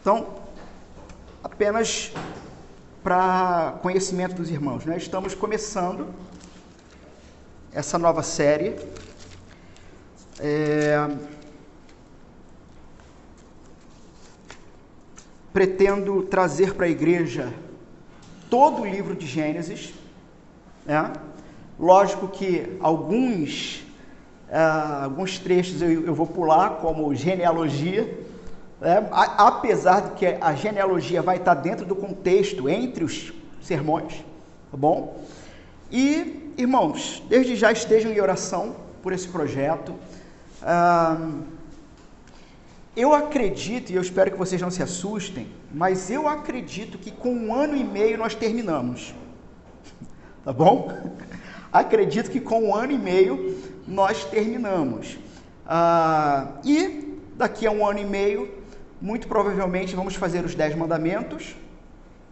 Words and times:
Então, 0.00 0.28
apenas 1.44 2.10
para 3.02 3.78
conhecimento 3.82 4.34
dos 4.34 4.48
irmãos, 4.48 4.86
né? 4.86 4.96
estamos 4.96 5.34
começando 5.34 6.08
essa 7.70 7.98
nova 7.98 8.22
série. 8.22 8.76
É... 10.38 11.06
Pretendo 15.52 16.22
trazer 16.22 16.74
para 16.74 16.86
a 16.86 16.88
igreja 16.88 17.52
todo 18.48 18.80
o 18.80 18.86
livro 18.86 19.14
de 19.14 19.26
Gênesis. 19.26 19.92
Né? 20.86 21.12
Lógico 21.78 22.26
que 22.26 22.78
alguns, 22.80 23.84
uh, 24.48 25.04
alguns 25.04 25.38
trechos 25.38 25.82
eu, 25.82 26.06
eu, 26.06 26.14
vou 26.14 26.26
pular, 26.26 26.76
como 26.76 27.14
genealogia, 27.14 28.19
né? 28.80 29.06
a, 29.10 29.48
apesar 29.48 30.00
de 30.00 30.10
que 30.12 30.26
a 30.26 30.54
genealogia 30.54 31.20
vai 31.20 31.36
estar 31.36 31.54
dentro 31.54 31.84
do 31.84 31.94
contexto 31.94 32.68
entre 32.68 33.04
os 33.04 33.32
sermões, 33.60 34.24
tá 34.70 34.76
bom? 34.76 35.22
E, 35.90 36.52
irmãos, 36.56 37.22
desde 37.28 37.56
já 37.56 37.70
estejam 37.72 38.12
em 38.12 38.20
oração 38.20 38.76
por 39.02 39.12
esse 39.12 39.28
projeto. 39.28 39.94
Uh, 40.62 41.42
eu 42.96 43.14
acredito, 43.14 43.90
e 43.90 43.94
eu 43.94 44.02
espero 44.02 44.30
que 44.30 44.36
vocês 44.36 44.60
não 44.60 44.70
se 44.70 44.82
assustem, 44.82 45.48
mas 45.72 46.10
eu 46.10 46.28
acredito 46.28 46.98
que 46.98 47.10
com 47.10 47.32
um 47.32 47.54
ano 47.54 47.76
e 47.76 47.84
meio 47.84 48.18
nós 48.18 48.34
terminamos. 48.34 49.14
Tá 50.42 50.54
bom? 50.54 50.90
Acredito 51.70 52.30
que 52.30 52.40
com 52.40 52.64
um 52.64 52.74
ano 52.74 52.92
e 52.92 52.98
meio 52.98 53.62
nós 53.86 54.24
terminamos. 54.24 55.18
Ah, 55.66 56.52
e 56.64 57.18
daqui 57.36 57.66
a 57.66 57.70
um 57.70 57.86
ano 57.86 57.98
e 57.98 58.06
meio, 58.06 58.50
muito 59.00 59.28
provavelmente 59.28 59.96
vamos 59.96 60.14
fazer 60.14 60.44
os 60.44 60.54
Dez 60.54 60.74
Mandamentos 60.74 61.56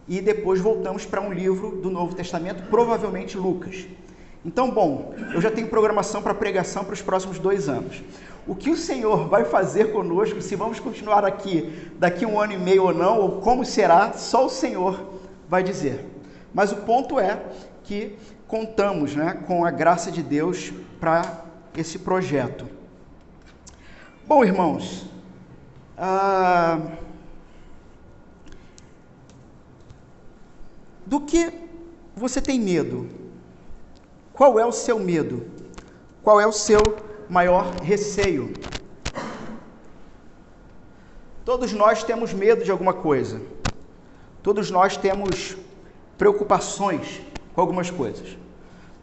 e 0.07 0.21
depois 0.21 0.61
voltamos 0.61 1.05
para 1.05 1.21
um 1.21 1.33
livro 1.33 1.77
do 1.77 1.91
Novo 1.91 2.15
Testamento, 2.15 2.69
provavelmente 2.69 3.37
Lucas. 3.37 3.87
Então, 4.45 4.71
bom, 4.71 5.15
eu 5.35 5.41
já 5.41 5.51
tenho 5.51 5.69
programação 5.69 6.23
para 6.23 6.33
pregação 6.33 6.85
para 6.85 6.95
os 6.95 7.03
próximos 7.03 7.39
dois 7.39 7.69
anos. 7.69 8.03
O 8.47 8.55
que 8.55 8.71
o 8.71 8.77
Senhor 8.77 9.29
vai 9.29 9.45
fazer 9.45 9.93
conosco, 9.93 10.41
se 10.41 10.57
vamos 10.57 10.81
continuar 10.81 11.25
aqui 11.25 11.91
daqui 11.99 12.25
um 12.25 12.41
ano 12.41 12.53
e 12.55 12.59
meio 12.59 12.85
ou 12.85 12.95
não, 12.95 13.19
ou 13.21 13.41
como 13.41 13.65
será, 13.65 14.13
só 14.15 14.47
o 14.47 14.49
Senhor 14.49 15.21
vai 15.49 15.63
dizer. 15.63 16.07
Mas 16.55 16.73
o 16.73 16.77
ponto 16.77 17.21
é 17.21 17.43
que 17.85 18.17
contamos 18.47 19.15
né, 19.15 19.43
com 19.47 19.65
a 19.65 19.71
graça 19.71 20.11
de 20.11 20.23
Deus 20.23 20.73
para 20.99 21.45
esse 21.77 21.99
projeto. 21.99 22.65
Bom, 24.27 24.45
irmãos, 24.45 25.07
ah, 25.99 26.81
do 31.05 31.21
que 31.21 31.53
você 32.15 32.41
tem 32.41 32.61
medo? 32.61 33.09
Qual 34.33 34.59
é 34.59 34.65
o 34.65 34.71
seu 34.71 34.99
medo? 34.99 35.47
Qual 36.23 36.41
é 36.41 36.47
o 36.47 36.53
seu 36.53 36.83
maior 37.29 37.75
receio? 37.83 38.53
Todos 41.45 41.73
nós 41.73 42.05
temos 42.05 42.33
medo 42.33 42.63
de 42.63 42.71
alguma 42.71 42.93
coisa. 42.93 43.41
Todos 44.43 44.71
nós 44.71 44.97
temos 44.97 45.57
preocupações 46.17 47.21
com 47.55 47.61
algumas 47.61 47.91
coisas. 47.91 48.37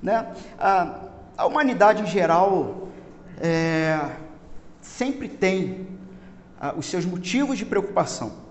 Né? 0.01 0.33
A, 0.57 0.99
a 1.37 1.45
humanidade 1.45 2.03
em 2.03 2.07
geral 2.07 2.87
é, 3.41 4.11
sempre 4.79 5.27
tem 5.27 5.87
os 6.77 6.85
seus 6.85 7.05
motivos 7.05 7.57
de 7.57 7.65
preocupação. 7.65 8.45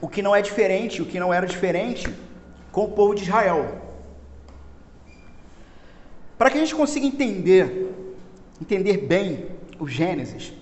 O 0.00 0.08
que 0.08 0.22
não 0.22 0.34
é 0.34 0.42
diferente, 0.42 1.00
o 1.00 1.06
que 1.06 1.18
não 1.18 1.32
era 1.32 1.46
diferente 1.46 2.12
com 2.70 2.84
o 2.84 2.92
povo 2.92 3.14
de 3.14 3.22
Israel. 3.22 3.80
Para 6.36 6.50
que 6.50 6.58
a 6.58 6.60
gente 6.60 6.74
consiga 6.74 7.06
entender, 7.06 7.94
entender 8.60 8.98
bem 8.98 9.46
o 9.78 9.86
Gênesis, 9.86 10.52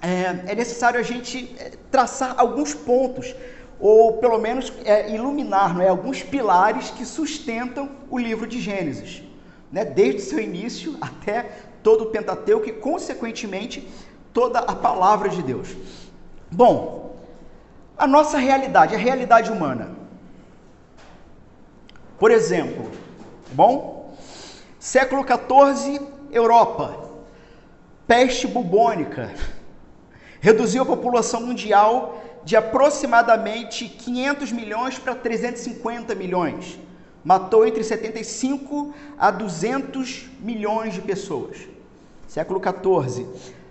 é, 0.00 0.52
é 0.52 0.54
necessário 0.54 1.00
a 1.00 1.02
gente 1.02 1.54
é, 1.58 1.72
traçar 1.90 2.34
alguns 2.38 2.74
pontos 2.74 3.34
ou 3.80 4.18
pelo 4.18 4.38
menos 4.38 4.72
é, 4.84 5.12
iluminar 5.12 5.80
é, 5.80 5.88
alguns 5.88 6.22
pilares 6.22 6.90
que 6.90 7.04
sustentam 7.04 7.90
o 8.10 8.18
livro 8.18 8.46
de 8.46 8.60
Gênesis, 8.60 9.22
né? 9.72 9.84
desde 9.84 10.22
o 10.22 10.24
seu 10.24 10.40
início 10.40 10.96
até 11.00 11.50
todo 11.82 12.04
o 12.04 12.06
Pentateuco 12.06 12.68
e, 12.68 12.72
consequentemente, 12.72 13.88
toda 14.34 14.58
a 14.58 14.74
palavra 14.74 15.30
de 15.30 15.42
Deus. 15.42 15.74
Bom, 16.50 17.16
a 17.96 18.06
nossa 18.06 18.36
realidade, 18.36 18.94
a 18.94 18.98
realidade 18.98 19.50
humana. 19.50 19.92
Por 22.18 22.30
exemplo, 22.30 22.90
bom, 23.52 24.14
século 24.78 25.24
XIV, 25.24 26.00
Europa, 26.32 27.10
peste 28.06 28.46
bubônica, 28.46 29.32
reduziu 30.40 30.82
a 30.82 30.86
população 30.86 31.40
mundial 31.40 32.20
de 32.44 32.56
aproximadamente 32.56 33.88
500 33.88 34.52
milhões 34.52 34.98
para 34.98 35.14
350 35.14 36.14
milhões. 36.14 36.78
Matou 37.24 37.66
entre 37.66 37.82
75 37.82 38.92
a 39.16 39.30
200 39.30 40.28
milhões 40.40 40.92
de 40.92 41.00
pessoas. 41.00 41.56
Século 42.26 42.60
14. 42.60 43.26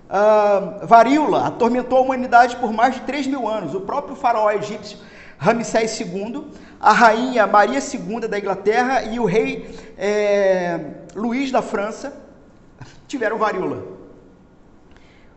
Uh, 0.06 0.86
varíola 0.86 1.48
atormentou 1.48 1.98
a 1.98 2.02
humanidade 2.02 2.58
por 2.58 2.72
mais 2.72 2.96
de 2.96 3.02
3 3.02 3.28
mil 3.28 3.48
anos. 3.48 3.74
O 3.74 3.82
próprio 3.82 4.16
faraó 4.16 4.52
egípcio 4.52 4.98
Ramsés 5.38 6.00
II, 6.00 6.48
a 6.80 6.94
rainha 6.94 7.48
Maria 7.48 7.80
II 7.80 8.28
da 8.28 8.38
Inglaterra 8.38 9.04
e 9.04 9.20
o 9.20 9.26
rei 9.26 9.78
é, 9.98 10.80
Luís 11.16 11.52
da 11.52 11.62
França 11.62 12.16
tiveram 13.08 13.38
varíola 13.38 13.94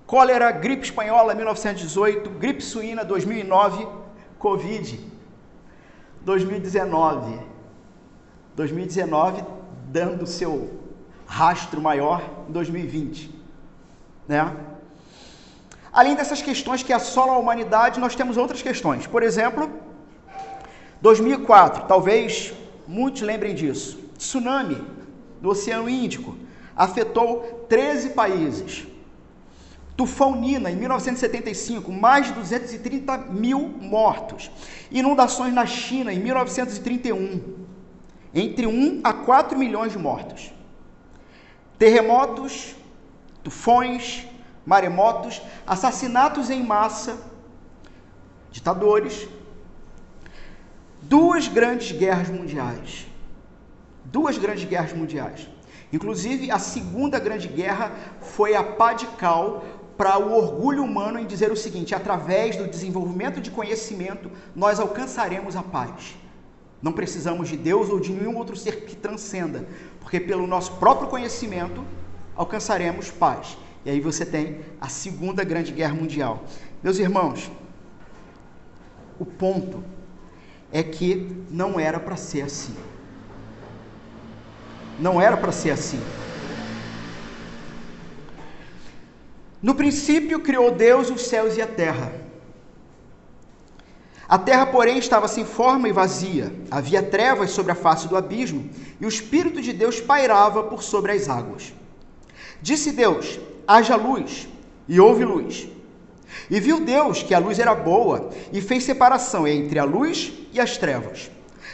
cólera, 0.07 0.51
gripe 0.53 0.85
espanhola 0.85 1.35
1918, 1.35 2.31
gripe 2.31 2.63
suína 2.63 3.05
2009, 3.05 3.87
Covid 4.39 5.01
2019. 6.21 7.41
2019 8.55 9.45
dando 9.89 10.27
seu 10.27 10.81
rastro 11.27 11.81
maior 11.81 12.23
em 12.49 12.53
2020, 12.53 13.36
né? 14.29 14.55
Além 15.93 16.15
dessas 16.15 16.43
questões 16.43 16.83
que 16.83 16.93
assolam 16.93 17.37
a 17.37 17.39
humanidade, 17.39 17.99
nós 17.99 18.15
temos 18.15 18.37
outras 18.37 18.61
questões. 18.61 19.07
Por 19.07 19.23
exemplo, 19.23 19.71
2004, 21.01 21.87
talvez 21.87 22.53
muitos 22.87 23.23
lembrem 23.23 23.55
disso. 23.55 23.99
Tsunami 24.19 24.83
no 25.41 25.51
Oceano 25.51 25.89
Índico 25.89 26.37
afetou 26.77 27.65
13 27.69 28.11
países. 28.11 28.87
Tufão 29.97 30.37
Nina, 30.37 30.71
em 30.71 30.77
1975, 30.77 31.91
mais 31.91 32.27
de 32.27 32.35
230 32.35 33.17
mil 33.17 33.61
mortos. 33.81 34.51
Inundações 34.91 35.55
na 35.55 35.65
China, 35.65 36.13
em 36.13 36.19
1931, 36.21 37.41
entre 38.35 38.67
1 38.67 39.01
a 39.03 39.15
4 39.15 39.59
milhões 39.59 39.93
de 39.93 39.99
mortos. 39.99 40.53
Terremotos, 41.79 42.75
tufões, 43.47 44.27
maremotos, 44.73 45.41
assassinatos 45.65 46.51
em 46.51 46.65
massa, 46.65 47.17
ditadores, 48.51 49.29
duas 51.01 51.47
grandes 51.47 51.97
guerras 51.97 52.29
mundiais. 52.29 53.07
Duas 54.05 54.37
grandes 54.37 54.65
guerras 54.65 54.93
mundiais. 54.93 55.49
Inclusive, 55.93 56.51
a 56.51 56.59
Segunda 56.59 57.21
Grande 57.21 57.47
Guerra 57.47 57.93
foi 58.21 58.57
a 58.57 58.65
pá 58.65 58.93
de 58.93 59.07
cal 59.23 59.65
para 59.97 60.19
o 60.19 60.33
orgulho 60.37 60.83
humano 60.83 61.21
em 61.21 61.27
dizer 61.27 61.53
o 61.53 61.57
seguinte: 61.57 61.95
através 61.95 62.57
do 62.57 62.67
desenvolvimento 62.67 63.41
de 63.41 63.53
conhecimento, 63.53 64.29
nós 64.57 64.81
alcançaremos 64.81 65.55
a 65.55 65.63
paz. 65.63 66.17
Não 66.83 66.93
precisamos 66.93 67.49
de 67.49 67.57
Deus 67.57 67.89
ou 67.91 68.01
de 68.01 68.13
nenhum 68.13 68.37
outro 68.37 68.57
ser 68.57 68.85
que 68.87 68.97
transcenda, 68.97 69.65
porque 70.01 70.19
pelo 70.19 70.47
nosso 70.49 70.73
próprio 70.73 71.09
conhecimento 71.09 71.85
alcançaremos 72.37 73.11
paz. 73.11 73.57
E 73.85 73.91
aí 73.91 74.01
você 74.01 74.27
tem 74.27 74.61
a 74.81 74.89
Segunda 74.89 75.45
Grande 75.45 75.73
Guerra 75.73 75.95
Mundial. 75.95 76.45
Meus 76.83 76.99
irmãos, 76.99 77.51
o 79.19 79.25
ponto 79.25 79.83
é 80.73 80.83
que 80.83 81.45
não 81.51 81.79
era 81.79 81.99
para 81.99 82.17
ser 82.17 82.43
assim. 82.43 82.75
Não 84.99 85.21
era 85.21 85.37
para 85.37 85.53
ser 85.53 85.71
assim. 85.71 86.01
No 89.63 89.75
princípio 89.75 90.41
criou 90.41 90.71
Deus 90.71 91.11
os 91.11 91.23
céus 91.23 91.57
e 91.57 91.63
a 91.63 91.67
terra. 91.67 92.13
A 94.29 94.39
terra, 94.39 94.67
porém, 94.67 94.99
estava 94.99 95.29
sem 95.29 95.45
forma 95.45 95.89
e 95.89 95.93
vazia. 95.93 96.53
Havia 96.71 97.03
trevas 97.03 97.51
sobre 97.53 97.73
a 97.73 97.77
face 97.77 98.09
do 98.09 98.17
abismo, 98.17 98.69
e 99.01 99.07
o 99.07 99.09
Espírito 99.09 99.63
de 99.63 99.73
Deus 99.73 100.01
pairava 100.01 100.65
por 100.65 100.83
sobre 100.83 101.13
as 101.13 101.29
águas. 101.29 101.73
Disse 102.61 102.93
Deus: 102.93 103.39
haja 103.67 103.97
luz, 103.97 104.49
e 104.89 105.01
houve 105.01 105.25
luz. 105.25 105.69
E 106.51 106.61
viu 106.61 106.81
Deus 106.81 107.23
que 107.23 107.35
a 107.35 107.39
luz 107.39 107.59
era 107.59 107.75
boa 107.75 108.31
e 108.53 108.61
fez 108.61 108.85
separação 108.85 109.47
entre 109.47 109.79
a 109.79 109.85
luz 109.85 110.33
e 110.53 110.61
as 110.61 110.77
trevas. 110.77 111.31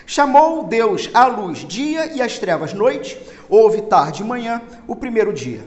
Chamou 0.06 0.64
Deus 0.64 1.10
a 1.12 1.26
luz 1.26 1.58
dia 1.60 2.06
e 2.12 2.20
as 2.22 2.38
trevas 2.38 2.72
noite, 2.72 3.18
houve 3.48 3.82
tarde 3.82 4.22
e 4.22 4.26
manhã, 4.26 4.62
o 4.86 4.96
primeiro 4.96 5.32
dia. 5.32 5.64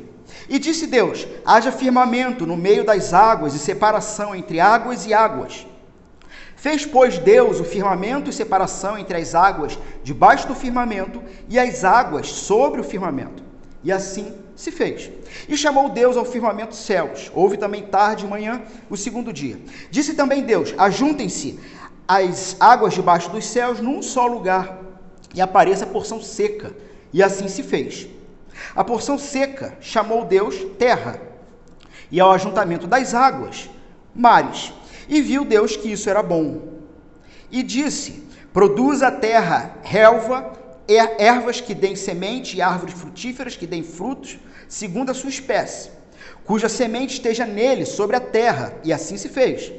E 0.50 0.60
disse 0.60 0.88
Deus: 0.88 1.28
haja 1.46 1.72
firmamento 1.72 2.46
no 2.46 2.58
meio 2.58 2.84
das 2.84 3.14
águas 3.14 3.54
e 3.54 3.60
separação 3.60 4.36
entre 4.36 4.60
águas 4.60 5.06
e 5.06 5.14
águas. 5.14 5.66
Fez, 6.56 6.86
pois, 6.86 7.20
Deus 7.20 7.60
o 7.60 7.64
firmamento 7.64 8.30
e 8.30 8.34
separação 8.34 8.98
entre 8.98 9.18
as 9.18 9.36
águas 9.36 9.78
debaixo 10.04 10.48
do 10.48 10.56
firmamento 10.56 11.22
e 11.48 11.60
as 11.60 11.84
águas 11.84 12.28
sobre 12.28 12.82
o 12.82 12.84
firmamento. 12.84 13.44
E 13.84 13.92
assim 13.92 14.34
se 14.56 14.72
fez. 14.72 15.12
E 15.50 15.58
chamou 15.58 15.90
Deus 15.90 16.16
ao 16.16 16.26
firmamento 16.26 16.76
céus. 16.76 17.32
Houve 17.34 17.58
também 17.58 17.84
tarde 17.84 18.26
e 18.26 18.28
manhã, 18.28 18.62
o 18.90 18.96
segundo 18.96 19.34
dia. 19.34 19.60
Disse 19.92 20.14
também 20.14 20.44
Deus: 20.44 20.74
Ajuntem-se 20.78 21.60
as 22.08 22.56
águas 22.60 22.94
debaixo 22.94 23.30
dos 23.30 23.46
céus 23.46 23.80
num 23.80 24.02
só 24.02 24.26
lugar, 24.28 24.80
e 25.34 25.42
apareça 25.42 25.84
a 25.84 25.88
porção 25.88 26.22
seca. 26.22 26.76
E 27.12 27.22
assim 27.22 27.48
se 27.48 27.64
fez. 27.64 28.08
A 28.76 28.84
porção 28.84 29.18
seca 29.18 29.78
chamou 29.82 30.26
Deus 30.26 30.56
terra, 30.78 31.22
e 32.10 32.20
ao 32.20 32.32
ajuntamento 32.32 32.88
das 32.88 33.14
águas, 33.14 33.70
mares. 34.14 34.74
E 35.08 35.22
viu 35.22 35.46
Deus 35.46 35.76
que 35.76 35.92
isso 35.92 36.10
era 36.10 36.24
bom. 36.24 36.80
E 37.52 37.62
disse: 37.62 38.24
Produz 38.54 39.04
a 39.04 39.12
terra 39.12 39.78
relva, 39.84 40.54
ervas 40.88 41.60
que 41.60 41.74
deem 41.74 41.96
semente 41.96 42.58
e 42.58 42.62
árvores 42.62 42.94
frutíferas 42.94 43.56
que 43.56 43.66
deem 43.66 43.84
frutos, 43.84 44.38
segundo 44.68 45.10
a 45.10 45.14
sua 45.14 45.30
espécie, 45.30 45.90
cuja 46.44 46.70
semente 46.70 47.16
esteja 47.16 47.46
nele 47.46 47.86
sobre 47.86 48.16
a 48.16 48.20
terra. 48.20 48.74
E 48.84 48.94
assim 48.94 49.18
se 49.18 49.30
fez. 49.30 49.72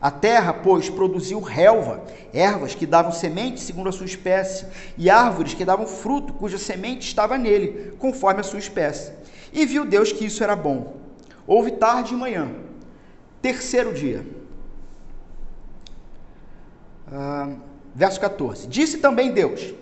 A 0.00 0.10
terra, 0.10 0.54
pois, 0.54 0.88
produziu 0.88 1.40
relva, 1.40 2.02
ervas 2.32 2.74
que 2.74 2.86
davam 2.86 3.12
semente 3.12 3.60
segundo 3.60 3.90
a 3.90 3.92
sua 3.92 4.06
espécie, 4.06 4.66
e 4.96 5.10
árvores 5.10 5.52
que 5.52 5.64
davam 5.64 5.86
fruto, 5.86 6.32
cuja 6.32 6.56
semente 6.56 7.06
estava 7.06 7.36
nele, 7.36 7.92
conforme 7.98 8.40
a 8.40 8.44
sua 8.44 8.58
espécie. 8.58 9.12
E 9.52 9.66
viu 9.66 9.84
Deus 9.84 10.10
que 10.10 10.24
isso 10.24 10.42
era 10.42 10.56
bom. 10.56 10.96
Houve 11.46 11.72
tarde 11.72 12.14
e 12.14 12.16
manhã, 12.16 12.50
terceiro 13.42 13.92
dia. 13.92 14.24
Ah, 17.12 17.50
verso 17.94 18.20
14: 18.20 18.68
Disse 18.68 18.98
também 18.98 19.32
Deus: 19.32 19.74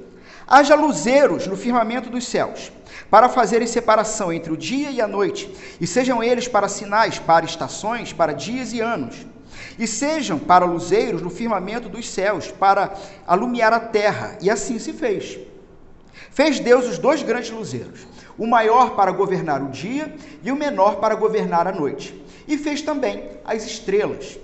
Haja 0.48 0.74
luzeiros 0.74 1.46
no 1.46 1.56
firmamento 1.56 2.08
dos 2.08 2.26
céus, 2.26 2.72
para 3.10 3.28
fazerem 3.28 3.66
separação 3.66 4.32
entre 4.32 4.50
o 4.52 4.56
dia 4.56 4.90
e 4.90 5.00
a 5.00 5.06
noite, 5.06 5.54
e 5.78 5.86
sejam 5.86 6.22
eles 6.22 6.48
para 6.48 6.68
sinais, 6.68 7.18
para 7.18 7.44
estações, 7.44 8.12
para 8.12 8.32
dias 8.32 8.72
e 8.72 8.80
anos 8.80 9.26
e 9.78 9.86
sejam 9.86 10.38
para 10.38 10.64
luzeiros 10.64 11.22
no 11.22 11.30
firmamento 11.30 11.88
dos 11.88 12.08
céus, 12.08 12.50
para 12.50 12.94
alumiar 13.26 13.72
a 13.72 13.80
terra. 13.80 14.36
E 14.40 14.50
assim 14.50 14.78
se 14.78 14.92
fez. 14.92 15.38
Fez 16.30 16.60
Deus 16.60 16.86
os 16.86 16.98
dois 16.98 17.22
grandes 17.22 17.50
luzeiros, 17.50 18.06
o 18.36 18.46
maior 18.46 18.94
para 18.94 19.12
governar 19.12 19.62
o 19.62 19.70
dia 19.70 20.14
e 20.42 20.50
o 20.50 20.56
menor 20.56 20.96
para 20.96 21.14
governar 21.14 21.66
a 21.66 21.72
noite. 21.72 22.24
E 22.46 22.56
fez 22.56 22.82
também 22.82 23.30
as 23.44 23.64
estrelas. 23.64 24.38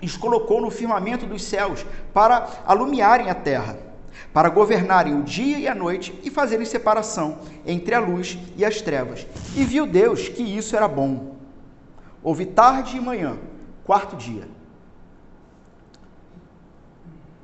E 0.00 0.06
os 0.06 0.16
colocou 0.16 0.60
no 0.60 0.70
firmamento 0.70 1.24
dos 1.24 1.44
céus 1.44 1.84
para 2.12 2.46
alumiarem 2.66 3.30
a 3.30 3.34
terra, 3.34 3.76
para 4.34 4.48
governarem 4.48 5.14
o 5.14 5.22
dia 5.22 5.60
e 5.60 5.68
a 5.68 5.74
noite 5.76 6.12
e 6.24 6.28
fazerem 6.28 6.66
separação 6.66 7.38
entre 7.64 7.94
a 7.94 8.00
luz 8.00 8.36
e 8.56 8.64
as 8.64 8.82
trevas. 8.82 9.24
E 9.54 9.62
viu 9.64 9.86
Deus 9.86 10.28
que 10.28 10.42
isso 10.42 10.74
era 10.74 10.88
bom. 10.88 11.36
Houve 12.20 12.44
tarde 12.44 12.96
e 12.96 13.00
manhã, 13.00 13.38
quarto 13.84 14.16
dia. 14.16 14.48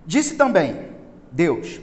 Disse 0.04 0.34
também 0.34 0.88
Deus: 1.31 1.81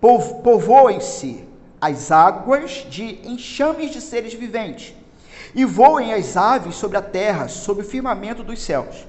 povoem-se 0.00 1.44
as 1.78 2.10
águas 2.10 2.86
de 2.88 3.20
enxames 3.28 3.90
de 3.90 4.00
seres 4.00 4.32
viventes, 4.32 4.94
e 5.54 5.66
voem 5.66 6.14
as 6.14 6.34
aves 6.34 6.76
sobre 6.76 6.96
a 6.96 7.02
terra, 7.02 7.46
sob 7.46 7.82
o 7.82 7.84
firmamento 7.84 8.42
dos 8.42 8.62
céus. 8.62 9.06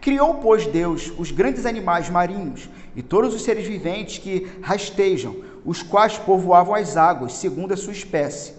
Criou, 0.00 0.34
pois, 0.34 0.68
Deus 0.68 1.12
os 1.18 1.32
grandes 1.32 1.66
animais 1.66 2.08
marinhos 2.08 2.68
e 2.96 3.02
todos 3.02 3.34
os 3.34 3.42
seres 3.42 3.66
viventes 3.66 4.18
que 4.18 4.50
rastejam, 4.62 5.36
os 5.64 5.82
quais 5.82 6.18
povoavam 6.18 6.74
as 6.74 6.96
águas, 6.96 7.34
segundo 7.34 7.72
a 7.72 7.76
sua 7.76 7.92
espécie, 7.92 8.52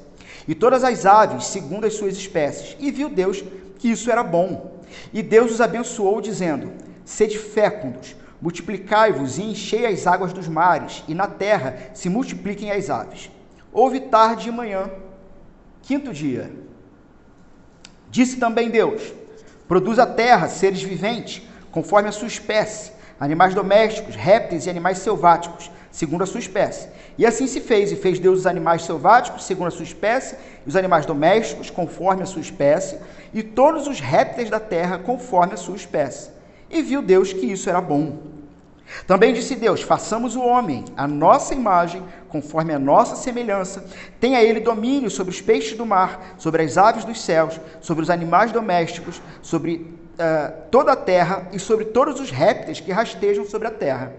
e 0.48 0.54
todas 0.54 0.84
as 0.84 1.06
aves, 1.06 1.46
segundo 1.46 1.86
as 1.86 1.94
suas 1.94 2.16
espécies. 2.16 2.76
E 2.80 2.92
viu 2.92 3.10
Deus 3.10 3.44
que 3.80 3.90
isso 3.90 4.12
era 4.12 4.24
bom. 4.24 4.80
E 5.14 5.22
Deus 5.22 5.52
os 5.52 5.62
abençoou, 5.62 6.22
dizendo: 6.22 6.72
Sede 7.04 7.38
fécondos, 7.38 8.16
multiplicai-vos 8.42 9.38
e 9.38 9.44
enchei 9.44 9.86
as 9.86 10.06
águas 10.06 10.34
dos 10.34 10.48
mares, 10.48 11.04
e 11.08 11.14
na 11.14 11.28
terra 11.28 11.92
se 11.94 12.10
multipliquem 12.10 12.72
as 12.72 12.90
aves. 12.90 13.32
Houve 13.72 14.00
tarde 14.00 14.50
e 14.50 14.52
manhã, 14.52 14.90
quinto 15.82 16.14
dia. 16.14 16.52
Disse 18.10 18.38
também 18.38 18.70
Deus: 18.70 19.14
Produz 19.68 20.00
a 20.00 20.06
terra 20.06 20.48
seres 20.48 20.82
viventes, 20.82 21.42
conforme 21.72 22.10
a 22.10 22.12
sua 22.12 22.28
espécie, 22.28 22.92
animais 23.20 23.54
domésticos, 23.54 24.16
répteis 24.16 24.66
e 24.66 24.70
animais 24.70 25.00
selváticos, 25.00 25.72
segundo 25.92 26.24
a 26.24 26.26
sua 26.26 26.40
espécie. 26.40 26.90
E 27.18 27.26
assim 27.26 27.48
se 27.48 27.62
fez, 27.62 27.92
e 27.92 27.96
fez 27.96 28.20
Deus 28.20 28.40
os 28.40 28.48
animais 28.48 28.84
selváticos, 28.84 29.46
segundo 29.46 29.68
a 29.68 29.72
sua 29.72 29.84
espécie, 29.84 30.36
e 30.66 30.70
os 30.70 30.76
animais 30.76 31.06
domésticos, 31.06 31.70
conforme 31.70 32.24
a 32.24 32.26
sua 32.26 32.42
espécie, 32.42 32.98
e 33.34 33.42
todos 33.42 33.88
os 33.88 34.00
répteis 34.00 34.50
da 34.50 34.60
terra, 34.60 34.98
conforme 34.98 35.54
a 35.54 35.58
sua 35.58 35.76
espécie. 35.76 36.30
E 36.70 36.82
viu 36.82 37.02
Deus 37.02 37.32
que 37.32 37.46
isso 37.46 37.70
era 37.70 37.80
bom. 37.80 38.18
Também 39.08 39.34
disse 39.34 39.56
Deus: 39.56 39.82
façamos 39.82 40.36
o 40.36 40.42
homem, 40.42 40.86
a 40.96 41.08
nossa 41.08 41.54
imagem, 41.54 42.04
conforme 42.30 42.74
a 42.74 42.80
nossa 42.80 43.16
semelhança. 43.16 43.86
Tenha 44.20 44.42
ele 44.42 44.60
domínio 44.60 45.10
sobre 45.10 45.34
os 45.34 45.42
peixes 45.42 45.78
do 45.78 45.86
mar, 45.86 46.36
sobre 46.38 46.64
as 46.64 46.78
aves 46.78 47.06
dos 47.06 47.22
céus, 47.22 47.60
sobre 47.82 48.04
os 48.04 48.10
animais 48.10 48.52
domésticos, 48.52 49.22
sobre 49.42 50.05
uh, 50.16 50.70
toda 50.72 50.94
a 50.94 50.96
terra 50.96 51.48
e 51.52 51.60
sobre 51.60 51.86
todos 51.86 52.20
os 52.20 52.32
répteis 52.32 52.80
que 52.80 52.92
rastejam 52.92 53.46
sobre 53.46 53.68
a 53.68 53.72
terra. 53.72 54.14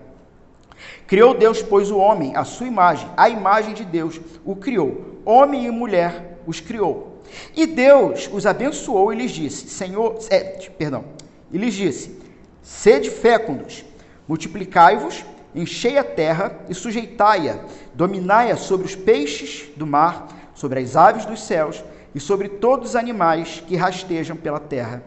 Criou 1.06 1.34
Deus, 1.34 1.62
pois, 1.62 1.90
o 1.90 1.98
homem, 1.98 2.36
a 2.36 2.44
sua 2.44 2.66
imagem, 2.66 3.08
a 3.16 3.28
imagem 3.28 3.74
de 3.74 3.84
Deus 3.84 4.20
o 4.44 4.54
criou. 4.56 5.20
Homem 5.24 5.66
e 5.66 5.70
mulher 5.70 6.38
os 6.46 6.60
criou. 6.60 7.22
E 7.54 7.66
Deus 7.66 8.28
os 8.32 8.46
abençoou 8.46 9.12
e 9.12 9.16
lhes 9.16 9.32
disse: 9.32 9.68
Senhor, 9.68 10.18
é, 10.30 10.40
perdão, 10.78 11.04
e 11.50 11.58
lhes 11.58 11.74
disse: 11.74 12.20
Sede 12.62 13.10
fécondos, 13.10 13.84
multiplicai-vos, 14.28 15.24
enchei 15.54 15.98
a 15.98 16.04
terra 16.04 16.52
e 16.68 16.74
sujeitai-a, 16.74 17.58
dominai-a 17.94 18.56
sobre 18.56 18.86
os 18.86 18.94
peixes 18.94 19.68
do 19.76 19.86
mar, 19.86 20.28
sobre 20.54 20.80
as 20.80 20.96
aves 20.96 21.24
dos 21.24 21.42
céus 21.42 21.82
e 22.14 22.20
sobre 22.20 22.48
todos 22.48 22.90
os 22.90 22.96
animais 22.96 23.62
que 23.66 23.76
rastejam 23.76 24.36
pela 24.36 24.60
terra. 24.60 25.02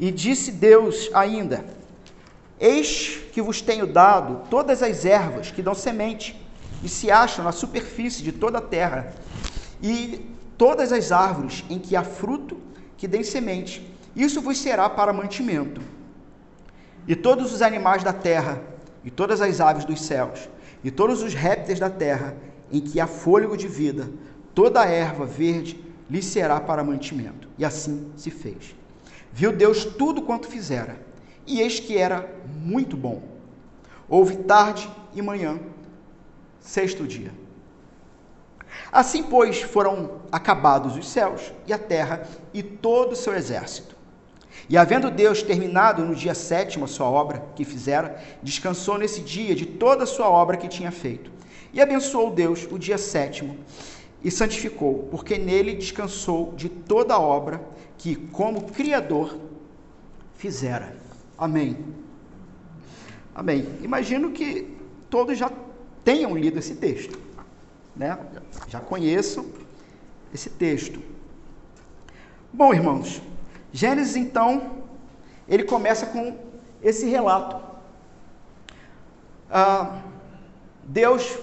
E 0.00 0.10
disse 0.10 0.50
Deus 0.50 1.10
ainda: 1.14 1.64
Eis 2.58 3.20
que 3.32 3.40
vos 3.40 3.60
tenho 3.60 3.86
dado 3.86 4.48
todas 4.48 4.82
as 4.82 5.04
ervas 5.04 5.52
que 5.52 5.62
dão 5.62 5.74
semente 5.74 6.40
e 6.82 6.88
se 6.88 7.10
acham 7.10 7.44
na 7.44 7.52
superfície 7.52 8.22
de 8.22 8.32
toda 8.32 8.58
a 8.58 8.62
terra, 8.62 9.12
e 9.82 10.34
todas 10.58 10.90
as 10.90 11.12
árvores 11.12 11.62
em 11.70 11.78
que 11.78 11.94
há 11.94 12.02
fruto 12.02 12.56
que 12.96 13.06
dêem 13.06 13.22
semente. 13.22 13.86
Isso 14.16 14.40
vos 14.40 14.58
será 14.58 14.88
para 14.88 15.12
mantimento 15.12 15.80
e 17.06 17.16
todos 17.16 17.52
os 17.52 17.62
animais 17.62 18.02
da 18.02 18.12
terra, 18.12 18.62
e 19.04 19.10
todas 19.10 19.40
as 19.40 19.60
aves 19.60 19.84
dos 19.84 20.02
céus, 20.02 20.48
e 20.84 20.90
todos 20.90 21.22
os 21.22 21.34
répteis 21.34 21.80
da 21.80 21.90
terra, 21.90 22.36
em 22.70 22.80
que 22.80 23.00
há 23.00 23.06
fôlego 23.06 23.56
de 23.56 23.66
vida, 23.66 24.08
toda 24.54 24.80
a 24.80 24.86
erva 24.86 25.26
verde 25.26 25.82
lhe 26.08 26.22
será 26.22 26.60
para 26.60 26.84
mantimento. 26.84 27.48
E 27.58 27.64
assim 27.64 28.12
se 28.16 28.30
fez. 28.30 28.76
Viu 29.32 29.52
Deus 29.52 29.84
tudo 29.84 30.22
quanto 30.22 30.48
fizera, 30.48 31.00
e 31.46 31.60
eis 31.60 31.80
que 31.80 31.96
era 31.96 32.28
muito 32.46 32.96
bom. 32.96 33.22
Houve 34.08 34.36
tarde 34.38 34.90
e 35.14 35.22
manhã, 35.22 35.58
sexto 36.60 37.06
dia. 37.06 37.32
Assim, 38.92 39.22
pois, 39.22 39.62
foram 39.62 40.20
acabados 40.32 40.96
os 40.96 41.08
céus 41.08 41.52
e 41.66 41.72
a 41.72 41.78
terra 41.78 42.26
e 42.52 42.62
todo 42.62 43.12
o 43.12 43.16
seu 43.16 43.34
exército. 43.34 43.96
E 44.68 44.76
havendo 44.76 45.10
Deus 45.10 45.42
terminado 45.42 46.04
no 46.04 46.14
dia 46.14 46.34
sétimo 46.34 46.84
a 46.84 46.88
sua 46.88 47.08
obra 47.08 47.44
que 47.54 47.64
fizera, 47.64 48.20
descansou 48.42 48.98
nesse 48.98 49.20
dia 49.20 49.54
de 49.54 49.66
toda 49.66 50.04
a 50.04 50.06
sua 50.06 50.28
obra 50.28 50.56
que 50.56 50.68
tinha 50.68 50.90
feito. 50.90 51.30
E 51.72 51.80
abençoou 51.80 52.30
Deus 52.30 52.66
o 52.70 52.78
dia 52.78 52.98
sétimo 52.98 53.56
e 54.22 54.30
santificou, 54.30 55.08
porque 55.10 55.38
nele 55.38 55.74
descansou 55.74 56.52
de 56.56 56.68
toda 56.68 57.14
a 57.14 57.20
obra 57.20 57.60
que, 58.00 58.16
como 58.16 58.70
Criador, 58.70 59.38
fizera. 60.34 60.96
Amém. 61.36 61.84
Amém. 63.34 63.68
Imagino 63.82 64.30
que 64.30 64.74
todos 65.10 65.36
já 65.36 65.52
tenham 66.02 66.34
lido 66.34 66.58
esse 66.58 66.76
texto, 66.76 67.18
né? 67.94 68.18
Já 68.68 68.80
conheçam 68.80 69.44
esse 70.32 70.48
texto. 70.48 70.98
Bom, 72.50 72.72
irmãos, 72.72 73.20
Gênesis, 73.70 74.16
então, 74.16 74.78
ele 75.46 75.64
começa 75.64 76.06
com 76.06 76.38
esse 76.82 77.06
relato. 77.06 77.62
Ah, 79.50 80.00
Deus, 80.84 81.38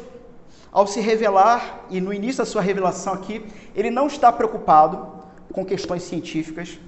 ao 0.71 0.87
se 0.87 1.01
revelar, 1.01 1.85
e 1.91 2.01
no 2.01 2.11
início 2.11 2.39
da 2.39 2.49
sua 2.49 2.63
revelação 2.63 3.13
aqui, 3.13 3.45
ele 3.75 3.91
não 3.91 4.07
está 4.07 4.31
preocupado 4.31 5.17
com 5.51 5.65
questões 5.65 6.03
científicas. 6.03 6.79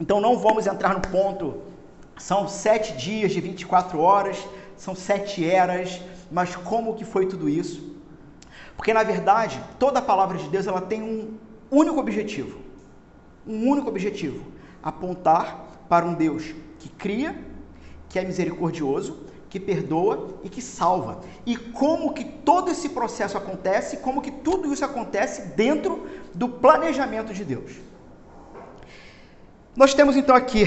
Então 0.00 0.20
não 0.20 0.38
vamos 0.38 0.66
entrar 0.66 0.94
no 0.94 1.00
ponto, 1.00 1.62
são 2.16 2.48
sete 2.48 2.92
dias 2.96 3.32
de 3.32 3.40
24 3.40 3.98
horas, 4.00 4.36
são 4.76 4.94
sete 4.94 5.44
eras, 5.44 6.00
mas 6.30 6.54
como 6.54 6.94
que 6.94 7.04
foi 7.04 7.26
tudo 7.26 7.48
isso? 7.48 7.96
Porque 8.76 8.92
na 8.92 9.02
verdade, 9.02 9.60
toda 9.78 9.98
a 9.98 10.02
palavra 10.02 10.38
de 10.38 10.48
Deus 10.48 10.66
ela 10.66 10.80
tem 10.80 11.02
um 11.02 11.36
único 11.70 11.98
objetivo. 11.98 12.60
Um 13.46 13.68
único 13.68 13.88
objetivo: 13.88 14.44
apontar 14.82 15.66
para 15.88 16.06
um 16.06 16.14
Deus 16.14 16.54
que 16.78 16.88
cria, 16.88 17.36
que 18.08 18.18
é 18.18 18.24
misericordioso, 18.24 19.27
que 19.48 19.58
perdoa 19.58 20.40
e 20.42 20.48
que 20.48 20.60
salva. 20.60 21.22
E 21.46 21.56
como 21.56 22.12
que 22.12 22.24
todo 22.24 22.70
esse 22.70 22.90
processo 22.90 23.36
acontece, 23.38 23.98
como 23.98 24.20
que 24.20 24.30
tudo 24.30 24.72
isso 24.72 24.84
acontece 24.84 25.48
dentro 25.56 26.06
do 26.34 26.48
planejamento 26.48 27.32
de 27.32 27.44
Deus. 27.44 27.72
Nós 29.74 29.94
temos 29.94 30.16
então 30.16 30.34
aqui 30.34 30.66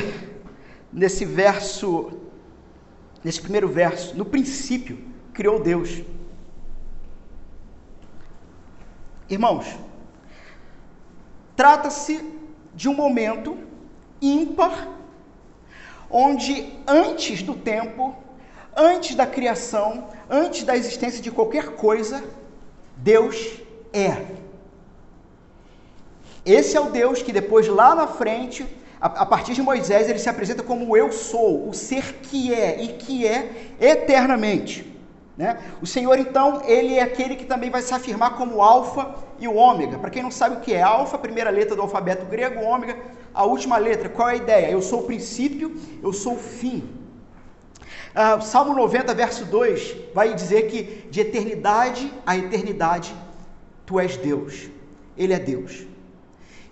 nesse 0.92 1.26
verso 1.26 2.22
nesse 3.24 3.42
primeiro 3.42 3.68
verso, 3.68 4.16
no 4.16 4.26
princípio 4.26 4.98
criou 5.34 5.62
Deus. 5.62 6.02
Irmãos, 9.30 9.66
trata-se 11.56 12.22
de 12.74 12.90
um 12.90 12.94
momento 12.94 13.58
ímpar, 14.22 14.88
onde 16.10 16.74
antes 16.86 17.42
do 17.42 17.56
tempo, 17.56 18.16
antes 18.76 19.16
da 19.16 19.26
criação, 19.26 20.08
antes 20.30 20.64
da 20.64 20.76
existência 20.76 21.22
de 21.22 21.32
qualquer 21.32 21.76
coisa, 21.76 22.24
Deus 22.98 23.60
é. 23.94 24.26
Esse 26.46 26.76
é 26.76 26.80
o 26.80 26.90
Deus 26.90 27.22
que 27.22 27.32
depois, 27.32 27.68
lá 27.68 27.94
na 27.94 28.08
frente, 28.08 28.66
a, 29.00 29.26
partir 29.26 29.54
de 29.54 29.62
Moisés, 29.62 30.10
ele 30.10 30.20
se 30.20 30.30
apresenta 30.30 30.62
como 30.62 30.96
eu 30.96 31.12
sou, 31.12 31.68
o 31.68 31.74
ser 31.74 32.20
que 32.22 32.54
é 32.54 32.82
e 32.84 32.90
que 32.90 33.28
é 33.28 33.72
eternamente. 33.80 34.92
Né? 35.36 35.60
O 35.82 35.88
Senhor, 35.88 36.20
então, 36.20 36.62
ele 36.66 36.96
é 36.96 37.02
aquele 37.02 37.36
que 37.36 37.46
também 37.46 37.70
vai 37.70 37.82
se 37.82 37.94
afirmar 37.94 38.36
como 38.36 38.62
alfa 38.62 39.16
e 39.40 39.48
o 39.48 39.56
ômega. 39.56 39.98
Para 39.98 40.12
quem 40.12 40.22
não 40.22 40.30
sabe 40.30 40.58
o 40.58 40.60
que 40.60 40.74
é 40.74 40.82
alfa, 40.82 41.18
primeira 41.18 41.50
letra 41.50 41.76
do 41.76 41.82
alfabeto 41.82 42.26
grego, 42.26 42.62
ômega, 42.62 42.96
a 43.34 43.44
última 43.44 43.78
letra. 43.78 44.08
Qual 44.10 44.30
é 44.30 44.34
a 44.34 44.36
ideia? 44.36 44.70
Eu 44.70 44.82
sou 44.82 45.00
o 45.00 45.04
princípio, 45.04 45.76
eu 46.04 46.14
sou 46.14 46.34
o 46.34 46.40
fim. 46.40 47.01
Ah, 48.14 48.42
Salmo 48.42 48.74
90, 48.74 49.14
verso 49.14 49.46
2, 49.46 49.96
vai 50.14 50.34
dizer 50.34 50.68
que 50.68 51.08
de 51.10 51.22
eternidade 51.22 52.12
a 52.26 52.38
eternidade, 52.38 53.16
tu 53.86 54.00
és 54.00 54.18
Deus. 54.18 54.70
Ele 55.18 55.34
é 55.34 55.40
Deus. 55.40 55.86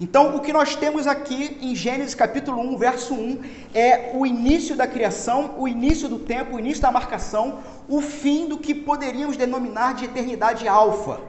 Então, 0.02 0.36
o 0.36 0.40
que 0.40 0.54
nós 0.54 0.76
temos 0.76 1.08
aqui 1.08 1.58
em 1.62 1.76
Gênesis 1.76 2.16
capítulo 2.16 2.62
1, 2.62 2.78
verso 2.78 3.14
1, 3.14 3.42
é 3.74 4.12
o 4.14 4.26
início 4.26 4.76
da 4.76 4.88
criação, 4.88 5.56
o 5.58 5.68
início 5.68 6.08
do 6.08 6.20
tempo, 6.20 6.56
o 6.56 6.60
início 6.60 6.82
da 6.82 6.92
marcação, 6.92 7.60
o 7.88 8.00
fim 8.00 8.48
do 8.48 8.58
que 8.58 8.74
poderíamos 8.74 9.36
denominar 9.36 9.96
de 9.96 10.06
eternidade 10.06 10.68
alfa. 10.70 11.20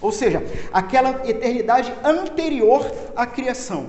Ou 0.00 0.12
seja, 0.12 0.42
aquela 0.72 1.26
eternidade 1.26 1.92
anterior 2.04 2.90
à 3.16 3.26
criação. 3.26 3.86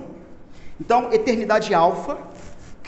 Então, 0.80 1.12
eternidade 1.12 1.74
alfa, 1.74 2.18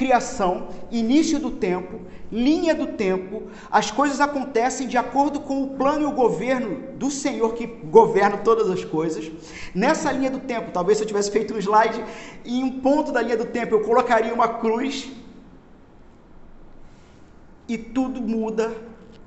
criação, 0.01 0.69
início 0.89 1.37
do 1.39 1.51
tempo, 1.51 1.99
linha 2.31 2.73
do 2.73 2.87
tempo, 2.87 3.43
as 3.69 3.91
coisas 3.91 4.19
acontecem 4.19 4.87
de 4.87 4.97
acordo 4.97 5.39
com 5.39 5.61
o 5.61 5.75
plano 5.77 6.01
e 6.01 6.05
o 6.05 6.11
governo 6.11 6.97
do 6.97 7.11
Senhor 7.11 7.53
que 7.53 7.67
governa 7.67 8.37
todas 8.37 8.67
as 8.67 8.83
coisas. 8.83 9.31
Nessa 9.75 10.11
linha 10.11 10.31
do 10.31 10.39
tempo, 10.39 10.71
talvez 10.71 10.97
se 10.97 11.03
eu 11.03 11.07
tivesse 11.07 11.29
feito 11.29 11.53
um 11.53 11.59
slide, 11.59 12.03
em 12.43 12.63
um 12.63 12.79
ponto 12.79 13.11
da 13.11 13.21
linha 13.21 13.37
do 13.37 13.45
tempo 13.45 13.75
eu 13.75 13.81
colocaria 13.81 14.33
uma 14.33 14.47
cruz 14.47 15.11
e 17.67 17.77
tudo 17.77 18.19
muda. 18.19 18.75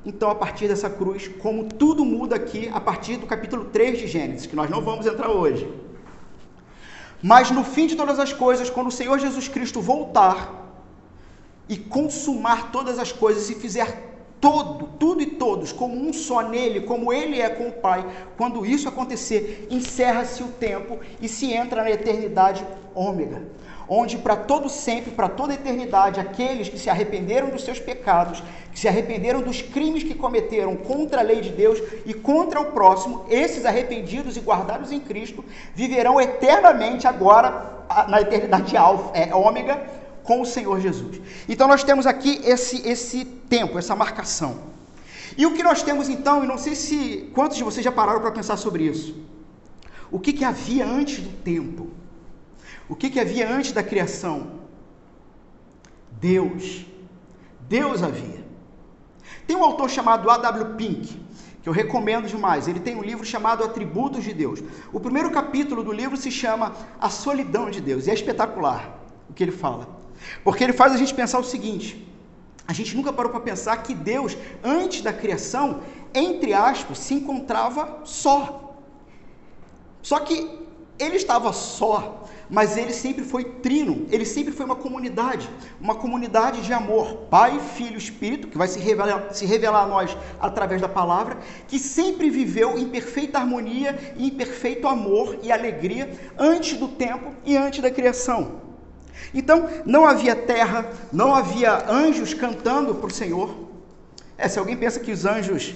Então, 0.04 0.28
a 0.28 0.34
partir 0.34 0.66
dessa 0.66 0.90
cruz, 0.90 1.28
como 1.38 1.66
tudo 1.66 2.04
muda 2.04 2.34
aqui, 2.34 2.68
a 2.74 2.80
partir 2.80 3.16
do 3.16 3.26
capítulo 3.26 3.66
3 3.66 3.96
de 4.00 4.08
Gênesis, 4.08 4.46
que 4.46 4.56
nós 4.56 4.68
não 4.68 4.80
vamos 4.80 5.06
entrar 5.06 5.30
hoje. 5.30 5.72
Mas 7.22 7.52
no 7.52 7.62
fim 7.62 7.86
de 7.86 7.94
todas 7.94 8.18
as 8.18 8.32
coisas, 8.32 8.68
quando 8.68 8.88
o 8.88 8.90
Senhor 9.00 9.20
Jesus 9.20 9.46
Cristo 9.46 9.80
voltar, 9.80 10.63
e 11.68 11.76
consumar 11.76 12.70
todas 12.70 12.98
as 12.98 13.12
coisas 13.12 13.48
e 13.50 13.54
fizer 13.54 14.14
todo, 14.44 14.86
tudo 14.98 15.22
e 15.22 15.26
todos 15.26 15.72
como 15.72 15.96
um 15.96 16.12
só 16.12 16.42
nele, 16.42 16.82
como 16.82 17.10
ele 17.10 17.40
é 17.40 17.48
com 17.48 17.68
o 17.68 17.72
Pai, 17.72 18.04
quando 18.36 18.66
isso 18.66 18.86
acontecer, 18.86 19.66
encerra-se 19.70 20.42
o 20.42 20.48
tempo 20.48 20.98
e 21.18 21.28
se 21.28 21.50
entra 21.50 21.82
na 21.82 21.90
eternidade 21.90 22.62
ômega, 22.94 23.42
onde 23.88 24.18
para 24.18 24.36
todo 24.36 24.68
sempre, 24.68 25.12
para 25.12 25.30
toda 25.30 25.54
eternidade, 25.54 26.20
aqueles 26.20 26.68
que 26.68 26.78
se 26.78 26.90
arrependeram 26.90 27.48
dos 27.48 27.64
seus 27.64 27.80
pecados, 27.80 28.42
que 28.70 28.78
se 28.78 28.86
arrependeram 28.86 29.40
dos 29.40 29.62
crimes 29.62 30.02
que 30.02 30.14
cometeram 30.14 30.76
contra 30.76 31.20
a 31.20 31.24
lei 31.24 31.40
de 31.40 31.48
Deus 31.48 31.82
e 32.04 32.12
contra 32.12 32.60
o 32.60 32.66
próximo, 32.66 33.24
esses 33.30 33.64
arrependidos 33.64 34.36
e 34.36 34.40
guardados 34.40 34.92
em 34.92 35.00
Cristo, 35.00 35.42
viverão 35.74 36.20
eternamente 36.20 37.06
agora 37.06 37.72
na 38.08 38.20
eternidade 38.20 38.76
alfa, 38.76 39.16
é, 39.16 39.34
ômega, 39.34 40.03
com 40.24 40.40
o 40.40 40.46
Senhor 40.46 40.80
Jesus. 40.80 41.20
Então 41.48 41.68
nós 41.68 41.84
temos 41.84 42.06
aqui 42.06 42.40
esse, 42.44 42.76
esse 42.88 43.24
tempo, 43.24 43.78
essa 43.78 43.94
marcação. 43.94 44.74
E 45.36 45.46
o 45.46 45.54
que 45.54 45.62
nós 45.62 45.82
temos 45.82 46.08
então, 46.08 46.42
e 46.42 46.46
não 46.46 46.58
sei 46.58 46.74
se 46.74 47.30
quantos 47.34 47.56
de 47.56 47.62
vocês 47.62 47.84
já 47.84 47.92
pararam 47.92 48.20
para 48.20 48.32
pensar 48.32 48.56
sobre 48.56 48.84
isso. 48.84 49.14
O 50.10 50.18
que, 50.18 50.32
que 50.32 50.44
havia 50.44 50.86
antes 50.86 51.18
do 51.20 51.30
tempo? 51.42 51.90
O 52.88 52.96
que, 52.96 53.10
que 53.10 53.20
havia 53.20 53.48
antes 53.48 53.72
da 53.72 53.82
criação? 53.82 54.60
Deus. 56.12 56.86
Deus 57.68 58.02
havia. 58.02 58.44
Tem 59.46 59.56
um 59.56 59.64
autor 59.64 59.90
chamado 59.90 60.30
A.W. 60.30 60.76
Pink, 60.76 61.20
que 61.62 61.68
eu 61.68 61.72
recomendo 61.72 62.26
demais. 62.28 62.68
Ele 62.68 62.80
tem 62.80 62.96
um 62.96 63.02
livro 63.02 63.24
chamado 63.24 63.64
Atributos 63.64 64.22
de 64.22 64.32
Deus. 64.32 64.62
O 64.92 65.00
primeiro 65.00 65.30
capítulo 65.30 65.82
do 65.82 65.92
livro 65.92 66.16
se 66.16 66.30
chama 66.30 66.72
A 67.00 67.10
Solidão 67.10 67.70
de 67.70 67.80
Deus, 67.80 68.06
e 68.06 68.10
é 68.10 68.14
espetacular 68.14 69.00
o 69.28 69.32
que 69.34 69.42
ele 69.42 69.52
fala. 69.52 70.03
Porque 70.42 70.62
ele 70.64 70.72
faz 70.72 70.92
a 70.92 70.96
gente 70.96 71.14
pensar 71.14 71.38
o 71.38 71.44
seguinte: 71.44 72.06
a 72.66 72.72
gente 72.72 72.96
nunca 72.96 73.12
parou 73.12 73.30
para 73.30 73.40
pensar 73.40 73.76
que 73.82 73.94
Deus, 73.94 74.36
antes 74.62 75.02
da 75.02 75.12
criação, 75.12 75.82
entre 76.14 76.52
aspas, 76.54 76.98
se 76.98 77.14
encontrava 77.14 78.00
só. 78.04 78.76
Só 80.02 80.20
que 80.20 80.64
ele 80.98 81.16
estava 81.16 81.52
só, 81.52 82.24
mas 82.48 82.76
ele 82.76 82.92
sempre 82.92 83.24
foi 83.24 83.44
trino, 83.44 84.06
ele 84.10 84.24
sempre 84.24 84.52
foi 84.52 84.64
uma 84.64 84.76
comunidade, 84.76 85.50
uma 85.80 85.94
comunidade 85.94 86.62
de 86.62 86.72
amor, 86.72 87.26
Pai, 87.30 87.58
Filho, 87.58 87.98
Espírito, 87.98 88.48
que 88.48 88.56
vai 88.56 88.68
se 88.68 88.78
revelar, 88.78 89.32
se 89.32 89.44
revelar 89.44 89.82
a 89.82 89.86
nós 89.86 90.16
através 90.40 90.80
da 90.80 90.88
palavra, 90.88 91.38
que 91.66 91.78
sempre 91.78 92.30
viveu 92.30 92.78
em 92.78 92.88
perfeita 92.88 93.38
harmonia 93.38 94.14
em 94.16 94.30
perfeito 94.30 94.86
amor 94.86 95.38
e 95.42 95.50
alegria 95.50 96.10
antes 96.38 96.78
do 96.78 96.88
tempo 96.88 97.34
e 97.44 97.56
antes 97.56 97.80
da 97.80 97.90
criação. 97.90 98.63
Então, 99.32 99.68
não 99.84 100.06
havia 100.06 100.34
terra, 100.34 100.86
não 101.12 101.34
havia 101.34 101.90
anjos 101.90 102.34
cantando 102.34 102.94
para 102.94 103.06
o 103.06 103.10
Senhor. 103.10 103.54
É, 104.36 104.48
se 104.48 104.58
alguém 104.58 104.76
pensa 104.76 104.98
que 105.00 105.12
os 105.12 105.24
anjos, 105.24 105.74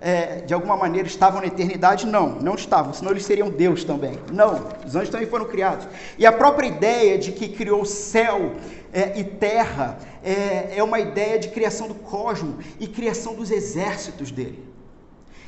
é, 0.00 0.36
de 0.36 0.54
alguma 0.54 0.76
maneira, 0.76 1.06
estavam 1.06 1.40
na 1.40 1.46
eternidade, 1.46 2.06
não, 2.06 2.30
não 2.40 2.54
estavam, 2.54 2.92
senão 2.92 3.10
eles 3.10 3.24
seriam 3.24 3.50
Deus 3.50 3.84
também. 3.84 4.18
Não, 4.32 4.68
os 4.86 4.96
anjos 4.96 5.10
também 5.10 5.26
foram 5.26 5.46
criados. 5.46 5.86
E 6.18 6.24
a 6.24 6.32
própria 6.32 6.66
ideia 6.66 7.18
de 7.18 7.32
que 7.32 7.48
criou 7.48 7.84
céu 7.84 8.52
é, 8.92 9.18
e 9.18 9.24
terra 9.24 9.98
é, 10.22 10.78
é 10.78 10.82
uma 10.82 10.98
ideia 10.98 11.38
de 11.38 11.48
criação 11.48 11.88
do 11.88 11.94
cosmos 11.94 12.64
e 12.80 12.86
criação 12.86 13.34
dos 13.34 13.50
exércitos 13.50 14.30
dele. 14.30 14.68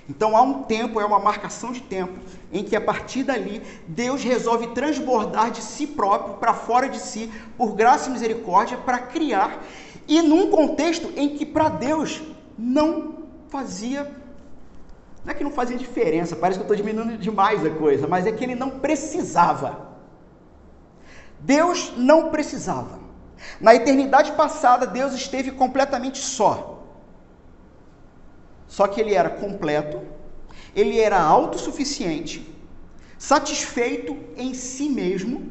Então 0.09 0.37
há 0.37 0.43
um 0.43 0.65
tempo, 0.65 1.01
é 1.01 1.05
uma 1.05 1.19
marcação 1.19 1.73
de 1.73 1.81
tempo, 1.81 2.19
em 2.53 2.65
que 2.65 2.75
a 2.75 2.81
partir 2.81 3.23
dali 3.23 3.63
Deus 3.87 4.23
resolve 4.25 4.69
transbordar 4.69 5.51
de 5.51 5.63
si 5.63 5.87
próprio 5.87 6.35
para 6.35 6.55
fora 6.55 6.89
de 6.89 6.99
si, 6.99 7.31
por 7.57 7.75
graça 7.75 8.09
e 8.09 8.13
misericórdia, 8.13 8.77
para 8.79 8.99
criar, 8.99 9.63
e 10.09 10.21
num 10.23 10.51
contexto 10.51 11.13
em 11.17 11.37
que 11.37 11.47
para 11.47 11.69
Deus 11.69 12.21
não 12.59 13.21
fazia. 13.49 14.11
Não 15.25 15.33
é 15.33 15.35
que 15.35 15.45
não 15.45 15.51
fazia 15.51 15.77
diferença, 15.77 16.35
parece 16.35 16.59
que 16.59 16.63
eu 16.63 16.73
estou 16.73 16.77
diminuindo 16.77 17.19
demais 17.19 17.65
a 17.65 17.71
coisa, 17.71 18.09
mas 18.09 18.27
é 18.27 18.33
que 18.33 18.43
ele 18.43 18.55
não 18.55 18.71
precisava. 18.71 19.91
Deus 21.39 21.93
não 21.97 22.31
precisava. 22.31 22.99
Na 23.61 23.75
eternidade 23.75 24.33
passada, 24.33 24.87
Deus 24.87 25.13
esteve 25.15 25.51
completamente 25.51 26.19
só. 26.19 26.80
Só 28.71 28.87
que 28.87 29.01
ele 29.01 29.15
era 29.15 29.29
completo, 29.29 30.01
ele 30.77 31.01
era 31.01 31.21
autossuficiente, 31.21 32.49
satisfeito 33.19 34.17
em 34.37 34.55
si 34.55 34.89
mesmo, 34.89 35.51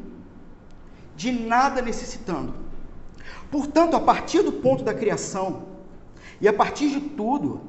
de 1.18 1.34
nada 1.34 1.82
necessitando. 1.82 2.54
Portanto, 3.52 3.98
a 3.98 4.00
partir 4.00 4.42
do 4.42 4.54
ponto 4.54 4.86
da 4.86 4.94
criação 4.94 5.66
e 6.40 6.48
a 6.48 6.54
partir 6.54 6.92
de 6.92 7.02
tudo, 7.02 7.62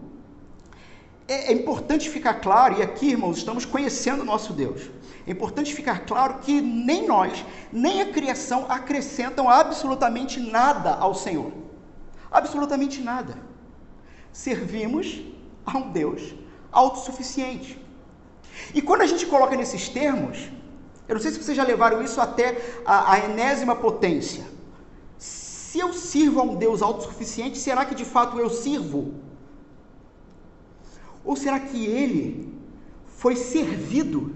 é, 1.27 1.51
é 1.51 1.53
importante 1.53 2.09
ficar 2.09 2.35
claro, 2.35 2.79
e 2.79 2.83
aqui, 2.83 3.09
irmãos, 3.09 3.39
estamos 3.39 3.65
conhecendo 3.65 4.23
o 4.23 4.25
nosso 4.25 4.53
Deus. 4.53 4.89
É 5.27 5.33
importante 5.33 5.75
ficar 5.75 6.07
claro 6.07 6.39
que 6.39 6.61
nem 6.61 7.09
nós, 7.09 7.45
nem 7.73 8.03
a 8.03 8.13
criação 8.13 8.67
acrescentam 8.69 9.51
absolutamente 9.51 10.39
nada 10.39 10.95
ao 10.95 11.13
Senhor. 11.13 11.51
Absolutamente 12.31 13.01
nada. 13.01 13.37
Servimos 14.33 15.21
a 15.77 15.79
um 15.79 15.91
Deus 15.91 16.35
autossuficiente. 16.73 17.79
E 18.75 18.83
quando 18.83 19.03
a 19.03 19.07
gente 19.07 19.27
coloca 19.27 19.57
nesses 19.57 19.89
termos, 19.89 20.51
eu 21.09 21.15
não 21.15 21.23
sei 21.23 21.31
se 21.33 21.43
vocês 21.43 21.57
já 21.57 21.65
levaram 21.65 22.03
isso 22.03 22.21
até 22.21 22.57
a, 22.85 23.13
a 23.13 23.19
enésima 23.27 23.75
potência. 23.75 24.45
Se 25.19 25.79
eu 25.79 25.93
sirvo 25.93 26.41
a 26.41 26.43
um 26.45 26.57
Deus 26.57 26.83
autossuficiente, 26.83 27.59
será 27.59 27.85
que 27.85 27.95
de 27.95 28.05
fato 28.05 28.39
eu 28.39 28.51
sirvo? 28.51 29.15
Ou 31.25 31.37
será 31.37 31.61
que 31.61 31.85
ele 31.85 32.53
foi 33.07 33.37
servido 33.37 34.35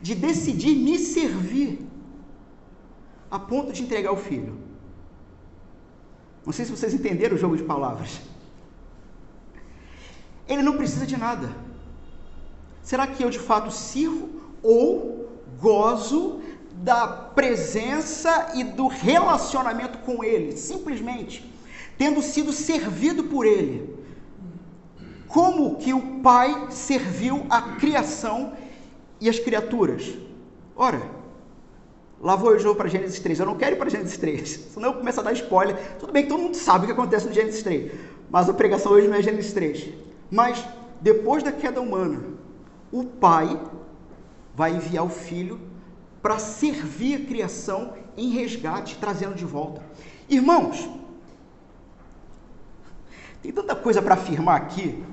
de 0.00 0.14
decidir 0.14 0.74
me 0.74 0.98
servir 0.98 1.86
a 3.30 3.38
ponto 3.38 3.72
de 3.72 3.82
entregar 3.82 4.12
o 4.12 4.16
filho? 4.16 4.58
Não 6.44 6.52
sei 6.52 6.64
se 6.64 6.70
vocês 6.70 6.92
entenderam 6.92 7.36
o 7.36 7.38
jogo 7.38 7.56
de 7.56 7.62
palavras. 7.62 8.20
Ele 10.48 10.62
não 10.62 10.76
precisa 10.76 11.06
de 11.06 11.16
nada. 11.16 11.48
Será 12.82 13.06
que 13.06 13.22
eu 13.22 13.30
de 13.30 13.38
fato 13.38 13.70
sirvo 13.70 14.28
ou 14.62 15.28
gozo 15.58 16.40
da 16.72 17.06
presença 17.06 18.52
e 18.54 18.64
do 18.64 18.88
relacionamento 18.88 19.98
com 19.98 20.22
Ele, 20.22 20.56
simplesmente 20.56 21.52
tendo 21.96 22.20
sido 22.22 22.52
servido 22.52 23.24
por 23.24 23.46
Ele? 23.46 23.94
Como 25.28 25.76
que 25.76 25.92
o 25.92 26.20
Pai 26.20 26.68
serviu 26.70 27.46
a 27.50 27.60
criação 27.76 28.52
e 29.20 29.28
as 29.28 29.38
criaturas? 29.38 30.14
Ora, 30.76 31.02
lá 32.20 32.36
vou 32.36 32.54
eu 32.54 32.74
para 32.74 32.88
Gênesis 32.88 33.18
3. 33.18 33.40
Eu 33.40 33.46
não 33.46 33.56
quero 33.56 33.76
ir 33.76 33.78
para 33.78 33.90
Gênesis 33.90 34.16
3, 34.16 34.48
senão 34.74 34.90
eu 34.90 34.94
começo 34.94 35.20
a 35.20 35.22
dar 35.22 35.32
spoiler. 35.32 35.76
Tudo 35.98 36.12
bem 36.12 36.24
que 36.24 36.28
todo 36.28 36.40
mundo 36.40 36.56
sabe 36.56 36.84
o 36.84 36.86
que 36.86 36.92
acontece 36.92 37.26
no 37.26 37.32
Gênesis 37.32 37.62
3, 37.62 37.92
mas 38.30 38.48
a 38.48 38.54
pregação 38.54 38.92
hoje 38.92 39.08
não 39.08 39.16
é 39.16 39.22
Gênesis 39.22 39.52
3. 39.52 39.88
Mas 40.30 40.64
depois 41.00 41.42
da 41.42 41.52
queda 41.52 41.80
humana, 41.80 42.24
o 42.90 43.04
Pai 43.04 43.60
vai 44.54 44.74
enviar 44.74 45.04
o 45.04 45.08
Filho 45.08 45.60
para 46.22 46.38
servir 46.38 47.22
a 47.22 47.26
criação 47.26 47.94
em 48.16 48.30
resgate, 48.30 48.96
trazendo 48.98 49.34
de 49.34 49.44
volta. 49.44 49.82
Irmãos, 50.28 50.88
tem 53.42 53.52
tanta 53.52 53.74
coisa 53.74 54.00
para 54.00 54.14
afirmar 54.14 54.56
aqui 54.56 55.04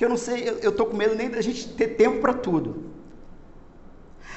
que 0.00 0.04
eu 0.06 0.08
não 0.08 0.16
sei, 0.16 0.48
eu 0.62 0.70
estou 0.70 0.86
com 0.86 0.96
medo 0.96 1.14
nem 1.14 1.28
da 1.28 1.42
gente 1.42 1.68
ter 1.74 1.88
tempo 1.88 2.22
para 2.22 2.32
tudo. 2.32 2.84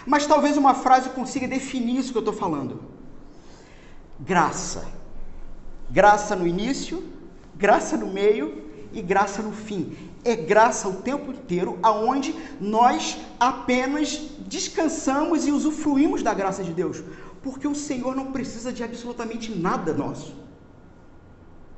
Mas 0.05 0.27
talvez 0.27 0.57
uma 0.57 0.73
frase 0.73 1.09
consiga 1.11 1.47
definir 1.47 1.99
isso 1.99 2.11
que 2.11 2.17
eu 2.17 2.21
estou 2.21 2.33
falando. 2.33 2.81
Graça. 4.19 4.85
Graça 5.89 6.35
no 6.35 6.45
início, 6.45 7.01
graça 7.55 7.95
no 7.95 8.07
meio 8.07 8.62
e 8.93 9.01
graça 9.01 9.41
no 9.41 9.51
fim. 9.51 9.97
É 10.23 10.35
graça 10.35 10.87
o 10.87 11.01
tempo 11.01 11.31
inteiro, 11.31 11.79
aonde 11.83 12.33
nós 12.61 13.17
apenas 13.39 14.17
descansamos 14.47 15.45
e 15.45 15.51
usufruímos 15.51 16.23
da 16.23 16.33
graça 16.33 16.63
de 16.63 16.71
Deus, 16.71 17.03
porque 17.41 17.67
o 17.67 17.75
Senhor 17.75 18.15
não 18.15 18.31
precisa 18.31 18.71
de 18.71 18.83
absolutamente 18.83 19.53
nada 19.53 19.93
nosso. 19.93 20.33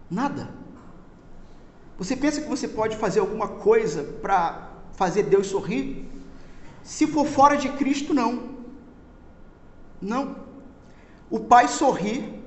Nada. 0.09 0.49
Você 1.97 2.15
pensa 2.15 2.41
que 2.41 2.49
você 2.49 2.67
pode 2.67 2.97
fazer 2.97 3.19
alguma 3.19 3.47
coisa 3.47 4.03
para 4.21 4.69
fazer 4.93 5.23
Deus 5.23 5.47
sorrir? 5.47 6.05
Se 6.83 7.07
for 7.07 7.25
fora 7.25 7.55
de 7.55 7.69
Cristo, 7.69 8.13
não. 8.13 8.55
Não. 10.01 10.35
O 11.29 11.39
Pai 11.39 11.67
sorri 11.67 12.44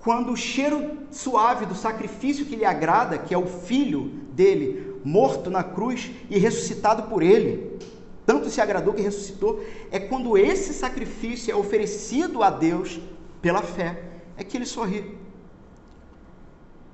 quando 0.00 0.32
o 0.32 0.36
cheiro 0.36 0.98
suave 1.10 1.66
do 1.66 1.74
sacrifício 1.74 2.46
que 2.46 2.56
lhe 2.56 2.64
agrada, 2.64 3.18
que 3.18 3.34
é 3.34 3.38
o 3.38 3.46
filho 3.46 4.04
dele, 4.32 4.96
morto 5.04 5.50
na 5.50 5.62
cruz 5.62 6.10
e 6.30 6.38
ressuscitado 6.38 7.04
por 7.04 7.22
ele, 7.22 7.78
tanto 8.24 8.48
se 8.48 8.60
agradou 8.60 8.94
que 8.94 9.02
ressuscitou, 9.02 9.62
é 9.90 9.98
quando 9.98 10.38
esse 10.38 10.72
sacrifício 10.72 11.52
é 11.52 11.54
oferecido 11.54 12.42
a 12.42 12.48
Deus 12.48 12.98
pela 13.42 13.62
fé, 13.62 14.02
é 14.36 14.44
que 14.44 14.56
ele 14.56 14.66
sorri. 14.66 15.18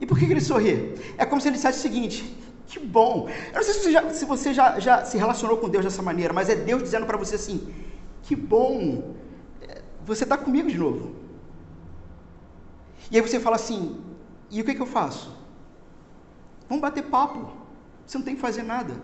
E 0.01 0.07
por 0.07 0.19
que, 0.19 0.25
ele 0.25 0.41
sorri? 0.41 0.95
É 1.17 1.25
como 1.25 1.41
se 1.41 1.49
ele 1.49 1.57
dissesse 1.57 1.79
o 1.79 1.83
seguinte: 1.83 2.37
que 2.67 2.79
bom. 2.79 3.29
Eu 3.53 3.55
não 3.55 3.63
sei 3.63 3.75
se 3.75 3.81
você 3.81 3.93
já, 3.93 4.11
se, 4.11 4.25
você 4.25 4.55
já, 4.55 4.81
já 4.81 5.05
se 5.05 5.17
relacionou 5.17 5.57
com 5.59 5.69
Deus 5.69 5.85
dessa 5.85 6.03
maneira, 6.03 6.33
mas 6.33 6.49
é 6.49 6.55
Deus 6.55 6.83
dizendo 6.83 7.07
para 7.07 7.17
você 7.17 7.37
assim: 7.37 7.73
que 8.23 8.37
bom, 8.37 9.15
você 10.05 10.25
está 10.25 10.37
comigo 10.37 10.69
de 10.69 10.77
novo. 10.77 11.26
E 13.11 13.17
aí 13.17 13.23
você 13.23 13.39
fala 13.41 13.57
assim: 13.57 14.01
e 14.51 14.61
o 14.61 14.65
que, 14.65 14.75
que 14.75 14.83
eu 14.83 14.87
faço? 14.87 15.35
Vamos 16.69 16.83
bater 16.83 17.05
papo. 17.05 17.51
Você 18.07 18.19
não 18.19 18.25
tem 18.25 18.35
que 18.35 18.41
fazer 18.41 18.63
nada. 18.63 18.95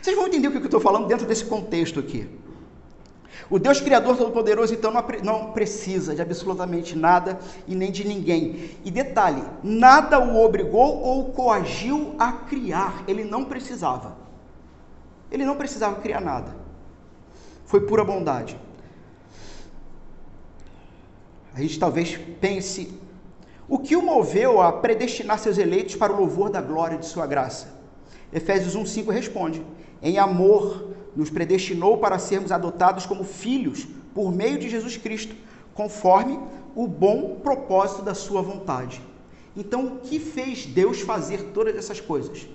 Vocês 0.00 0.16
vão 0.16 0.26
entender 0.26 0.48
o 0.48 0.50
que 0.50 0.58
eu 0.58 0.64
estou 0.64 0.80
falando 0.80 1.06
dentro 1.06 1.26
desse 1.26 1.44
contexto 1.44 2.00
aqui. 2.00 2.28
O 3.48 3.58
Deus 3.58 3.80
Criador 3.80 4.16
Todo-Poderoso, 4.16 4.74
então, 4.74 4.92
não 5.22 5.52
precisa 5.52 6.14
de 6.14 6.22
absolutamente 6.22 6.96
nada 6.96 7.38
e 7.66 7.74
nem 7.74 7.92
de 7.92 8.06
ninguém. 8.06 8.70
E 8.84 8.90
detalhe: 8.90 9.42
nada 9.62 10.18
o 10.18 10.44
obrigou 10.44 11.00
ou 11.00 11.32
coagiu 11.32 12.14
a 12.18 12.32
criar. 12.32 13.04
Ele 13.06 13.24
não 13.24 13.44
precisava. 13.44 14.16
Ele 15.30 15.44
não 15.44 15.56
precisava 15.56 16.00
criar 16.00 16.20
nada. 16.20 16.56
Foi 17.64 17.80
pura 17.80 18.04
bondade. 18.04 18.58
A 21.56 21.60
gente 21.62 21.78
talvez 21.78 22.18
pense: 22.38 22.92
o 23.66 23.78
que 23.78 23.96
o 23.96 24.02
moveu 24.02 24.60
a 24.60 24.70
predestinar 24.70 25.38
seus 25.38 25.56
eleitos 25.56 25.96
para 25.96 26.12
o 26.12 26.16
louvor 26.16 26.50
da 26.50 26.60
glória 26.60 26.98
de 26.98 27.06
sua 27.06 27.26
graça? 27.26 27.80
Efésios 28.30 28.76
1,5 28.76 29.10
responde: 29.10 29.64
em 30.02 30.18
amor 30.18 30.94
nos 31.16 31.30
predestinou 31.30 31.96
para 31.96 32.18
sermos 32.18 32.52
adotados 32.52 33.06
como 33.06 33.24
filhos 33.24 33.86
por 34.14 34.30
meio 34.30 34.58
de 34.58 34.68
Jesus 34.68 34.98
Cristo, 34.98 35.34
conforme 35.72 36.38
o 36.74 36.86
bom 36.86 37.36
propósito 37.42 38.02
da 38.02 38.14
sua 38.14 38.42
vontade. 38.42 39.00
Então, 39.56 39.86
o 39.86 40.00
que 40.00 40.20
fez 40.20 40.66
Deus 40.66 41.00
fazer 41.00 41.44
todas 41.54 41.74
essas 41.74 42.02
coisas? 42.02 42.46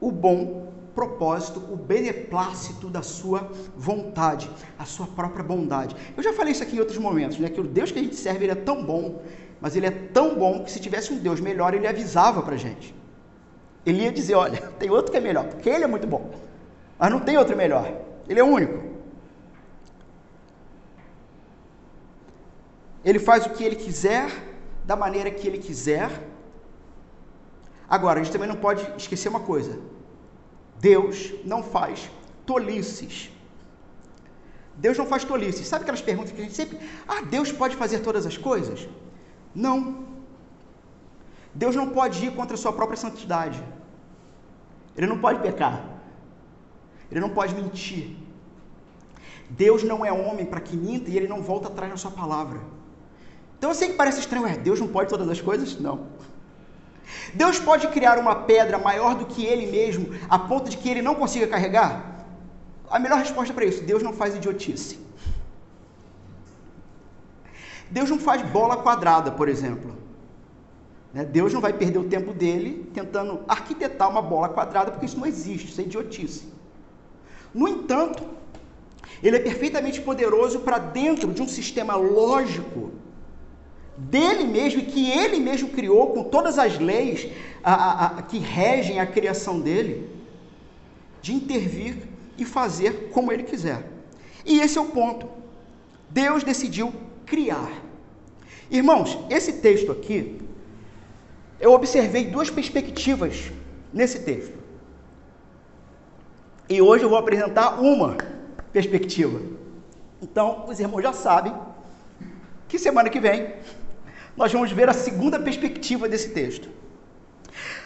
O 0.00 0.12
bom 0.12 0.72
propósito, 0.94 1.60
o 1.70 1.76
beneplácito 1.76 2.88
da 2.88 3.02
sua 3.02 3.50
vontade, 3.76 4.48
a 4.78 4.84
sua 4.84 5.06
própria 5.06 5.44
bondade. 5.44 5.96
Eu 6.16 6.22
já 6.22 6.32
falei 6.32 6.52
isso 6.52 6.62
aqui 6.62 6.76
em 6.76 6.80
outros 6.80 6.98
momentos, 6.98 7.38
né? 7.38 7.48
Que 7.48 7.60
o 7.60 7.64
Deus 7.64 7.90
que 7.90 7.98
a 7.98 8.02
gente 8.02 8.16
serve 8.16 8.44
ele 8.44 8.52
é 8.52 8.56
tão 8.56 8.84
bom, 8.84 9.22
mas 9.60 9.76
ele 9.76 9.86
é 9.86 9.90
tão 9.90 10.34
bom 10.36 10.62
que 10.62 10.70
se 10.70 10.80
tivesse 10.80 11.12
um 11.12 11.18
Deus 11.18 11.40
melhor, 11.40 11.74
ele 11.74 11.86
avisava 11.86 12.42
para 12.42 12.56
gente. 12.56 12.94
Ele 13.84 14.02
ia 14.02 14.12
dizer, 14.12 14.34
olha, 14.34 14.60
tem 14.78 14.90
outro 14.90 15.10
que 15.10 15.18
é 15.18 15.20
melhor, 15.20 15.46
porque 15.46 15.68
ele 15.68 15.84
é 15.84 15.88
muito 15.88 16.06
bom. 16.06 16.30
Mas 16.98 17.10
não 17.10 17.20
tem 17.20 17.36
outro 17.36 17.56
melhor. 17.56 17.92
Ele 18.28 18.40
é 18.40 18.44
único. 18.44 18.94
Ele 23.04 23.18
faz 23.18 23.44
o 23.44 23.50
que 23.50 23.62
ele 23.62 23.76
quiser, 23.76 24.30
da 24.84 24.96
maneira 24.96 25.30
que 25.30 25.46
ele 25.46 25.58
quiser. 25.58 26.10
Agora, 27.88 28.20
a 28.20 28.22
gente 28.22 28.32
também 28.32 28.48
não 28.48 28.56
pode 28.56 28.82
esquecer 28.96 29.28
uma 29.28 29.40
coisa: 29.40 29.78
Deus 30.88 31.16
não 31.52 31.60
faz 31.74 32.10
tolices. 32.44 33.30
Deus 34.84 34.96
não 35.00 35.06
faz 35.12 35.22
tolices. 35.30 35.66
Sabe 35.66 35.82
aquelas 35.82 36.02
perguntas 36.08 36.32
que 36.32 36.40
a 36.40 36.44
gente 36.44 36.56
sempre. 36.60 36.78
Ah, 37.08 37.22
Deus 37.34 37.50
pode 37.60 37.74
fazer 37.82 38.00
todas 38.00 38.26
as 38.30 38.36
coisas? 38.36 38.88
Não. 39.54 39.78
Deus 41.54 41.74
não 41.80 41.88
pode 41.98 42.26
ir 42.26 42.32
contra 42.38 42.54
a 42.56 42.58
sua 42.62 42.72
própria 42.78 42.98
santidade. 43.04 43.62
Ele 44.96 45.06
não 45.06 45.18
pode 45.24 45.40
pecar. 45.46 45.76
Ele 47.10 47.20
não 47.20 47.30
pode 47.38 47.54
mentir. 47.54 48.04
Deus 49.48 49.82
não 49.82 50.04
é 50.04 50.12
homem 50.12 50.46
para 50.52 50.60
que 50.60 50.76
minta 50.76 51.10
e 51.10 51.16
ele 51.16 51.28
não 51.28 51.40
volta 51.50 51.68
atrás 51.68 51.90
na 51.90 51.96
sua 51.96 52.10
palavra. 52.10 52.60
Então 53.56 53.70
eu 53.70 53.74
sei 53.74 53.88
que 53.90 53.94
parece 54.02 54.20
estranho, 54.20 54.46
é, 54.46 54.56
Deus 54.68 54.80
não 54.80 54.88
pode 54.88 55.08
todas 55.08 55.28
as 55.28 55.40
coisas? 55.40 55.78
Não. 55.78 55.96
Deus 57.32 57.58
pode 57.58 57.88
criar 57.88 58.18
uma 58.18 58.34
pedra 58.34 58.78
maior 58.78 59.14
do 59.14 59.26
que 59.26 59.44
ele 59.44 59.66
mesmo, 59.66 60.14
a 60.28 60.38
ponto 60.38 60.70
de 60.70 60.76
que 60.76 60.88
ele 60.88 61.02
não 61.02 61.14
consiga 61.14 61.46
carregar? 61.46 62.26
A 62.90 62.98
melhor 62.98 63.18
resposta 63.18 63.52
para 63.52 63.64
isso, 63.64 63.82
Deus 63.82 64.02
não 64.02 64.12
faz 64.12 64.34
idiotice. 64.34 64.98
Deus 67.90 68.10
não 68.10 68.18
faz 68.18 68.42
bola 68.42 68.76
quadrada, 68.76 69.30
por 69.30 69.48
exemplo. 69.48 69.96
Né? 71.12 71.24
Deus 71.24 71.52
não 71.52 71.60
vai 71.60 71.72
perder 71.72 71.98
o 71.98 72.04
tempo 72.04 72.32
dele 72.32 72.90
tentando 72.92 73.44
arquitetar 73.46 74.10
uma 74.10 74.22
bola 74.22 74.48
quadrada, 74.48 74.90
porque 74.90 75.06
isso 75.06 75.18
não 75.18 75.26
existe, 75.26 75.68
isso 75.68 75.80
é 75.80 75.84
idiotice. 75.84 76.52
No 77.52 77.68
entanto, 77.68 78.24
ele 79.22 79.36
é 79.36 79.40
perfeitamente 79.40 80.00
poderoso 80.00 80.60
para 80.60 80.78
dentro 80.78 81.32
de 81.32 81.40
um 81.40 81.48
sistema 81.48 81.94
lógico 81.94 82.92
dele 83.96 84.44
mesmo 84.44 84.80
e 84.80 84.86
que 84.86 85.10
ele 85.10 85.38
mesmo 85.38 85.68
criou 85.70 86.08
com 86.08 86.24
todas 86.24 86.58
as 86.58 86.78
leis 86.78 87.28
a, 87.62 87.74
a, 87.74 88.06
a, 88.18 88.22
que 88.22 88.38
regem 88.38 89.00
a 89.00 89.06
criação 89.06 89.60
dele, 89.60 90.08
de 91.22 91.32
intervir 91.32 91.96
e 92.36 92.44
fazer 92.44 93.10
como 93.12 93.32
ele 93.32 93.44
quiser. 93.44 93.88
E 94.44 94.60
esse 94.60 94.76
é 94.76 94.80
o 94.80 94.86
ponto. 94.86 95.28
Deus 96.10 96.44
decidiu 96.44 96.92
criar. 97.24 97.70
Irmãos, 98.70 99.18
esse 99.30 99.54
texto 99.54 99.92
aqui, 99.92 100.40
eu 101.60 101.72
observei 101.72 102.26
duas 102.26 102.50
perspectivas 102.50 103.50
nesse 103.92 104.20
texto. 104.20 104.58
E 106.68 106.82
hoje 106.82 107.04
eu 107.04 107.08
vou 107.08 107.18
apresentar 107.18 107.80
uma 107.80 108.16
perspectiva. 108.72 109.40
Então, 110.20 110.66
os 110.68 110.80
irmãos 110.80 111.02
já 111.02 111.12
sabem 111.12 111.54
que 112.68 112.78
semana 112.78 113.08
que 113.08 113.20
vem 113.20 113.54
nós 114.36 114.52
vamos 114.52 114.72
ver 114.72 114.88
a 114.88 114.92
segunda 114.92 115.38
perspectiva 115.38 116.08
desse 116.08 116.30
texto. 116.30 116.68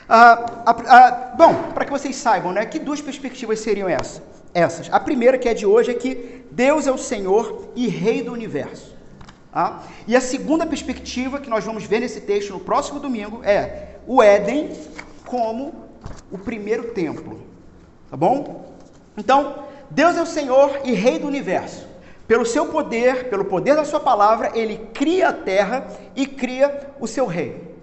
Ah, 0.09 0.65
ah, 0.67 1.35
bom, 1.37 1.73
para 1.75 1.85
que 1.85 1.91
vocês 1.91 2.17
saibam, 2.17 2.53
né, 2.53 2.65
que 2.65 2.79
duas 2.79 3.01
perspectivas 3.01 3.61
seriam 3.61 3.89
essas? 3.89 4.23
essas? 4.55 4.93
A 4.93 4.99
primeira, 4.99 5.37
que 5.37 5.49
é 5.49 5.55
de 5.55 5.67
hoje, 5.67 5.91
é 5.91 5.95
que 5.95 6.45
Deus 6.51 6.87
é 6.87 6.93
o 6.93 6.99
Senhor 6.99 7.71
e 7.77 7.89
Rei 7.89 8.23
do 8.23 8.33
universo. 8.33 8.97
Tá? 9.53 9.83
E 10.07 10.15
a 10.15 10.21
segunda 10.21 10.67
perspectiva 10.67 11.41
que 11.41 11.51
nós 11.51 11.65
vamos 11.65 11.85
ver 11.85 12.01
nesse 12.01 12.21
texto 12.21 12.53
no 12.53 12.61
próximo 12.61 13.01
domingo 13.01 13.43
é 13.45 13.97
o 14.07 14.23
Éden 14.23 14.71
como 15.27 15.75
o 16.31 16.39
primeiro 16.39 16.93
templo. 16.93 17.43
Tá 18.11 18.17
bom? 18.17 18.73
Então, 19.17 19.65
Deus 19.91 20.17
é 20.17 20.23
o 20.23 20.27
Senhor 20.27 20.81
e 20.85 20.93
Rei 20.93 21.19
do 21.19 21.27
universo. 21.27 21.88
Pelo 22.29 22.45
seu 22.45 22.67
poder, 22.67 23.31
pelo 23.31 23.47
poder 23.47 23.75
da 23.75 23.85
sua 23.85 23.99
palavra, 23.99 24.53
ele 24.55 24.77
cria 24.93 25.31
a 25.31 25.33
terra 25.33 25.89
e 26.15 26.27
cria 26.27 26.93
o 27.01 27.07
seu 27.07 27.27
rei. 27.27 27.75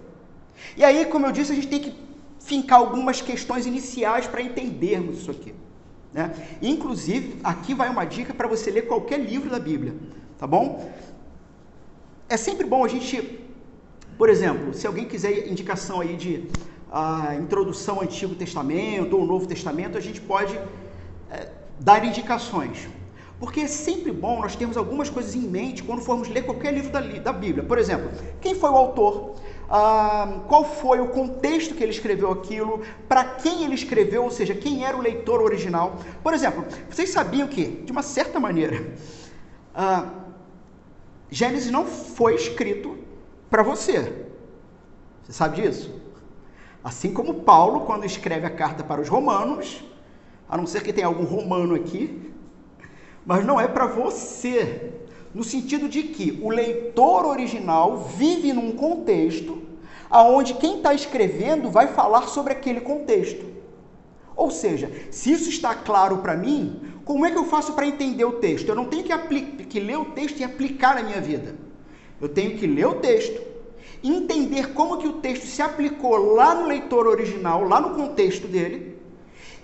E 0.76 0.84
aí, 0.84 1.04
como 1.06 1.26
eu 1.26 1.32
disse, 1.32 1.50
a 1.50 1.54
gente 1.56 1.66
tem 1.66 1.80
que 1.80 1.92
fincar 2.38 2.78
algumas 2.78 3.20
questões 3.20 3.66
iniciais 3.66 4.28
para 4.28 4.40
entendermos 4.40 5.18
isso 5.18 5.32
aqui. 5.32 5.52
Né? 6.12 6.32
Inclusive, 6.62 7.40
aqui 7.42 7.74
vai 7.74 7.88
uma 7.88 8.04
dica 8.04 8.32
para 8.32 8.46
você 8.46 8.70
ler 8.70 8.82
qualquer 8.82 9.18
livro 9.18 9.50
da 9.50 9.58
Bíblia, 9.58 9.94
tá 10.38 10.46
bom? 10.46 10.90
É 12.28 12.36
sempre 12.36 12.64
bom 12.64 12.84
a 12.84 12.88
gente, 12.88 13.40
por 14.16 14.28
exemplo, 14.28 14.72
se 14.72 14.86
alguém 14.86 15.06
quiser 15.06 15.48
indicação 15.48 16.00
aí 16.00 16.16
de 16.16 16.48
a 16.90 17.34
introdução 17.34 17.96
ao 17.96 18.02
Antigo 18.02 18.36
Testamento 18.36 19.16
ou 19.18 19.26
Novo 19.26 19.46
Testamento, 19.46 19.98
a 19.98 20.00
gente 20.00 20.20
pode 20.20 20.56
é, 21.30 21.48
dar 21.80 22.04
indicações. 22.04 22.88
Porque 23.38 23.60
é 23.60 23.66
sempre 23.66 24.10
bom 24.12 24.40
nós 24.40 24.56
termos 24.56 24.76
algumas 24.76 25.10
coisas 25.10 25.34
em 25.34 25.40
mente 25.40 25.82
quando 25.82 26.00
formos 26.00 26.28
ler 26.28 26.44
qualquer 26.44 26.72
livro 26.72 26.90
da, 26.90 27.00
da 27.00 27.32
Bíblia. 27.32 27.62
Por 27.62 27.78
exemplo, 27.78 28.10
quem 28.40 28.54
foi 28.54 28.70
o 28.70 28.76
autor? 28.76 29.34
Ah, 29.68 30.40
qual 30.48 30.64
foi 30.64 31.00
o 31.00 31.08
contexto 31.08 31.74
que 31.74 31.82
ele 31.82 31.92
escreveu 31.92 32.30
aquilo? 32.30 32.80
Para 33.08 33.24
quem 33.24 33.64
ele 33.64 33.74
escreveu? 33.74 34.24
Ou 34.24 34.30
seja, 34.30 34.54
quem 34.54 34.86
era 34.86 34.96
o 34.96 35.00
leitor 35.00 35.42
original? 35.42 35.98
Por 36.22 36.32
exemplo, 36.32 36.64
vocês 36.88 37.10
sabiam 37.10 37.46
que, 37.46 37.64
de 37.64 37.92
uma 37.92 38.02
certa 38.02 38.40
maneira, 38.40 38.94
ah, 39.74 40.06
Gênesis 41.30 41.70
não 41.70 41.84
foi 41.84 42.36
escrito 42.36 42.96
para 43.50 43.62
você. 43.62 44.26
Você 45.24 45.32
sabe 45.32 45.60
disso? 45.60 45.92
Assim 46.82 47.12
como 47.12 47.42
Paulo, 47.42 47.80
quando 47.80 48.06
escreve 48.06 48.46
a 48.46 48.50
carta 48.50 48.84
para 48.84 49.00
os 49.00 49.08
romanos, 49.08 49.84
a 50.48 50.56
não 50.56 50.66
ser 50.66 50.82
que 50.82 50.92
tenha 50.92 51.08
algum 51.08 51.24
romano 51.24 51.74
aqui, 51.74 52.32
mas 53.26 53.44
não 53.44 53.60
é 53.60 53.66
para 53.66 53.86
você. 53.86 54.92
No 55.34 55.42
sentido 55.42 55.88
de 55.88 56.04
que 56.04 56.38
o 56.40 56.48
leitor 56.48 57.26
original 57.26 57.98
vive 58.16 58.52
num 58.52 58.72
contexto 58.72 59.60
aonde 60.08 60.54
quem 60.54 60.76
está 60.76 60.94
escrevendo 60.94 61.68
vai 61.68 61.88
falar 61.88 62.28
sobre 62.28 62.52
aquele 62.52 62.80
contexto. 62.80 63.44
Ou 64.36 64.50
seja, 64.50 64.90
se 65.10 65.32
isso 65.32 65.50
está 65.50 65.74
claro 65.74 66.18
para 66.18 66.36
mim, 66.36 66.80
como 67.04 67.26
é 67.26 67.30
que 67.30 67.38
eu 67.38 67.44
faço 67.44 67.72
para 67.72 67.86
entender 67.86 68.24
o 68.24 68.34
texto? 68.34 68.68
Eu 68.68 68.74
não 68.74 68.84
tenho 68.86 69.02
que, 69.02 69.64
que 69.64 69.80
ler 69.80 69.98
o 69.98 70.06
texto 70.06 70.38
e 70.38 70.44
aplicar 70.44 70.94
na 70.94 71.02
minha 71.02 71.20
vida. 71.20 71.56
Eu 72.20 72.28
tenho 72.28 72.56
que 72.56 72.66
ler 72.66 72.86
o 72.86 72.94
texto, 72.94 73.42
entender 74.02 74.72
como 74.72 74.98
que 74.98 75.08
o 75.08 75.14
texto 75.14 75.46
se 75.46 75.60
aplicou 75.60 76.34
lá 76.34 76.54
no 76.54 76.66
leitor 76.66 77.06
original, 77.06 77.64
lá 77.64 77.80
no 77.80 77.94
contexto 77.94 78.46
dele, 78.46 78.95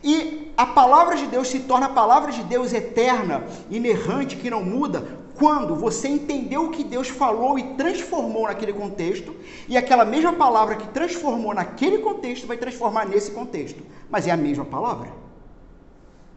e 0.03 0.53
a 0.57 0.67
palavra 0.67 1.17
de 1.17 1.27
Deus 1.27 1.49
se 1.49 1.61
torna 1.61 1.87
a 1.87 1.91
palavra 1.91 2.33
de 2.33 2.43
Deus 2.43 2.73
eterna, 2.73 3.45
inerrante, 3.71 4.37
que 4.37 4.51
não 4.51 4.65
muda, 4.65 5.23
quando 5.35 5.75
você 5.75 6.09
entendeu 6.09 6.67
o 6.67 6.71
que 6.71 6.85
Deus 6.85 7.09
falou 7.09 7.59
e 7.59 7.75
transformou 7.75 8.45
naquele 8.45 8.73
contexto, 8.73 9.35
e 9.69 9.77
aquela 9.77 10.05
mesma 10.05 10.33
palavra 10.33 10.77
que 10.77 10.88
transformou 10.88 11.55
naquele 11.55 11.99
contexto 11.99 12.47
vai 12.47 12.57
transformar 12.57 13.07
nesse 13.07 13.31
contexto. 13.31 13.83
Mas 14.11 14.27
é 14.27 14.31
a 14.31 14.37
mesma 14.37 14.65
palavra. 14.65 15.12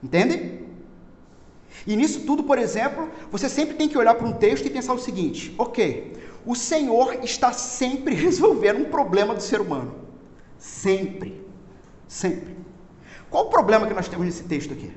Entende? 0.02 0.64
E 1.86 1.96
nisso 1.96 2.22
tudo, 2.22 2.44
por 2.44 2.58
exemplo, 2.58 3.10
você 3.32 3.50
sempre 3.50 3.76
tem 3.76 3.90
que 3.90 3.98
olhar 3.98 4.16
para 4.16 4.28
um 4.28 4.34
texto 4.34 4.66
e 4.66 4.70
pensar 4.70 4.94
o 4.94 5.00
seguinte: 5.00 5.54
ok, 5.58 6.14
o 6.46 6.56
Senhor 6.56 7.24
está 7.24 7.52
sempre 7.52 8.14
resolvendo 8.16 8.80
um 8.80 8.86
problema 8.86 9.34
do 9.34 9.42
ser 9.42 9.60
humano. 9.60 9.96
Sempre. 10.58 11.44
Sempre. 12.08 12.65
Qual 13.36 13.48
o 13.48 13.50
problema 13.50 13.86
que 13.86 13.94
nós 13.94 14.08
temos 14.08 14.26
nesse 14.26 14.44
texto 14.44 14.72
aqui? 14.72 14.90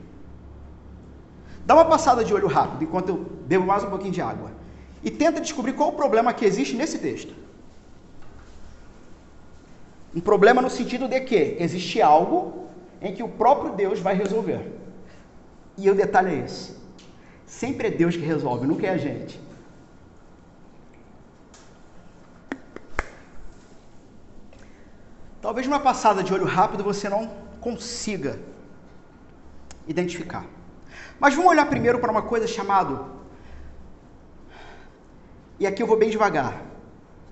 Dá 1.67 1.75
uma 1.75 1.87
passada 1.87 2.23
de 2.23 2.33
olho 2.33 2.47
rápido 2.47 2.85
enquanto 2.85 3.09
eu 3.09 3.17
bebo 3.49 3.67
mais 3.67 3.83
um 3.83 3.91
pouquinho 3.91 4.13
de 4.13 4.21
água. 4.21 4.53
E 5.03 5.11
tenta 5.11 5.41
descobrir 5.41 5.73
qual 5.73 5.89
o 5.89 5.95
problema 5.95 6.33
que 6.33 6.45
existe 6.45 6.77
nesse 6.77 6.99
texto. 7.01 7.35
Um 10.15 10.21
problema 10.21 10.63
no 10.63 10.71
sentido 10.71 11.09
de 11.09 11.21
que 11.23 11.57
existe 11.59 12.01
algo 12.01 12.69
em 13.03 13.13
que 13.13 13.25
o 13.25 13.29
próprio 13.29 13.73
Deus 13.73 13.99
vai 13.99 14.15
resolver. 14.15 14.71
E 15.77 15.91
o 15.91 15.95
detalhe 15.97 16.37
é 16.37 16.45
esse: 16.45 16.77
sempre 17.45 17.89
é 17.89 17.91
Deus 17.91 18.15
que 18.15 18.23
resolve, 18.23 18.69
nunca 18.69 18.87
é 18.87 18.91
a 18.91 18.99
gente. 18.99 19.41
Talvez 25.43 25.67
numa 25.67 25.81
passada 25.81 26.23
de 26.23 26.33
olho 26.33 26.45
rápido 26.45 26.85
você 26.85 27.09
não 27.09 27.48
consiga 27.61 28.39
identificar. 29.87 30.47
Mas 31.19 31.35
vamos 31.35 31.51
olhar 31.51 31.67
primeiro 31.67 31.99
para 31.99 32.11
uma 32.11 32.23
coisa 32.23 32.47
chamada. 32.47 33.05
E 35.59 35.67
aqui 35.67 35.83
eu 35.83 35.87
vou 35.87 35.99
bem 35.99 36.11
devagar, 36.11 36.63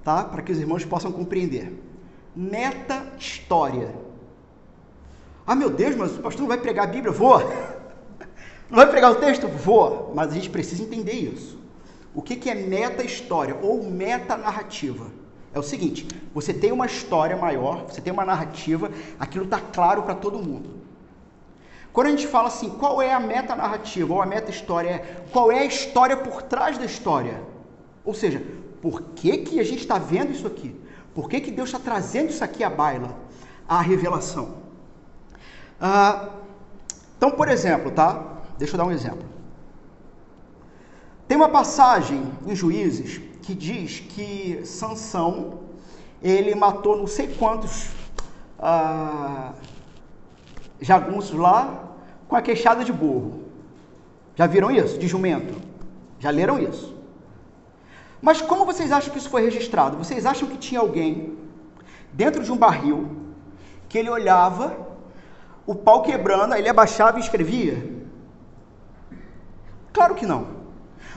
tá? 0.03 0.25
Para 0.25 0.43
que 0.43 0.51
os 0.51 0.59
irmãos 0.59 0.85
possam 0.85 1.13
compreender. 1.13 1.73
Meta 2.35 3.07
história. 3.19 3.95
Ah, 5.47 5.55
meu 5.55 5.71
Deus, 5.71 5.95
mas 5.95 6.17
o 6.17 6.21
pastor 6.21 6.41
não 6.41 6.49
vai 6.49 6.59
pregar 6.59 6.89
a 6.89 6.91
Bíblia? 6.91 7.13
Vou. 7.13 7.39
Não 8.69 8.79
vai 8.79 8.91
pregar 8.91 9.13
o 9.13 9.15
texto? 9.15 9.47
Vou. 9.47 10.13
Mas 10.13 10.33
a 10.33 10.35
gente 10.35 10.51
precisa 10.51 10.83
entender 10.83 11.13
isso. 11.13 11.57
O 12.13 12.21
que, 12.21 12.35
que 12.35 12.51
é 12.51 12.55
meta 12.57 13.05
história 13.05 13.57
ou 13.63 13.89
meta 13.89 14.37
narrativa? 14.37 15.07
É 15.57 15.59
o 15.59 15.63
seguinte: 15.63 16.07
você 16.35 16.53
tem 16.53 16.71
uma 16.71 16.85
história 16.85 17.35
maior, 17.35 17.87
você 17.89 17.99
tem 17.99 18.13
uma 18.13 18.27
narrativa, 18.27 18.91
aquilo 19.19 19.47
está 19.47 19.59
claro 19.59 20.03
para 20.03 20.15
todo 20.15 20.39
mundo. 20.39 20.69
Quando 21.95 22.09
a 22.09 22.11
gente 22.11 22.27
fala 22.27 22.49
assim, 22.49 22.69
qual 22.69 23.01
é 23.01 23.15
a 23.15 23.19
meta 23.19 23.57
narrativa 23.57 24.13
ou 24.13 24.21
a 24.21 24.27
meta 24.27 24.51
história, 24.51 24.91
é 24.91 25.25
qual 25.33 25.51
é 25.51 25.61
a 25.61 25.65
história 25.65 26.15
por 26.15 26.43
trás 26.43 26.77
da 26.77 26.85
história? 26.85 27.43
Ou 28.05 28.13
seja, 28.13 28.43
por 28.83 29.01
que, 29.01 29.39
que 29.39 29.59
a 29.59 29.65
gente 29.65 29.81
está 29.81 29.97
vendo 29.97 30.31
isso 30.31 30.47
aqui? 30.47 30.79
Por 31.15 31.27
que, 31.27 31.41
que 31.41 31.51
Deus 31.51 31.71
está 31.71 31.79
trazendo 31.79 32.29
isso 32.29 32.45
aqui 32.45 32.63
à 32.63 32.69
baila, 32.69 33.17
à 33.67 33.81
revelação? 33.81 34.57
Ah, 35.81 36.29
então, 37.17 37.31
por 37.31 37.49
exemplo, 37.49 37.91
tá? 37.91 38.43
Deixa 38.59 38.75
eu 38.75 38.79
dar 38.79 38.85
um 38.85 38.93
exemplo. 38.93 39.25
Tem 41.27 41.35
uma 41.35 41.49
passagem 41.49 42.31
em 42.47 42.55
Juízes 42.55 43.23
que 43.47 43.55
diz 43.55 44.01
que 44.01 44.63
Sansão 44.65 45.61
ele 46.21 46.53
matou 46.57 46.97
não 46.97 47.07
sei 47.07 47.29
quantos 47.29 47.91
ah, 48.59 49.53
jagunços 50.81 51.39
lá 51.39 51.95
com 52.27 52.35
a 52.35 52.43
queixada 52.43 52.85
de 52.85 52.93
burro. 52.93 53.45
Já 54.35 54.49
viram 54.49 54.69
isso? 54.69 54.99
De 54.99 55.07
jumento? 55.07 55.55
Já 56.19 56.31
leram 56.31 56.59
isso? 56.59 56.97
Mas 58.21 58.43
como 58.43 58.65
vocês 58.65 58.91
acham 58.91 59.13
que 59.13 59.19
isso 59.19 59.31
foi 59.31 59.43
registrado? 59.43 59.97
Vocês 59.97 60.27
acham 60.27 60.49
que 60.49 60.59
tinha 60.59 60.81
alguém 60.81 61.39
dentro 62.13 62.43
de 62.43 62.51
um 62.51 62.57
barril 62.57 63.09
que 63.89 63.97
ele 63.97 64.11
olhava, 64.11 64.77
o 65.65 65.75
pau 65.75 66.03
quebrando, 66.03 66.53
aí 66.53 66.61
ele 66.61 66.69
abaixava 66.69 67.19
e 67.19 67.23
escrevia? 67.23 67.95
Claro 69.93 70.17
que 70.17 70.27
não. 70.27 70.56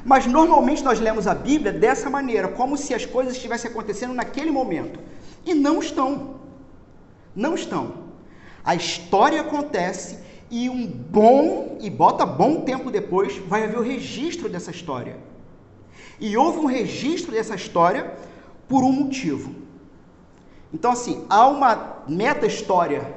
Mas 0.05 0.25
normalmente 0.25 0.83
nós 0.83 0.99
lemos 0.99 1.27
a 1.27 1.35
Bíblia 1.35 1.71
dessa 1.71 2.09
maneira, 2.09 2.47
como 2.47 2.77
se 2.77 2.93
as 2.93 3.05
coisas 3.05 3.35
estivessem 3.35 3.69
acontecendo 3.69 4.13
naquele 4.13 4.51
momento. 4.51 4.99
E 5.45 5.53
não 5.53 5.79
estão. 5.79 6.39
Não 7.35 7.55
estão. 7.55 8.09
A 8.63 8.75
história 8.75 9.41
acontece 9.41 10.19
e 10.51 10.69
um 10.69 10.85
bom, 10.87 11.77
e 11.79 11.89
bota 11.89 12.25
bom 12.25 12.61
tempo 12.61 12.89
depois, 12.89 13.37
vai 13.37 13.63
haver 13.63 13.77
o 13.77 13.83
registro 13.83 14.49
dessa 14.49 14.71
história. 14.71 15.17
E 16.19 16.35
houve 16.35 16.59
um 16.59 16.65
registro 16.65 17.31
dessa 17.31 17.55
história 17.55 18.13
por 18.67 18.83
um 18.83 18.91
motivo. 18.91 19.55
Então, 20.73 20.91
assim, 20.91 21.25
há 21.29 21.47
uma 21.47 22.03
meta-história 22.07 23.15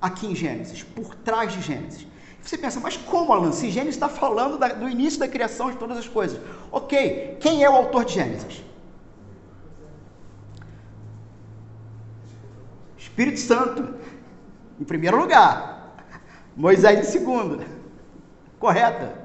aqui 0.00 0.26
em 0.26 0.34
Gênesis, 0.34 0.82
por 0.82 1.14
trás 1.14 1.52
de 1.52 1.62
Gênesis. 1.62 2.06
Você 2.42 2.58
pensa, 2.58 2.80
mas 2.80 2.96
como, 2.96 3.32
Alan? 3.32 3.52
Se 3.52 3.70
Gênesis 3.70 3.94
está 3.94 4.08
falando 4.08 4.58
da, 4.58 4.68
do 4.68 4.88
início 4.88 5.18
da 5.18 5.28
criação 5.28 5.70
de 5.70 5.76
todas 5.76 5.96
as 5.96 6.08
coisas. 6.08 6.40
Ok, 6.70 7.38
quem 7.40 7.62
é 7.62 7.70
o 7.70 7.74
autor 7.74 8.04
de 8.04 8.14
Gênesis? 8.14 8.62
Espírito 12.98 13.38
Santo, 13.38 13.94
em 14.80 14.84
primeiro 14.84 15.18
lugar. 15.18 15.94
Moisés 16.56 16.98
em 16.98 17.10
segundo. 17.10 17.64
Correta? 18.58 19.22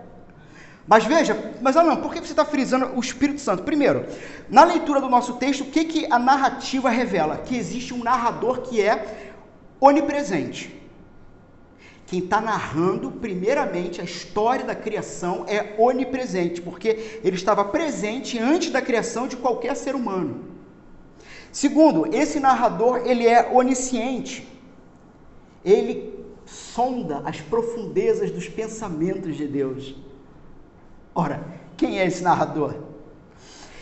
Mas 0.88 1.04
veja, 1.04 1.54
mas 1.62 1.76
Alan, 1.76 1.98
por 1.98 2.14
que 2.14 2.20
você 2.20 2.32
está 2.32 2.46
frisando 2.46 2.96
o 2.96 3.00
Espírito 3.00 3.42
Santo? 3.42 3.64
Primeiro, 3.64 4.06
na 4.50 4.64
leitura 4.64 5.02
do 5.02 5.10
nosso 5.10 5.34
texto, 5.34 5.62
o 5.62 5.66
que, 5.66 5.84
que 5.84 6.12
a 6.12 6.18
narrativa 6.18 6.90
revela? 6.90 7.38
Que 7.38 7.58
existe 7.58 7.94
um 7.94 8.04
narrador 8.04 8.62
que 8.62 8.82
é 8.82 9.34
onipresente. 9.82 10.77
Quem 12.08 12.20
está 12.20 12.40
narrando, 12.40 13.12
primeiramente, 13.12 14.00
a 14.00 14.04
história 14.06 14.64
da 14.64 14.74
criação 14.74 15.44
é 15.46 15.76
onipresente, 15.78 16.62
porque 16.62 17.20
ele 17.22 17.36
estava 17.36 17.66
presente 17.66 18.40
antes 18.40 18.72
da 18.72 18.82
criação 18.82 19.28
de 19.28 19.36
qualquer 19.36 19.76
ser 19.76 19.94
humano. 19.94 20.46
Segundo, 21.52 22.16
esse 22.16 22.40
narrador 22.40 23.02
ele 23.06 23.28
é 23.28 23.52
onisciente. 23.52 24.48
Ele 25.66 26.18
sonda 26.46 27.22
as 27.26 27.42
profundezas 27.42 28.32
dos 28.32 28.48
pensamentos 28.48 29.36
de 29.36 29.46
Deus. 29.46 29.94
Ora, 31.14 31.46
quem 31.76 32.00
é 32.00 32.08
esse 32.08 32.24
narrador? 32.24 32.74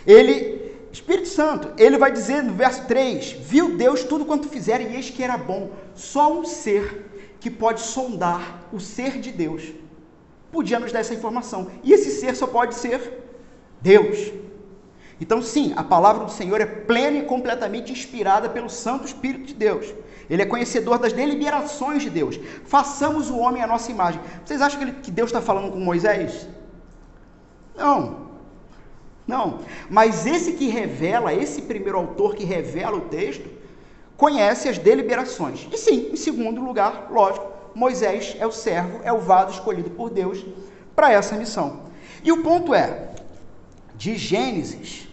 Ele, 0.07 0.73
Espírito 0.91 1.27
Santo, 1.27 1.71
ele 1.77 1.99
vai 1.99 2.11
dizer 2.11 2.41
no 2.41 2.53
verso 2.53 2.87
3: 2.87 3.33
Viu 3.33 3.77
Deus 3.77 4.03
tudo 4.03 4.25
quanto 4.25 4.49
fizer 4.49 4.81
e 4.81 4.95
eis 4.95 5.11
que 5.11 5.21
era 5.21 5.37
bom. 5.37 5.69
Só 5.93 6.39
um 6.39 6.43
ser 6.43 7.05
que 7.45 7.49
pode 7.51 7.81
sondar 7.81 8.65
o 8.73 8.79
ser 8.79 9.19
de 9.19 9.31
Deus 9.31 9.71
podia 10.51 10.79
nos 10.79 10.91
dar 10.91 11.01
essa 11.01 11.13
informação. 11.13 11.69
E 11.83 11.93
esse 11.93 12.09
ser 12.09 12.35
só 12.35 12.47
pode 12.47 12.73
ser 12.73 13.23
Deus. 13.79 14.33
Então, 15.21 15.43
sim, 15.43 15.71
a 15.75 15.83
palavra 15.83 16.25
do 16.25 16.31
Senhor 16.31 16.59
é 16.59 16.65
plena 16.65 17.19
e 17.19 17.25
completamente 17.25 17.91
inspirada 17.91 18.49
pelo 18.49 18.67
Santo 18.67 19.05
Espírito 19.05 19.45
de 19.45 19.53
Deus. 19.53 19.93
Ele 20.27 20.41
é 20.41 20.45
conhecedor 20.47 20.97
das 20.97 21.13
deliberações 21.13 22.01
de 22.01 22.09
Deus. 22.09 22.39
Façamos 22.65 23.29
o 23.29 23.37
homem 23.37 23.61
à 23.61 23.67
nossa 23.67 23.91
imagem. 23.91 24.19
Vocês 24.43 24.59
acham 24.59 24.79
que, 24.79 24.85
ele, 24.85 24.93
que 24.93 25.11
Deus 25.11 25.29
está 25.29 25.39
falando 25.39 25.71
com 25.71 25.79
Moisés? 25.79 26.47
Não. 27.77 28.31
Não. 29.27 29.59
Mas 29.87 30.25
esse 30.25 30.53
que 30.53 30.67
revela, 30.67 31.31
esse 31.31 31.61
primeiro 31.61 31.99
autor 31.99 32.33
que 32.33 32.43
revela 32.43 32.97
o 32.97 33.01
texto, 33.01 33.47
conhece 34.17 34.69
as 34.69 34.77
deliberações. 34.77 35.67
E 35.71 35.77
sim, 35.77 36.09
em 36.11 36.15
segundo 36.15 36.61
lugar, 36.61 37.07
lógico, 37.11 37.51
Moisés 37.73 38.35
é 38.39 38.47
o 38.47 38.51
servo, 38.51 39.01
é 39.03 39.11
o 39.11 39.19
vado 39.19 39.51
escolhido 39.51 39.89
por 39.89 40.09
Deus 40.09 40.45
para 40.95 41.11
essa 41.11 41.35
missão. 41.35 41.81
E 42.23 42.31
o 42.31 42.41
ponto 42.41 42.73
é, 42.73 43.09
de 43.95 44.15
Gênesis 44.15 45.07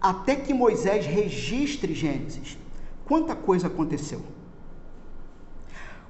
até 0.00 0.34
que 0.34 0.54
Moisés 0.54 1.04
registre 1.04 1.92
Gênesis, 1.94 2.56
quanta 3.04 3.34
coisa 3.34 3.66
aconteceu? 3.66 4.22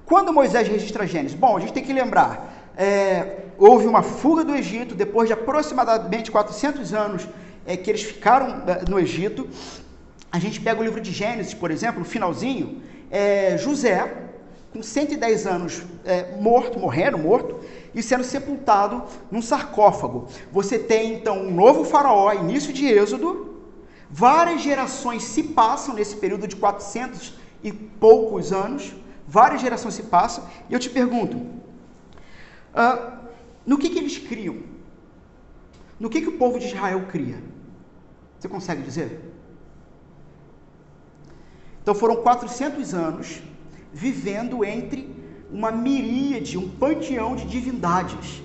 Quando 0.05 0.33
Moisés 0.33 0.69
registra 0.69 1.07
Gênesis? 1.07 1.37
Bom, 1.37 1.57
a 1.57 1.61
gente 1.61 1.73
tem 1.73 1.83
que 1.83 1.93
lembrar, 1.93 2.73
é, 2.77 3.47
houve 3.59 3.87
uma 3.87 4.03
fuga 4.03 4.45
do 4.45 4.55
Egito, 4.55 4.95
depois 4.95 5.29
de 5.29 5.33
aproximadamente 5.33 6.31
400 6.31 6.95
anos 6.95 7.29
é, 7.67 7.77
que 7.77 7.91
eles 7.91 8.03
ficaram 8.03 8.63
é, 8.67 8.89
no 8.89 8.99
Egito. 8.99 9.49
A 10.33 10.39
gente 10.39 10.61
pega 10.61 10.81
o 10.81 10.85
livro 10.85 11.01
de 11.01 11.11
Gênesis, 11.11 11.55
por 11.55 11.71
exemplo, 11.71 12.01
no 12.01 12.05
finalzinho, 12.05 12.81
é, 13.11 13.59
José, 13.59 14.29
com 14.73 14.83
110 14.83 15.47
anos 15.47 15.83
é, 16.05 16.37
morto, 16.37 16.79
morrendo, 16.79 17.19
morto, 17.19 17.59
e 17.93 18.03
sendo 18.03 18.23
sepultado 18.23 19.03
num 19.31 19.43
sarcófago. 19.43 20.29
Você 20.53 20.79
tem 20.79 21.15
então 21.15 21.39
um 21.41 21.53
novo 21.53 21.85
faraó, 21.85 22.33
início 22.33 22.73
de 22.73 22.87
Êxodo, 22.87 23.65
várias 24.09 24.63
gerações 24.63 25.25
se 25.25 25.43
passam 25.43 25.95
nesse 25.95 26.17
período 26.17 26.47
de 26.47 26.55
400 26.55 27.35
e 27.63 27.73
poucos 27.73 28.53
anos, 28.53 28.95
várias 29.27 29.61
gerações 29.61 29.95
se 29.95 30.05
passam, 30.05 30.47
e 30.69 30.73
eu 30.73 30.79
te 30.79 30.89
pergunto, 30.89 31.37
uh, 31.37 33.19
no 33.67 33.77
que, 33.77 33.91
que 33.91 33.99
eles 33.99 34.19
criam? 34.19 34.59
No 35.99 36.09
que, 36.09 36.21
que 36.21 36.29
o 36.29 36.39
povo 36.39 36.59
de 36.59 36.67
Israel 36.67 37.07
cria? 37.11 37.43
Você 38.39 38.49
consegue 38.49 38.83
dizer? 38.83 39.21
Então 41.91 41.99
foram 41.99 42.23
400 42.23 42.95
anos 42.95 43.43
vivendo 43.93 44.65
entre 44.65 45.13
uma 45.51 45.73
miríade, 45.73 46.57
um 46.57 46.71
panteão 46.71 47.35
de 47.35 47.45
divindades. 47.45 48.45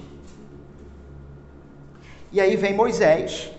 E 2.32 2.42
aí 2.42 2.56
vem 2.56 2.74
Moisés, 2.74 3.52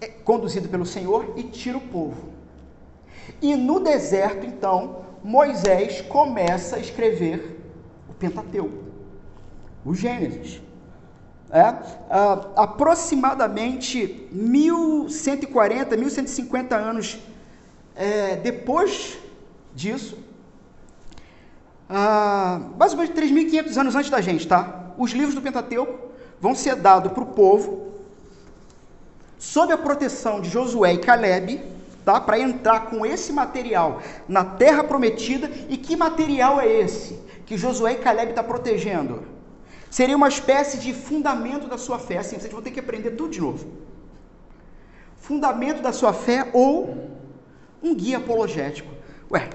é, 0.00 0.06
conduzido 0.06 0.66
pelo 0.70 0.86
Senhor, 0.86 1.34
e 1.36 1.42
tira 1.42 1.76
o 1.76 1.80
povo. 1.82 2.30
E 3.42 3.54
no 3.54 3.78
deserto, 3.80 4.46
então, 4.46 5.04
Moisés 5.22 6.00
começa 6.00 6.76
a 6.76 6.78
escrever 6.78 7.60
o 8.08 8.14
Pentateuco 8.14 8.82
o 9.84 9.94
Gênesis. 9.94 10.62
É, 11.50 11.68
uh, 11.68 12.48
aproximadamente 12.56 14.26
1140, 14.32 15.98
1150 15.98 16.74
anos 16.74 17.18
é, 17.94 18.36
depois 18.36 19.18
disso, 19.74 20.18
ou 22.92 22.98
menos 22.98 23.14
3.500 23.14 23.76
anos 23.76 23.94
antes 23.94 24.10
da 24.10 24.20
gente, 24.20 24.46
tá? 24.46 24.92
Os 24.96 25.12
livros 25.12 25.34
do 25.34 25.42
Pentateuco 25.42 26.10
vão 26.40 26.54
ser 26.54 26.76
dados 26.76 27.12
para 27.12 27.22
o 27.22 27.26
povo, 27.26 27.92
sob 29.38 29.72
a 29.72 29.78
proteção 29.78 30.40
de 30.40 30.48
Josué 30.48 30.94
e 30.94 30.98
Caleb, 30.98 31.60
tá? 32.04 32.20
Para 32.20 32.38
entrar 32.38 32.86
com 32.86 33.04
esse 33.04 33.32
material 33.32 34.00
na 34.28 34.44
Terra 34.44 34.84
Prometida. 34.84 35.50
E 35.68 35.76
que 35.76 35.96
material 35.96 36.60
é 36.60 36.66
esse 36.66 37.20
que 37.44 37.58
Josué 37.58 37.92
e 37.92 37.96
Caleb 37.96 38.30
está 38.30 38.42
protegendo? 38.42 39.24
Seria 39.90 40.16
uma 40.16 40.28
espécie 40.28 40.78
de 40.78 40.94
fundamento 40.94 41.68
da 41.68 41.76
sua 41.76 41.98
fé. 41.98 42.18
Assim, 42.18 42.38
vocês 42.38 42.52
vão 42.52 42.62
ter 42.62 42.70
que 42.70 42.80
aprender 42.80 43.10
tudo 43.10 43.30
de 43.30 43.40
novo. 43.40 43.66
Fundamento 45.18 45.82
da 45.82 45.92
sua 45.92 46.12
fé 46.12 46.48
ou 46.52 47.10
um 47.82 47.94
guia 47.94 48.18
apologético. 48.18 48.92
Ué, 49.30 49.48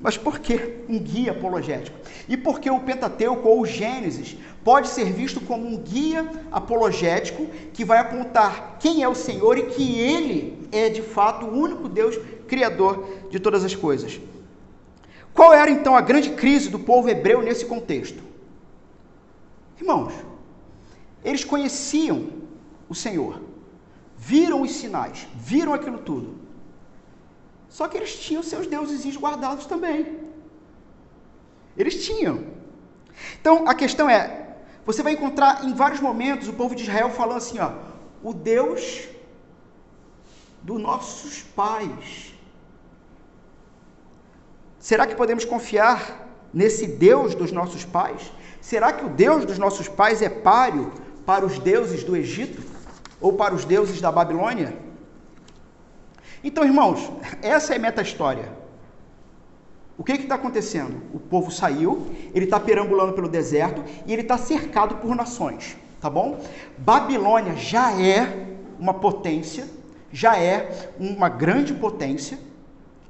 mas 0.00 0.16
por 0.16 0.40
que 0.40 0.84
um 0.88 0.98
guia 0.98 1.32
apologético? 1.32 1.98
E 2.28 2.36
por 2.36 2.60
que 2.60 2.70
o 2.70 2.80
Pentateuco 2.80 3.48
ou 3.48 3.60
o 3.60 3.66
Gênesis 3.66 4.36
pode 4.64 4.88
ser 4.88 5.12
visto 5.12 5.40
como 5.40 5.66
um 5.66 5.76
guia 5.76 6.28
apologético 6.50 7.46
que 7.72 7.84
vai 7.84 7.98
apontar 7.98 8.76
quem 8.78 9.02
é 9.02 9.08
o 9.08 9.14
Senhor 9.14 9.58
e 9.58 9.66
que 9.66 9.98
ele 9.98 10.68
é 10.72 10.88
de 10.88 11.02
fato 11.02 11.46
o 11.46 11.56
único 11.56 11.88
Deus 11.88 12.18
criador 12.48 13.06
de 13.30 13.38
todas 13.38 13.64
as 13.64 13.74
coisas? 13.74 14.20
Qual 15.32 15.52
era 15.52 15.70
então 15.70 15.96
a 15.96 16.00
grande 16.00 16.30
crise 16.30 16.68
do 16.68 16.78
povo 16.78 17.08
hebreu 17.08 17.40
nesse 17.40 17.64
contexto? 17.64 18.22
Irmãos, 19.80 20.12
eles 21.24 21.44
conheciam 21.44 22.26
o 22.88 22.94
Senhor, 22.94 23.40
viram 24.18 24.62
os 24.62 24.72
sinais, 24.72 25.26
viram 25.34 25.72
aquilo 25.72 25.98
tudo. 25.98 26.41
Só 27.72 27.88
que 27.88 27.96
eles 27.96 28.14
tinham 28.14 28.42
seus 28.42 28.66
deuses 28.66 29.16
guardados 29.16 29.64
também. 29.64 30.18
Eles 31.74 32.04
tinham. 32.04 32.44
Então 33.40 33.66
a 33.66 33.74
questão 33.74 34.10
é: 34.10 34.56
você 34.84 35.02
vai 35.02 35.14
encontrar 35.14 35.64
em 35.64 35.72
vários 35.72 36.00
momentos 36.00 36.48
o 36.48 36.52
povo 36.52 36.74
de 36.74 36.82
Israel 36.82 37.08
falando 37.10 37.38
assim, 37.38 37.58
ó, 37.58 37.72
o 38.22 38.34
Deus 38.34 39.08
dos 40.62 40.78
nossos 40.78 41.42
pais. 41.42 42.34
Será 44.78 45.06
que 45.06 45.14
podemos 45.14 45.46
confiar 45.46 46.28
nesse 46.52 46.86
Deus 46.86 47.34
dos 47.34 47.52
nossos 47.52 47.86
pais? 47.86 48.30
Será 48.60 48.92
que 48.92 49.06
o 49.06 49.08
Deus 49.08 49.46
dos 49.46 49.58
nossos 49.58 49.88
pais 49.88 50.20
é 50.20 50.28
páreo 50.28 50.92
para 51.24 51.46
os 51.46 51.58
deuses 51.58 52.04
do 52.04 52.14
Egito 52.14 52.62
ou 53.18 53.32
para 53.32 53.54
os 53.54 53.64
deuses 53.64 53.98
da 53.98 54.12
Babilônia? 54.12 54.91
Então, 56.44 56.64
irmãos, 56.64 57.10
essa 57.40 57.72
é 57.72 57.76
a 57.76 57.80
meta-história. 57.80 58.50
O 59.96 60.02
que 60.02 60.12
está 60.12 60.34
acontecendo? 60.34 61.00
O 61.14 61.20
povo 61.20 61.50
saiu, 61.50 62.06
ele 62.34 62.46
está 62.46 62.58
perambulando 62.58 63.12
pelo 63.12 63.28
deserto 63.28 63.84
e 64.06 64.12
ele 64.12 64.22
está 64.22 64.36
cercado 64.36 64.96
por 64.96 65.14
nações, 65.14 65.76
tá 66.00 66.10
bom? 66.10 66.40
Babilônia 66.78 67.54
já 67.54 67.92
é 67.92 68.48
uma 68.80 68.94
potência, 68.94 69.68
já 70.10 70.36
é 70.36 70.90
uma 70.98 71.28
grande 71.28 71.74
potência, 71.74 72.38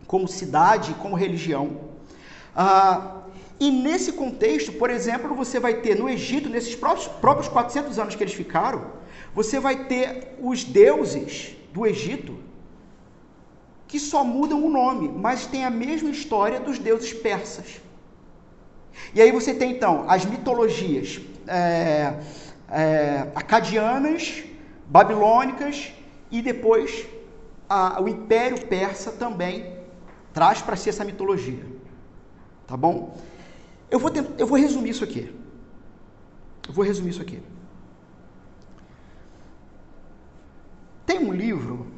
como 0.07 0.29
cidade, 0.29 0.93
como 1.01 1.17
religião. 1.17 1.79
Ah, 2.55 3.23
e 3.59 3.71
nesse 3.71 4.13
contexto, 4.13 4.73
por 4.73 4.91
exemplo, 4.91 5.35
você 5.35 5.59
vai 5.59 5.75
ter 5.75 5.97
no 5.97 6.09
Egito, 6.11 6.51
nesses 6.51 6.75
próprios, 6.75 7.09
próprios 7.09 7.49
400 7.49 7.99
anos 7.99 8.15
que 8.15 8.23
eles 8.23 8.35
ficaram, 8.35 8.85
você 9.35 9.59
vai 9.59 9.85
ter 9.85 10.37
os 10.43 10.65
deuses 10.65 11.57
do 11.73 11.87
Egito 11.87 12.52
que 13.93 14.01
só 14.01 14.25
mudam 14.25 14.65
o 14.65 14.71
nome, 14.71 15.07
mas 15.07 15.45
têm 15.45 15.67
a 15.67 15.71
mesma 15.71 16.09
história 16.09 16.59
dos 16.59 16.79
deuses 16.79 17.13
persas. 17.13 17.79
E 19.15 19.21
aí 19.21 19.31
você 19.31 19.53
tem 19.53 19.73
então 19.73 20.07
as 20.09 20.25
mitologias 20.25 21.21
é, 21.47 22.15
é, 22.71 23.29
acadianas, 23.35 24.45
babilônicas 24.87 25.93
e 26.31 26.41
depois 26.41 27.07
a, 27.69 28.01
o 28.01 28.09
Império 28.09 28.67
Persa 28.67 29.13
também 29.13 29.77
traz 30.33 30.63
para 30.63 30.75
si 30.75 30.89
essa 30.89 31.05
mitologia. 31.05 31.67
Tá 32.67 32.79
bom? 32.79 33.15
Eu 33.91 33.99
vou, 33.99 34.11
tentar, 34.11 34.33
eu 34.39 34.47
vou 34.47 34.59
resumir 34.59 34.89
isso 34.89 35.05
aqui. 35.05 35.31
Eu 36.67 36.73
vou 36.73 36.83
resumir 36.83 37.11
isso 37.11 37.21
aqui. 37.21 37.43
Tem 41.05 41.19
um 41.19 41.31
livro 41.31 41.92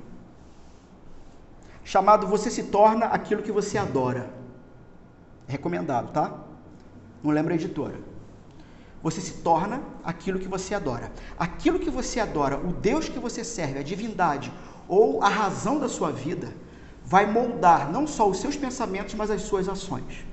chamado 1.85 2.27
Você 2.27 2.51
se 2.51 2.64
torna 2.64 3.07
aquilo 3.07 3.42
que 3.42 3.53
você 3.53 3.79
adora. 3.79 4.31
É 5.47 5.53
recomendado, 5.53 6.12
tá? 6.12 6.33
Não 7.23 7.31
lembra 7.31 7.55
a 7.55 7.57
editora. 7.57 7.99
Você 9.03 9.20
se 9.20 9.35
torna 9.42 9.83
aquilo 10.03 10.38
que 10.38 10.49
você 10.49 10.75
adora. 10.75 11.12
Aquilo 11.38 11.79
que 11.79 11.90
você 11.90 12.20
adora, 12.20 12.57
o 12.57 12.73
Deus 12.73 13.09
que 13.09 13.18
você 13.18 13.44
serve, 13.44 13.79
a 13.79 13.83
divindade 13.83 14.51
ou 14.88 15.23
a 15.23 15.29
razão 15.29 15.79
da 15.79 15.88
sua 15.88 16.11
vida, 16.11 16.55
vai 17.05 17.31
moldar 17.31 17.92
não 17.92 18.07
só 18.07 18.29
os 18.29 18.38
seus 18.38 18.57
pensamentos, 18.57 19.14
mas 19.14 19.31
as 19.31 19.42
suas 19.42 19.68
ações. 19.68 20.25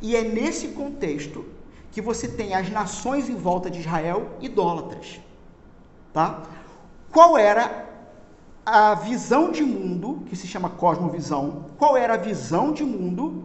E 0.00 0.16
é 0.16 0.22
nesse 0.22 0.68
contexto 0.68 1.44
que 1.92 2.00
você 2.00 2.28
tem 2.28 2.54
as 2.54 2.70
nações 2.70 3.28
em 3.28 3.34
volta 3.34 3.70
de 3.70 3.80
Israel 3.80 4.30
idólatras. 4.40 5.20
Tá? 6.12 6.42
Qual 7.10 7.36
era 7.36 7.87
a 8.68 8.94
visão 8.94 9.50
de 9.50 9.62
mundo, 9.62 10.24
que 10.26 10.36
se 10.36 10.46
chama 10.46 10.68
cosmovisão, 10.68 11.70
qual 11.78 11.96
era 11.96 12.14
a 12.14 12.18
visão 12.18 12.70
de 12.70 12.84
mundo 12.84 13.44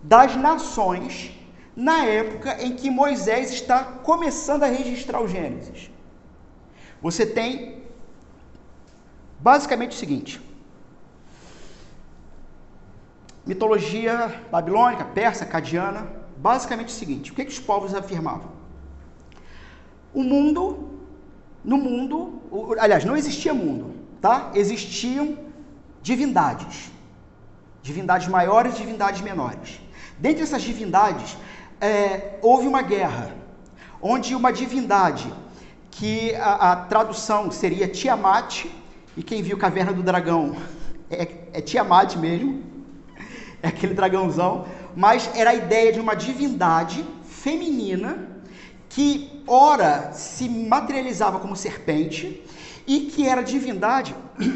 das 0.00 0.36
nações 0.36 1.32
na 1.74 2.04
época 2.04 2.62
em 2.62 2.76
que 2.76 2.88
Moisés 2.88 3.50
está 3.50 3.82
começando 3.82 4.62
a 4.62 4.68
registrar 4.68 5.20
o 5.20 5.26
Gênesis? 5.26 5.90
Você 7.02 7.26
tem 7.26 7.82
basicamente 9.40 9.90
o 9.90 9.98
seguinte: 9.98 10.40
mitologia 13.44 14.40
babilônica, 14.52 15.04
persa, 15.04 15.44
cadiana, 15.44 16.06
basicamente 16.36 16.88
o 16.88 16.92
seguinte: 16.92 17.32
o 17.32 17.34
que, 17.34 17.44
que 17.44 17.52
os 17.52 17.58
povos 17.58 17.92
afirmavam? 17.92 18.52
O 20.14 20.22
mundo, 20.22 21.00
no 21.64 21.76
mundo, 21.76 22.76
aliás, 22.78 23.04
não 23.04 23.16
existia 23.16 23.52
mundo 23.52 23.99
tá? 24.20 24.50
Existiam 24.54 25.38
divindades, 26.02 26.90
divindades 27.82 28.28
maiores, 28.28 28.76
divindades 28.76 29.20
menores. 29.20 29.80
Dentre 30.18 30.42
essas 30.42 30.62
divindades, 30.62 31.36
é, 31.80 32.38
houve 32.42 32.66
uma 32.66 32.82
guerra, 32.82 33.34
onde 34.00 34.34
uma 34.34 34.52
divindade, 34.52 35.32
que 35.90 36.34
a, 36.36 36.72
a, 36.72 36.76
tradução 36.76 37.50
seria 37.50 37.88
Tiamat, 37.88 38.66
e 39.16 39.22
quem 39.22 39.42
viu 39.42 39.58
Caverna 39.58 39.92
do 39.92 40.02
Dragão 40.02 40.56
é, 41.10 41.28
é 41.52 41.60
Tiamat 41.60 42.16
mesmo, 42.16 42.62
é 43.62 43.68
aquele 43.68 43.94
dragãozão, 43.94 44.66
mas 44.96 45.30
era 45.34 45.50
a 45.50 45.54
ideia 45.54 45.92
de 45.92 46.00
uma 46.00 46.14
divindade 46.14 47.04
feminina 47.24 48.28
que 48.88 49.42
ora 49.46 50.12
se 50.12 50.48
materializava 50.48 51.38
como 51.38 51.54
serpente 51.54 52.42
e 52.94 52.98
que 53.10 53.24
era 53.32 53.42
divindade 53.54 54.16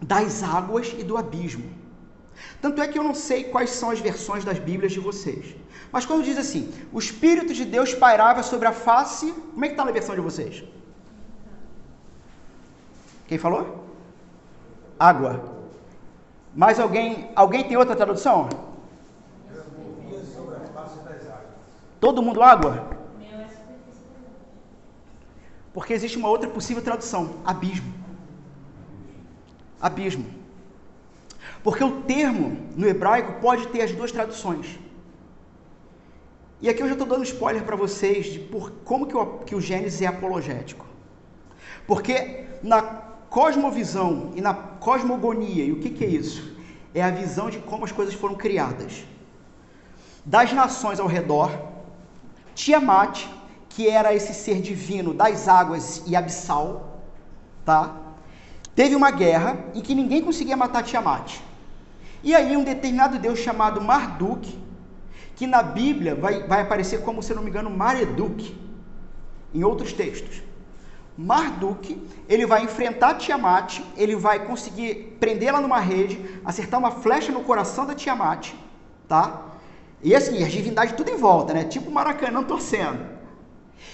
das 0.00 0.44
águas 0.44 0.94
e 0.96 1.02
do 1.02 1.16
abismo. 1.16 1.68
Tanto 2.62 2.80
é 2.80 2.86
que 2.86 2.96
eu 2.96 3.02
não 3.02 3.14
sei 3.14 3.40
quais 3.52 3.70
são 3.70 3.90
as 3.90 3.98
versões 3.98 4.44
das 4.44 4.60
Bíblias 4.60 4.92
de 4.92 5.00
vocês. 5.00 5.56
Mas 5.90 6.06
quando 6.06 6.22
diz 6.28 6.38
assim, 6.38 6.72
o 6.92 7.00
Espírito 7.00 7.52
de 7.52 7.64
Deus 7.64 7.92
pairava 7.92 8.44
sobre 8.44 8.68
a 8.68 8.72
face, 8.72 9.32
como 9.52 9.64
é 9.64 9.68
que 9.68 9.74
está 9.74 9.84
na 9.84 9.90
versão 9.90 10.14
de 10.14 10.20
vocês? 10.20 10.62
Quem 13.26 13.38
falou? 13.38 13.62
Água. 14.96 15.32
Mais 16.54 16.78
alguém? 16.78 17.28
Alguém 17.34 17.64
tem 17.64 17.76
outra 17.76 17.96
tradução? 17.96 18.48
Todo 21.98 22.22
mundo 22.22 22.40
água? 22.40 22.93
Porque 25.74 25.92
existe 25.92 26.16
uma 26.16 26.28
outra 26.28 26.48
possível 26.48 26.82
tradução: 26.82 27.40
abismo. 27.44 27.92
Abismo. 29.80 30.24
Porque 31.64 31.82
o 31.82 32.02
termo 32.02 32.56
no 32.76 32.86
hebraico 32.86 33.40
pode 33.40 33.66
ter 33.68 33.82
as 33.82 33.92
duas 33.92 34.12
traduções. 34.12 34.78
E 36.60 36.68
aqui 36.68 36.80
eu 36.80 36.86
já 36.86 36.92
estou 36.92 37.06
dando 37.06 37.24
spoiler 37.24 37.64
para 37.64 37.76
vocês 37.76 38.26
de 38.26 38.38
por, 38.38 38.70
como 38.84 39.06
que 39.06 39.16
o, 39.16 39.38
que 39.38 39.54
o 39.54 39.60
Gênesis 39.60 40.00
é 40.00 40.06
apologético. 40.06 40.86
Porque 41.86 42.46
na 42.62 42.80
cosmovisão 43.28 44.32
e 44.36 44.40
na 44.40 44.54
cosmogonia, 44.54 45.64
e 45.64 45.72
o 45.72 45.80
que, 45.80 45.90
que 45.90 46.04
é 46.04 46.08
isso? 46.08 46.56
É 46.94 47.02
a 47.02 47.10
visão 47.10 47.50
de 47.50 47.58
como 47.58 47.84
as 47.84 47.92
coisas 47.92 48.14
foram 48.14 48.36
criadas. 48.36 49.04
Das 50.24 50.52
nações 50.52 51.00
ao 51.00 51.06
redor, 51.06 51.50
Tiamat 52.54 53.26
que 53.74 53.88
era 53.88 54.14
esse 54.14 54.32
ser 54.32 54.60
divino 54.60 55.12
das 55.12 55.48
águas 55.48 56.00
e 56.06 56.14
abissal, 56.14 57.00
tá? 57.64 57.96
Teve 58.72 58.94
uma 58.94 59.10
guerra 59.10 59.58
em 59.74 59.80
que 59.80 59.96
ninguém 59.96 60.22
conseguia 60.22 60.56
matar 60.56 60.84
Tiamat. 60.84 61.40
E 62.22 62.36
aí 62.36 62.56
um 62.56 62.62
determinado 62.62 63.18
deus 63.18 63.40
chamado 63.40 63.80
Marduk, 63.80 64.56
que 65.34 65.46
na 65.46 65.60
Bíblia 65.60 66.14
vai, 66.14 66.46
vai 66.46 66.60
aparecer 66.60 67.02
como, 67.02 67.20
se 67.20 67.34
não 67.34 67.42
me 67.42 67.50
engano, 67.50 67.68
Mareduk, 67.68 68.56
em 69.52 69.64
outros 69.64 69.92
textos. 69.92 70.40
Marduk, 71.18 72.00
ele 72.28 72.46
vai 72.46 72.62
enfrentar 72.62 73.14
Tiamat, 73.14 73.80
ele 73.96 74.14
vai 74.14 74.46
conseguir 74.46 75.16
prendê-la 75.18 75.60
numa 75.60 75.80
rede, 75.80 76.40
acertar 76.44 76.78
uma 76.78 76.92
flecha 76.92 77.32
no 77.32 77.42
coração 77.42 77.86
da 77.86 77.94
Tiamat, 77.94 78.52
tá? 79.08 79.46
E 80.00 80.14
assim, 80.14 80.44
as 80.44 80.52
divindades 80.52 80.94
tudo 80.94 81.10
em 81.10 81.16
volta, 81.16 81.52
né? 81.52 81.64
Tipo 81.64 81.90
Maracanã 81.90 82.42
torcendo. 82.44 83.13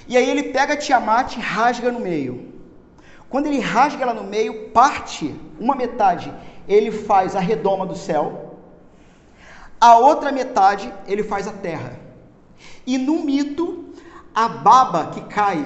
E 0.09 0.17
aí 0.17 0.29
ele 0.29 0.45
pega 0.45 0.77
Tiamat 0.77 1.37
e 1.37 1.41
rasga 1.41 1.91
no 1.91 2.01
meio. 2.01 2.53
Quando 3.29 3.47
ele 3.47 3.61
rasga 3.61 4.03
ela 4.03 4.15
no 4.15 4.25
meio, 4.25 4.71
parte 4.71 5.35
uma 5.59 5.77
metade, 5.77 6.33
ele 6.67 6.91
faz 6.91 7.37
a 7.37 7.41
redoma 7.41 7.87
do 7.87 7.97
céu, 7.97 8.57
a 9.81 9.97
outra 9.97 10.33
metade 10.33 10.93
ele 11.07 11.23
faz 11.23 11.47
a 11.47 11.53
terra. 11.53 11.99
E 12.87 12.99
no 12.99 13.25
mito, 13.25 13.95
a 14.35 14.49
baba 14.49 15.07
que 15.07 15.21
cai 15.23 15.65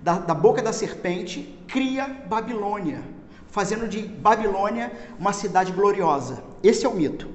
da, 0.00 0.18
da 0.18 0.34
boca 0.34 0.62
da 0.62 0.72
serpente 0.72 1.58
cria 1.66 2.06
Babilônia, 2.26 3.02
fazendo 3.48 3.88
de 3.88 4.00
Babilônia 4.02 4.92
uma 5.18 5.32
cidade 5.32 5.72
gloriosa. 5.72 6.42
Esse 6.62 6.86
é 6.86 6.88
o 6.88 6.94
mito. 6.94 7.28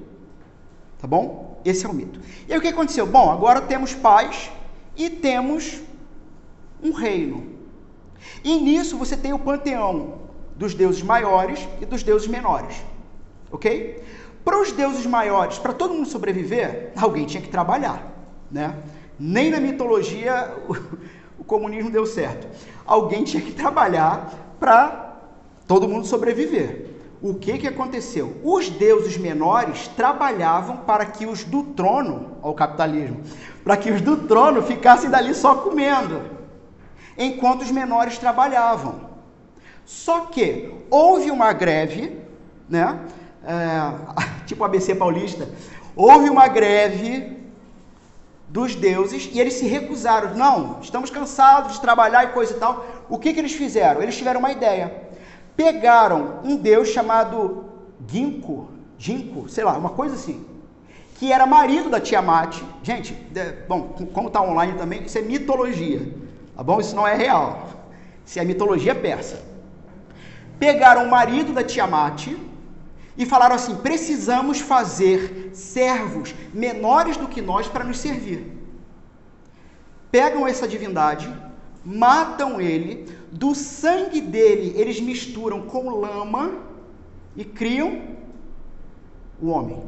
Tá 0.98 1.06
bom? 1.06 1.60
Esse 1.64 1.86
é 1.86 1.88
o 1.88 1.92
mito. 1.92 2.20
E 2.48 2.52
aí 2.52 2.58
o 2.58 2.62
que 2.62 2.68
aconteceu? 2.68 3.06
Bom, 3.06 3.30
agora 3.30 3.60
temos 3.60 3.94
paz 3.94 4.50
e 4.96 5.08
temos 5.10 5.80
um 6.84 6.92
reino. 6.92 7.54
E 8.44 8.60
nisso 8.60 8.98
você 8.98 9.16
tem 9.16 9.32
o 9.32 9.38
panteão 9.38 10.18
dos 10.54 10.74
deuses 10.74 11.02
maiores 11.02 11.66
e 11.80 11.86
dos 11.86 12.02
deuses 12.02 12.28
menores. 12.28 12.76
Ok? 13.50 14.04
Para 14.44 14.60
os 14.60 14.70
deuses 14.72 15.06
maiores, 15.06 15.58
para 15.58 15.72
todo 15.72 15.94
mundo 15.94 16.06
sobreviver, 16.06 16.92
alguém 16.96 17.24
tinha 17.24 17.42
que 17.42 17.48
trabalhar. 17.48 18.12
Né? 18.50 18.76
Nem 19.18 19.50
na 19.50 19.58
mitologia 19.58 20.54
o, 20.68 20.76
o 21.40 21.44
comunismo 21.44 21.90
deu 21.90 22.04
certo. 22.04 22.46
Alguém 22.86 23.24
tinha 23.24 23.42
que 23.42 23.52
trabalhar 23.52 24.56
para 24.60 25.18
todo 25.66 25.88
mundo 25.88 26.06
sobreviver. 26.06 26.90
O 27.22 27.32
que, 27.32 27.56
que 27.56 27.66
aconteceu? 27.66 28.36
Os 28.44 28.68
deuses 28.68 29.16
menores 29.16 29.88
trabalhavam 29.88 30.76
para 30.78 31.06
que 31.06 31.24
os 31.24 31.42
do 31.42 31.62
trono, 31.62 32.36
ao 32.42 32.52
capitalismo, 32.52 33.22
para 33.64 33.78
que 33.78 33.90
os 33.90 34.02
do 34.02 34.18
trono 34.28 34.62
ficassem 34.62 35.08
dali 35.08 35.34
só 35.34 35.54
comendo 35.54 36.33
enquanto 37.16 37.62
os 37.62 37.70
menores 37.70 38.18
trabalhavam. 38.18 39.10
Só 39.84 40.26
que 40.26 40.72
houve 40.90 41.30
uma 41.30 41.52
greve, 41.52 42.18
né? 42.68 43.00
É, 43.46 44.14
tipo 44.46 44.64
ABC 44.64 44.94
paulista, 44.94 45.48
houve 45.94 46.30
uma 46.30 46.48
greve 46.48 47.34
dos 48.48 48.74
deuses 48.74 49.28
e 49.32 49.40
eles 49.40 49.54
se 49.54 49.66
recusaram. 49.66 50.34
Não, 50.34 50.80
estamos 50.80 51.10
cansados 51.10 51.74
de 51.74 51.80
trabalhar 51.80 52.24
e 52.24 52.28
coisa 52.28 52.54
e 52.54 52.58
tal. 52.58 52.86
O 53.08 53.18
que, 53.18 53.32
que 53.32 53.40
eles 53.40 53.52
fizeram? 53.52 54.02
Eles 54.02 54.16
tiveram 54.16 54.40
uma 54.40 54.52
ideia. 54.52 55.02
Pegaram 55.56 56.40
um 56.44 56.56
deus 56.56 56.88
chamado 56.88 57.64
Ginkgo, 58.06 58.70
Ginkgo, 58.98 59.48
sei 59.48 59.64
lá, 59.64 59.76
uma 59.76 59.90
coisa 59.90 60.14
assim, 60.14 60.44
que 61.16 61.32
era 61.32 61.46
marido 61.46 61.88
da 61.88 62.00
Tiamat. 62.00 62.60
Gente, 62.82 63.12
bom, 63.68 63.94
como 64.12 64.28
está 64.28 64.42
online 64.42 64.74
também, 64.74 65.04
isso 65.04 65.18
é 65.18 65.22
mitologia. 65.22 66.23
Tá 66.56 66.62
bom? 66.62 66.80
Isso 66.80 66.94
não 66.94 67.06
é 67.06 67.14
real. 67.14 67.68
Isso 68.24 68.38
é 68.38 68.44
mitologia 68.44 68.94
persa. 68.94 69.42
Pegaram 70.58 71.04
o 71.04 71.10
marido 71.10 71.52
da 71.52 71.64
Tiamat 71.64 72.28
e 73.16 73.26
falaram 73.26 73.54
assim: 73.54 73.76
precisamos 73.76 74.60
fazer 74.60 75.50
servos 75.52 76.34
menores 76.52 77.16
do 77.16 77.28
que 77.28 77.42
nós 77.42 77.68
para 77.68 77.84
nos 77.84 77.98
servir. 77.98 78.52
Pegam 80.10 80.46
essa 80.46 80.66
divindade, 80.68 81.32
matam 81.84 82.60
ele, 82.60 83.12
do 83.32 83.52
sangue 83.54 84.20
dele 84.20 84.72
eles 84.76 85.00
misturam 85.00 85.62
com 85.62 85.90
lama 85.90 86.52
e 87.36 87.44
criam 87.44 88.00
o 89.42 89.48
homem. 89.48 89.82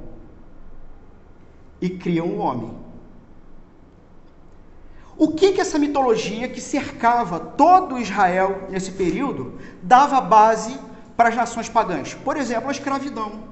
E 1.81 1.91
criam 1.91 2.27
o 2.27 2.39
homem. 2.39 2.86
O 5.19 5.29
que 5.29 5.53
que 5.53 5.61
essa 5.61 5.79
mitologia 5.79 6.47
que 6.47 6.61
cercava 6.61 7.41
todo 7.41 7.99
Israel 7.99 8.67
nesse 8.69 8.91
período 8.91 9.59
dava 9.83 10.21
base 10.21 10.79
para 11.17 11.31
as 11.31 11.37
nações 11.37 11.69
pagãs? 11.69 12.13
Por 12.13 12.37
exemplo, 12.37 12.69
a 12.69 12.73
escravidão. 12.73 13.45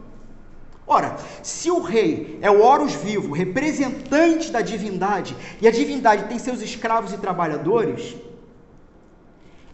Ora, 0.87 1.17
se 1.43 1.71
o 1.71 1.81
rei 1.81 2.39
é 2.43 2.51
o 2.51 2.63
Horus 2.63 2.93
vivo, 2.93 3.33
representante 3.33 4.53
da 4.53 4.61
divindade, 4.61 5.35
e 5.63 5.67
a 5.67 5.71
divindade 5.71 6.25
tem 6.25 6.39
seus 6.39 6.61
escravos 6.61 7.15
e 7.15 7.17
trabalhadores, 7.17 8.15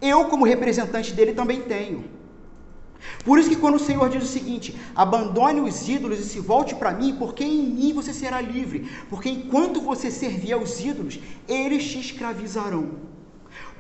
eu, 0.01 0.27
como 0.27 0.45
representante 0.45 1.13
dele, 1.13 1.33
também 1.33 1.61
tenho. 1.63 2.05
Por 3.25 3.39
isso 3.39 3.49
que 3.49 3.57
quando 3.57 3.77
o 3.77 3.79
Senhor 3.79 4.09
diz 4.09 4.23
o 4.23 4.27
seguinte: 4.27 4.79
abandone 4.95 5.61
os 5.61 5.89
ídolos 5.89 6.19
e 6.19 6.25
se 6.25 6.41
volte 6.41 6.75
para 6.75 6.93
mim, 6.93 7.17
porque 7.17 7.45
em 7.45 7.63
mim 7.63 7.93
você 7.93 8.13
será 8.13 8.41
livre. 8.41 8.91
Porque 9.09 9.29
enquanto 9.29 9.81
você 9.81 10.11
servir 10.11 10.53
aos 10.53 10.81
ídolos, 10.81 11.19
eles 11.49 11.85
te 11.85 12.01
escravizarão. 12.01 13.11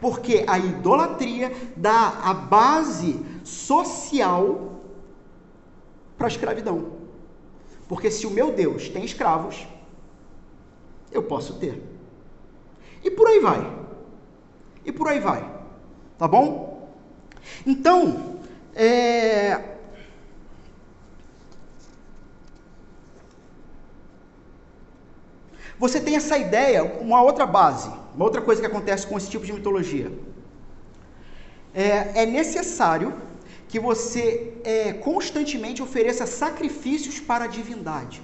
Porque 0.01 0.45
a 0.47 0.59
idolatria 0.59 1.53
dá 1.77 2.21
a 2.23 2.33
base 2.33 3.21
social 3.45 4.81
para 6.17 6.27
a 6.27 6.31
escravidão. 6.31 6.93
Porque 7.89 8.11
se 8.11 8.27
o 8.27 8.31
meu 8.31 8.53
Deus 8.53 8.89
tem 8.89 9.05
escravos, 9.05 9.67
eu 11.13 11.23
posso 11.23 11.55
ter. 11.55 11.83
E 13.03 13.11
por 13.11 13.27
aí 13.27 13.41
vai. 13.41 13.79
E 14.85 14.93
por 14.93 15.09
aí 15.09 15.21
vai. 15.21 15.51
Tá 16.17 16.29
bom? 16.29 16.89
Então, 17.67 18.30
é... 18.83 19.77
você 25.79 25.99
tem 25.99 26.15
essa 26.17 26.37
ideia, 26.37 26.85
uma 27.09 27.23
outra 27.23 27.47
base, 27.47 27.91
uma 28.15 28.25
outra 28.25 28.43
coisa 28.43 28.61
que 28.61 28.67
acontece 28.67 29.07
com 29.07 29.17
esse 29.17 29.31
tipo 29.31 29.47
de 29.47 29.53
mitologia. 29.53 30.13
É, 31.75 32.23
é 32.23 32.27
necessário 32.27 33.15
que 33.69 33.79
você 33.79 34.55
é, 34.65 34.93
constantemente 34.93 35.83
ofereça 35.83 36.27
sacrifícios 36.27 37.21
para 37.21 37.45
a 37.45 37.49
divindade, 37.49 38.21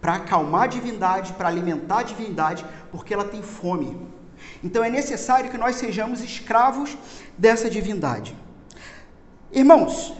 para 0.00 0.14
acalmar 0.14 0.64
a 0.64 0.72
divindade, 0.78 1.32
para 1.32 1.48
alimentar 1.48 2.00
a 2.00 2.02
divindade, 2.02 2.64
porque 2.92 3.14
ela 3.14 3.24
tem 3.24 3.42
fome. 3.42 3.90
Então 4.62 4.84
é 4.84 4.90
necessário 4.90 5.50
que 5.50 5.58
nós 5.58 5.76
sejamos 5.76 6.22
escravos 6.22 6.96
dessa 7.38 7.70
divindade. 7.70 8.36
Irmãos, 9.56 10.12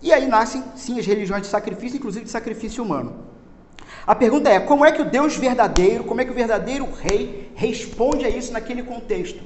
e 0.00 0.12
aí 0.12 0.28
nascem 0.28 0.62
sim 0.76 1.00
as 1.00 1.04
religiões 1.04 1.42
de 1.42 1.48
sacrifício, 1.48 1.96
inclusive 1.96 2.24
de 2.24 2.30
sacrifício 2.30 2.84
humano. 2.84 3.24
A 4.06 4.14
pergunta 4.14 4.48
é: 4.48 4.60
como 4.60 4.84
é 4.84 4.92
que 4.92 5.02
o 5.02 5.04
Deus 5.04 5.36
verdadeiro, 5.36 6.04
como 6.04 6.20
é 6.20 6.24
que 6.24 6.30
o 6.30 6.34
verdadeiro 6.34 6.88
rei 6.88 7.50
responde 7.56 8.24
a 8.24 8.28
isso 8.28 8.52
naquele 8.52 8.84
contexto? 8.84 9.42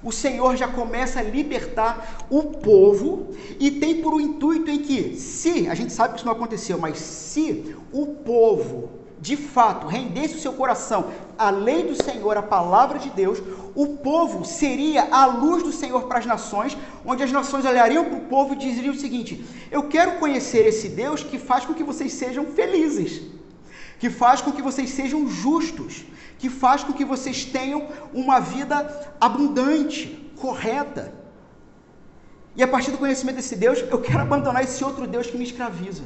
O 0.00 0.12
Senhor 0.12 0.56
já 0.56 0.68
começa 0.68 1.18
a 1.18 1.24
libertar 1.24 2.24
o 2.30 2.44
povo 2.44 3.34
e 3.58 3.72
tem 3.72 4.00
por 4.00 4.14
um 4.14 4.20
intuito 4.20 4.70
em 4.70 4.78
que, 4.78 5.16
se, 5.16 5.68
a 5.68 5.74
gente 5.74 5.92
sabe 5.92 6.12
que 6.12 6.18
isso 6.20 6.26
não 6.26 6.34
aconteceu, 6.34 6.78
mas 6.78 6.98
se 6.98 7.74
o 7.90 8.06
povo 8.06 8.95
de 9.26 9.36
fato 9.36 9.88
rendesse 9.88 10.36
o 10.36 10.40
seu 10.40 10.52
coração 10.52 11.10
à 11.36 11.50
lei 11.50 11.82
do 11.82 12.00
Senhor, 12.00 12.36
à 12.36 12.42
palavra 12.42 12.96
de 12.96 13.10
Deus, 13.10 13.42
o 13.74 13.86
povo 14.08 14.44
seria 14.44 15.08
a 15.10 15.26
luz 15.26 15.64
do 15.64 15.72
Senhor 15.72 16.02
para 16.04 16.20
as 16.20 16.26
nações, 16.26 16.78
onde 17.04 17.24
as 17.24 17.32
nações 17.32 17.64
olhariam 17.64 18.04
para 18.04 18.18
o 18.18 18.26
povo 18.34 18.54
e 18.54 18.56
diriam 18.56 18.94
o 18.94 18.98
seguinte: 19.04 19.44
Eu 19.68 19.82
quero 19.94 20.12
conhecer 20.20 20.64
esse 20.64 20.88
Deus 20.90 21.24
que 21.24 21.40
faz 21.40 21.64
com 21.64 21.74
que 21.74 21.82
vocês 21.82 22.12
sejam 22.12 22.46
felizes, 22.58 23.20
que 23.98 24.08
faz 24.08 24.40
com 24.40 24.52
que 24.52 24.62
vocês 24.62 24.90
sejam 24.90 25.26
justos, 25.28 26.04
que 26.38 26.48
faz 26.48 26.84
com 26.84 26.92
que 26.92 27.04
vocês 27.04 27.44
tenham 27.44 27.88
uma 28.14 28.38
vida 28.38 28.76
abundante, 29.20 30.30
correta. 30.36 31.12
E 32.54 32.62
a 32.62 32.68
partir 32.68 32.92
do 32.92 32.98
conhecimento 32.98 33.36
desse 33.42 33.56
Deus, 33.56 33.84
eu 33.90 34.00
quero 34.00 34.20
abandonar 34.20 34.62
esse 34.62 34.84
outro 34.84 35.04
Deus 35.04 35.26
que 35.26 35.36
me 35.36 35.44
escraviza. 35.50 36.04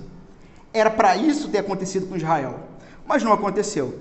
Era 0.73 0.91
para 0.91 1.15
isso 1.19 1.51
ter 1.51 1.59
acontecido 1.59 2.07
com 2.07 2.17
Israel 2.17 2.70
mas 3.11 3.25
não 3.25 3.33
aconteceu. 3.33 3.99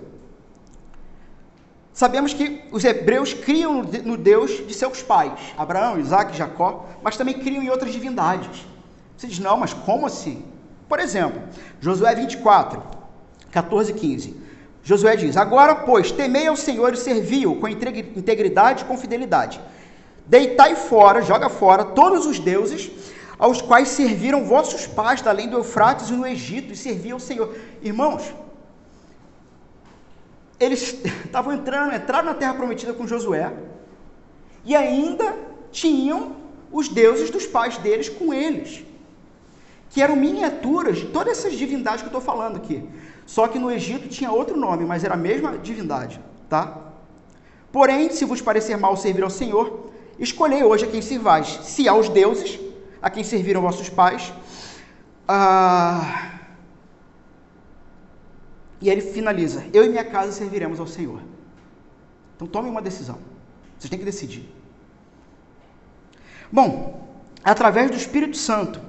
Sabemos 1.91 2.31
que 2.31 2.61
os 2.71 2.83
hebreus 2.85 3.33
criam 3.33 3.81
no 4.05 4.15
Deus 4.15 4.65
de 4.67 4.73
seus 4.73 5.01
pais, 5.01 5.39
Abraão, 5.57 5.99
Isaac, 5.99 6.37
Jacó, 6.37 6.85
mas 7.01 7.17
também 7.17 7.39
criam 7.39 7.63
em 7.63 7.71
outras 7.71 7.91
divindades. 7.91 8.63
Você 9.17 9.25
diz, 9.25 9.39
não, 9.39 9.57
mas 9.57 9.73
como 9.73 10.05
assim? 10.05 10.45
Por 10.87 10.99
exemplo, 10.99 11.41
Josué 11.81 12.13
24, 12.13 12.83
14 13.51 13.91
e 13.91 13.95
15. 13.95 14.37
Josué 14.83 15.15
diz: 15.15 15.35
Agora, 15.35 15.75
pois, 15.75 16.11
temei 16.11 16.45
ao 16.45 16.55
Senhor 16.55 16.93
e 16.93 16.97
servi-o 16.97 17.55
com 17.55 17.67
integridade 17.67 18.83
e 18.83 18.85
com 18.85 18.95
fidelidade. 18.95 19.59
Deitai 20.27 20.75
fora, 20.75 21.23
joga 21.23 21.49
fora 21.49 21.83
todos 21.83 22.27
os 22.27 22.37
deuses 22.37 22.91
aos 23.39 23.59
quais 23.61 23.87
serviram 23.87 24.45
vossos 24.45 24.85
pais, 24.85 25.25
além 25.25 25.49
do 25.49 25.57
Eufrates 25.57 26.09
e 26.09 26.13
no 26.13 26.27
Egito, 26.27 26.73
e 26.73 26.75
serviam 26.75 27.15
ao 27.15 27.19
Senhor. 27.19 27.55
Irmãos, 27.81 28.23
eles 30.59 30.95
estavam 31.25 31.53
entrando, 31.53 31.95
entraram 31.95 32.25
na 32.25 32.33
terra 32.33 32.53
prometida 32.53 32.93
com 32.93 33.07
Josué 33.07 33.53
e 34.65 34.75
ainda 34.75 35.35
tinham 35.71 36.35
os 36.71 36.89
deuses 36.89 37.29
dos 37.29 37.45
pais 37.45 37.77
deles 37.77 38.09
com 38.09 38.33
eles, 38.33 38.83
que 39.89 40.01
eram 40.01 40.15
miniaturas 40.15 40.97
de 40.97 41.05
todas 41.07 41.37
essas 41.37 41.53
divindades 41.53 42.01
que 42.01 42.07
eu 42.07 42.19
estou 42.19 42.21
falando 42.21 42.57
aqui. 42.57 42.87
Só 43.25 43.47
que 43.47 43.57
no 43.57 43.71
Egito 43.71 44.07
tinha 44.07 44.31
outro 44.31 44.57
nome, 44.57 44.85
mas 44.85 45.03
era 45.03 45.13
a 45.13 45.17
mesma 45.17 45.57
divindade, 45.57 46.19
tá? 46.47 46.77
Porém, 47.71 48.09
se 48.09 48.25
vos 48.25 48.41
parecer 48.41 48.77
mal 48.77 48.97
servir 48.97 49.23
ao 49.23 49.29
Senhor, 49.29 49.91
escolhei 50.17 50.63
hoje 50.63 50.85
a 50.85 50.87
quem 50.87 51.01
servais, 51.01 51.59
se 51.63 51.87
aos 51.87 52.09
deuses, 52.09 52.59
a 53.01 53.09
quem 53.09 53.23
serviram 53.23 53.61
vossos 53.61 53.89
pais, 53.89 54.33
ah, 55.27 56.38
e 58.81 58.89
ele 58.89 59.01
finaliza: 59.01 59.65
Eu 59.73 59.85
e 59.85 59.89
minha 59.89 60.05
casa 60.05 60.31
serviremos 60.31 60.79
ao 60.79 60.87
Senhor. 60.87 61.21
Então 62.35 62.47
tome 62.47 62.69
uma 62.69 62.81
decisão. 62.81 63.19
Vocês 63.77 63.89
têm 63.89 63.99
que 63.99 64.05
decidir. 64.05 64.49
Bom, 66.51 67.07
através 67.43 67.91
do 67.91 67.97
Espírito 67.97 68.37
Santo, 68.37 68.79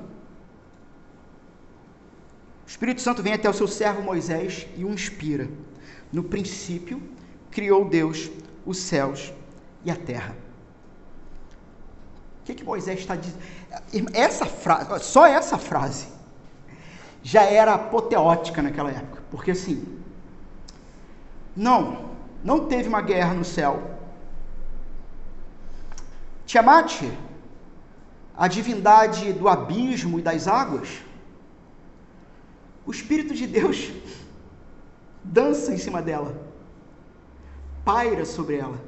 o 2.66 2.68
Espírito 2.68 3.00
Santo 3.00 3.22
vem 3.22 3.32
até 3.32 3.48
o 3.48 3.52
seu 3.52 3.66
servo 3.66 4.02
Moisés 4.02 4.66
e 4.76 4.84
o 4.84 4.90
inspira. 4.90 5.48
No 6.12 6.24
princípio, 6.24 7.02
criou 7.50 7.84
Deus 7.84 8.30
os 8.64 8.78
céus 8.78 9.32
e 9.84 9.90
a 9.90 9.96
terra. 9.96 10.36
O 12.40 12.44
que, 12.44 12.54
que 12.54 12.64
Moisés 12.64 13.00
está 13.00 13.16
dizendo? 13.16 13.40
Essa 14.12 14.46
frase, 14.46 15.04
só 15.04 15.26
essa 15.26 15.58
frase, 15.58 16.08
já 17.22 17.42
era 17.42 17.74
apoteótica 17.74 18.62
naquela 18.62 18.90
época. 18.90 19.19
Porque 19.30 19.52
assim, 19.52 20.00
não, 21.56 22.10
não 22.42 22.66
teve 22.66 22.88
uma 22.88 23.00
guerra 23.00 23.34
no 23.34 23.44
céu. 23.44 23.98
Tiamat, 26.46 27.02
a 28.36 28.48
divindade 28.48 29.32
do 29.32 29.48
abismo 29.48 30.18
e 30.18 30.22
das 30.22 30.48
águas, 30.48 31.02
o 32.84 32.90
Espírito 32.90 33.34
de 33.34 33.46
Deus 33.46 33.92
dança 35.22 35.72
em 35.72 35.78
cima 35.78 36.02
dela, 36.02 36.34
paira 37.84 38.24
sobre 38.24 38.56
ela. 38.56 38.80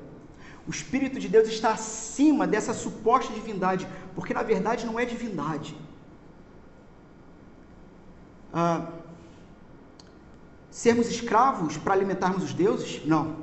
O 0.67 0.71
Espírito 0.71 1.19
de 1.19 1.29
Deus 1.29 1.49
está 1.49 1.73
acima 1.73 2.47
dessa 2.47 2.73
suposta 2.73 3.33
divindade, 3.33 3.87
porque 4.15 4.33
na 4.33 4.43
verdade 4.43 4.87
não 4.87 4.99
é 4.99 5.05
divindade. 5.05 5.77
Ah, 8.53 8.87
sermos 10.73 11.09
escravos 11.09 11.77
para 11.77 11.93
alimentarmos 11.93 12.43
os 12.43 12.53
deuses? 12.53 13.03
Não. 13.05 13.37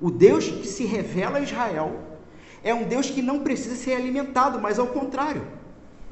O 0.00 0.10
Deus 0.10 0.48
que 0.48 0.66
se 0.66 0.86
revela 0.86 1.38
a 1.38 1.42
Israel 1.42 2.00
é 2.62 2.72
um 2.72 2.84
Deus 2.84 3.10
que 3.10 3.20
não 3.20 3.40
precisa 3.40 3.76
ser 3.76 3.94
alimentado, 3.94 4.58
mas 4.60 4.78
ao 4.78 4.86
contrário, 4.86 5.42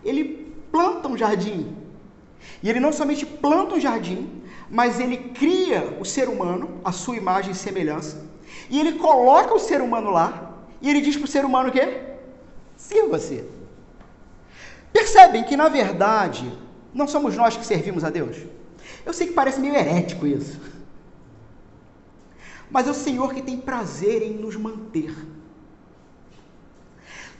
ele 0.04 0.52
planta 0.70 1.08
um 1.08 1.16
jardim. 1.16 1.74
E 2.62 2.68
ele 2.68 2.80
não 2.80 2.92
somente 2.92 3.24
planta 3.24 3.76
um 3.76 3.80
jardim, 3.80 4.42
mas 4.68 4.98
ele 4.98 5.16
cria 5.16 5.96
o 6.00 6.04
ser 6.04 6.28
humano, 6.28 6.80
a 6.84 6.90
sua 6.90 7.16
imagem 7.16 7.52
e 7.52 7.54
semelhança, 7.54 8.26
e 8.68 8.80
ele 8.80 8.94
coloca 8.98 9.54
o 9.54 9.60
ser 9.60 9.80
humano 9.80 10.10
lá, 10.10 10.64
e 10.82 10.90
ele 10.90 11.00
diz 11.00 11.16
para 11.16 11.24
o 11.24 11.28
ser 11.28 11.44
humano 11.44 11.68
o 11.68 11.72
quê? 11.72 12.00
Sirva-se. 12.76 13.44
Percebem 14.92 15.44
que, 15.44 15.56
na 15.56 15.68
verdade, 15.68 16.52
Não 16.96 17.06
somos 17.06 17.36
nós 17.36 17.54
que 17.54 17.66
servimos 17.66 18.04
a 18.04 18.08
Deus? 18.08 18.38
Eu 19.04 19.12
sei 19.12 19.28
que 19.28 19.32
parece 19.32 19.60
meio 19.60 19.74
herético 19.74 20.26
isso. 20.26 20.60
Mas 22.70 22.86
é 22.86 22.90
o 22.90 22.94
Senhor 22.94 23.32
que 23.32 23.42
tem 23.42 23.58
prazer 23.58 24.22
em 24.22 24.34
nos 24.34 24.56
manter. 24.56 25.14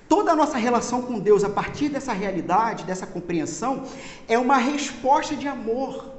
Toda 0.09 0.33
a 0.33 0.37
nossa 0.37 0.57
relação 0.57 1.03
com 1.03 1.19
Deus, 1.19 1.43
a 1.43 1.49
partir 1.49 1.89
dessa 1.89 2.13
realidade, 2.13 2.85
dessa 2.85 3.07
compreensão, 3.07 3.85
é 4.29 4.39
uma 4.39 4.57
resposta 4.57 5.35
de 5.35 5.49
amor. 5.49 6.13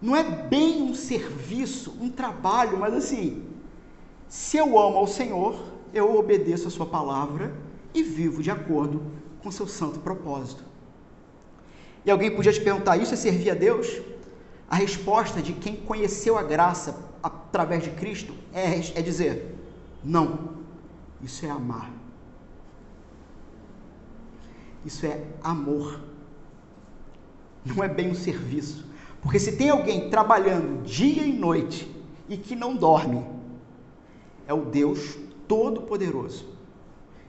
Não 0.00 0.16
é 0.16 0.24
bem 0.24 0.82
um 0.82 0.94
serviço, 0.94 1.96
um 2.00 2.10
trabalho, 2.10 2.76
mas 2.76 2.92
assim, 2.92 3.44
se 4.28 4.56
eu 4.56 4.76
amo 4.76 4.98
ao 4.98 5.06
Senhor, 5.06 5.62
eu 5.94 6.16
obedeço 6.16 6.66
a 6.66 6.70
Sua 6.70 6.86
palavra 6.86 7.54
e 7.94 8.02
vivo 8.02 8.42
de 8.42 8.50
acordo 8.50 9.02
com 9.40 9.50
seu 9.50 9.68
santo 9.68 10.00
propósito. 10.00 10.64
E 12.04 12.10
alguém 12.10 12.34
podia 12.34 12.52
te 12.52 12.60
perguntar: 12.60 12.96
isso 12.96 13.14
é 13.14 13.16
servir 13.16 13.50
a 13.50 13.54
Deus? 13.54 14.00
A 14.72 14.76
resposta 14.76 15.42
de 15.42 15.52
quem 15.52 15.76
conheceu 15.76 16.38
a 16.38 16.42
graça 16.42 16.98
através 17.22 17.84
de 17.84 17.90
Cristo 17.90 18.32
é, 18.54 18.78
é 18.98 19.02
dizer: 19.02 19.54
não, 20.02 20.54
isso 21.20 21.44
é 21.44 21.50
amar. 21.50 21.90
Isso 24.82 25.04
é 25.04 25.22
amor. 25.44 26.00
Não 27.66 27.84
é 27.84 27.88
bem 27.88 28.12
um 28.12 28.14
serviço. 28.14 28.86
Porque 29.20 29.38
se 29.38 29.58
tem 29.58 29.68
alguém 29.68 30.08
trabalhando 30.08 30.82
dia 30.84 31.22
e 31.22 31.34
noite 31.34 31.94
e 32.26 32.38
que 32.38 32.56
não 32.56 32.74
dorme, 32.74 33.26
é 34.46 34.54
o 34.54 34.64
Deus 34.64 35.18
Todo-Poderoso. 35.46 36.48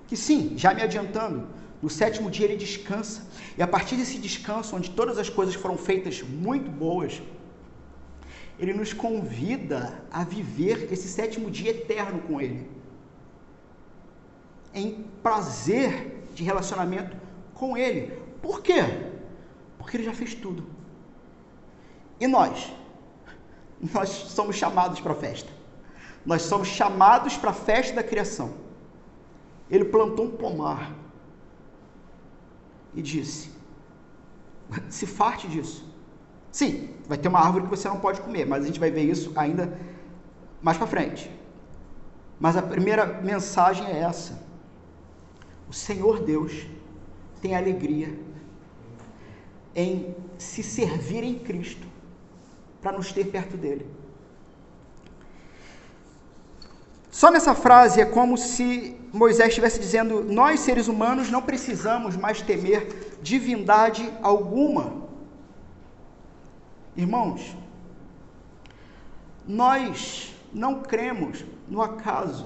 Que 0.08 0.16
sim, 0.16 0.54
já 0.56 0.74
me 0.74 0.82
adiantando, 0.82 1.46
no 1.84 1.90
sétimo 1.90 2.32
dia 2.32 2.46
ele 2.46 2.56
descansa. 2.56 3.24
E 3.58 3.62
a 3.62 3.68
partir 3.68 3.98
desse 3.98 4.18
descanso, 4.18 4.74
onde 4.74 4.90
todas 4.92 5.18
as 5.18 5.28
coisas 5.28 5.54
foram 5.54 5.78
feitas 5.78 6.22
muito 6.22 6.72
boas, 6.72 7.22
ele 8.58 8.74
nos 8.74 8.94
convida 8.94 10.02
a 10.10 10.24
viver 10.24 10.88
esse 10.94 11.10
sétimo 11.10 11.52
dia 11.52 11.72
eterno 11.72 12.22
com 12.22 12.40
ele. 12.40 12.70
Em 14.74 15.04
prazer 15.22 16.24
de 16.34 16.42
relacionamento 16.42 17.18
com 17.54 17.76
ele. 17.76 18.18
Por 18.42 18.62
quê? 18.62 18.82
Porque 19.78 19.98
ele 19.98 20.06
já 20.06 20.14
fez 20.14 20.34
tudo. 20.34 20.66
E 22.18 22.28
nós? 22.28 22.72
Nós 23.94 24.08
somos 24.08 24.56
chamados 24.56 25.02
para 25.02 25.12
a 25.12 25.16
festa. 25.16 25.52
Nós 26.26 26.44
somos 26.44 26.70
chamados 26.70 27.36
para 27.36 27.50
a 27.50 27.54
festa 27.54 27.94
da 27.94 28.04
criação. 28.04 28.54
Ele 29.70 29.84
plantou 29.84 30.28
um 30.28 30.32
pomar 30.32 31.03
e 32.96 33.02
disse: 33.02 33.52
se 34.90 35.06
farte 35.06 35.48
disso. 35.48 35.92
Sim, 36.52 36.90
vai 37.08 37.18
ter 37.18 37.28
uma 37.28 37.40
árvore 37.40 37.66
que 37.66 37.70
você 37.70 37.88
não 37.88 38.00
pode 38.00 38.22
comer, 38.22 38.46
mas 38.46 38.64
a 38.64 38.68
gente 38.68 38.80
vai 38.80 38.92
ver 38.92 39.04
isso 39.04 39.32
ainda 39.36 39.78
mais 40.62 40.78
para 40.78 40.88
frente. 40.88 41.30
Mas 42.40 42.56
a 42.56 42.62
primeira 42.62 43.06
mensagem 43.22 43.88
é 43.88 44.00
essa: 44.00 44.42
o 45.70 45.74
Senhor 45.74 46.24
Deus 46.24 46.68
tem 47.42 47.56
alegria 47.56 48.18
em 49.76 50.16
se 50.38 50.62
servir 50.62 51.24
em 51.24 51.40
Cristo 51.40 51.88
para 52.82 52.92
nos 52.92 53.12
ter 53.12 53.26
perto 53.26 53.58
dele. 53.58 53.88
Só 57.24 57.32
nessa 57.32 57.56
frase 57.56 58.02
é 58.02 58.06
como 58.06 58.38
se 58.38 59.00
Moisés 59.14 59.48
estivesse 59.48 59.80
dizendo: 59.80 60.22
Nós, 60.26 60.60
seres 60.60 60.90
humanos, 60.90 61.32
não 61.32 61.42
precisamos 61.42 62.18
mais 62.18 62.42
temer 62.42 63.18
divindade 63.22 64.12
alguma. 64.22 65.08
Irmãos, 66.98 67.56
nós 69.48 70.36
não 70.54 70.82
cremos 70.82 71.46
no 71.66 71.82
acaso. 71.82 72.46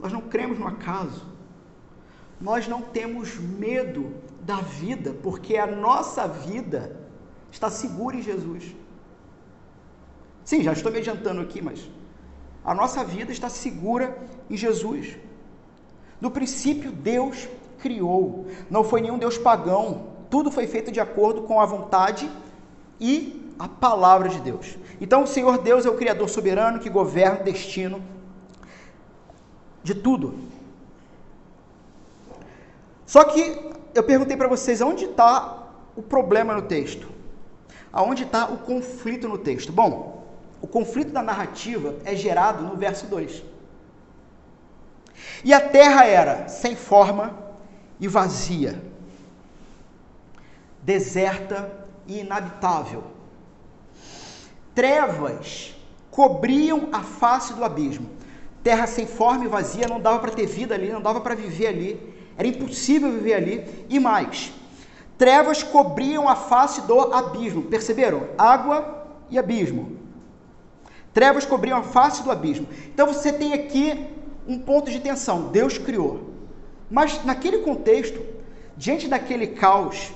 Nós 0.00 0.10
não 0.10 0.22
cremos 0.22 0.58
no 0.58 0.66
acaso. 0.66 1.26
Nós 2.40 2.66
não 2.66 2.80
temos 2.80 3.38
medo 3.38 4.14
da 4.40 4.62
vida, 4.62 5.14
porque 5.22 5.58
a 5.58 5.66
nossa 5.66 6.26
vida 6.26 6.98
está 7.50 7.68
segura 7.68 8.16
em 8.16 8.22
Jesus. 8.22 8.74
Sim, 10.42 10.62
já 10.62 10.72
estou 10.72 10.90
me 10.90 10.96
adiantando 10.96 11.42
aqui, 11.42 11.60
mas 11.60 11.86
a 12.64 12.74
nossa 12.74 13.02
vida 13.02 13.32
está 13.32 13.48
segura 13.48 14.16
em 14.48 14.56
Jesus. 14.56 15.16
No 16.20 16.30
princípio, 16.30 16.92
Deus 16.92 17.48
criou. 17.80 18.46
Não 18.70 18.84
foi 18.84 19.00
nenhum 19.00 19.18
Deus 19.18 19.36
pagão. 19.36 20.06
Tudo 20.30 20.50
foi 20.50 20.66
feito 20.66 20.92
de 20.92 21.00
acordo 21.00 21.42
com 21.42 21.60
a 21.60 21.66
vontade 21.66 22.30
e 23.00 23.52
a 23.58 23.68
palavra 23.68 24.28
de 24.28 24.40
Deus. 24.40 24.78
Então, 25.00 25.24
o 25.24 25.26
Senhor 25.26 25.58
Deus 25.58 25.84
é 25.84 25.90
o 25.90 25.96
Criador 25.96 26.28
soberano 26.28 26.78
que 26.78 26.88
governa 26.88 27.40
o 27.40 27.44
destino 27.44 28.02
de 29.82 29.94
tudo. 29.94 30.34
Só 33.04 33.24
que 33.24 33.72
eu 33.94 34.02
perguntei 34.04 34.36
para 34.36 34.48
vocês 34.48 34.80
onde 34.80 35.06
está 35.06 35.66
o 35.96 36.02
problema 36.02 36.54
no 36.54 36.62
texto? 36.62 37.08
Aonde 37.92 38.22
está 38.22 38.46
o 38.46 38.58
conflito 38.58 39.28
no 39.28 39.36
texto? 39.36 39.72
Bom, 39.72 40.21
o 40.62 40.68
conflito 40.68 41.10
da 41.10 41.22
narrativa 41.22 41.96
é 42.04 42.14
gerado 42.14 42.62
no 42.62 42.76
verso 42.76 43.06
2. 43.06 43.42
E 45.44 45.52
a 45.52 45.60
terra 45.60 46.06
era 46.06 46.46
sem 46.46 46.76
forma 46.76 47.36
e 47.98 48.06
vazia, 48.06 48.80
deserta 50.80 51.70
e 52.06 52.20
inabitável. 52.20 53.02
Trevas 54.72 55.74
cobriam 56.12 56.88
a 56.92 57.00
face 57.00 57.52
do 57.54 57.64
abismo. 57.64 58.08
Terra 58.62 58.86
sem 58.86 59.06
forma 59.06 59.44
e 59.44 59.48
vazia, 59.48 59.88
não 59.88 60.00
dava 60.00 60.20
para 60.20 60.30
ter 60.30 60.46
vida 60.46 60.74
ali, 60.74 60.90
não 60.90 61.02
dava 61.02 61.20
para 61.20 61.34
viver 61.34 61.66
ali. 61.66 62.14
Era 62.38 62.46
impossível 62.46 63.10
viver 63.10 63.34
ali. 63.34 63.86
E 63.88 63.98
mais, 63.98 64.52
trevas 65.18 65.64
cobriam 65.64 66.28
a 66.28 66.36
face 66.36 66.82
do 66.82 67.00
abismo. 67.12 67.62
Perceberam? 67.62 68.28
Água 68.38 69.08
e 69.28 69.38
abismo. 69.38 70.01
Trevas 71.12 71.44
cobriam 71.44 71.78
a 71.78 71.82
face 71.82 72.22
do 72.22 72.30
abismo. 72.30 72.66
Então 72.86 73.06
você 73.06 73.32
tem 73.32 73.52
aqui 73.52 74.06
um 74.46 74.58
ponto 74.58 74.90
de 74.90 75.00
tensão. 75.00 75.48
Deus 75.48 75.78
criou. 75.78 76.30
Mas 76.90 77.24
naquele 77.24 77.58
contexto, 77.58 78.20
diante 78.76 79.08
daquele 79.08 79.48
caos, 79.48 80.12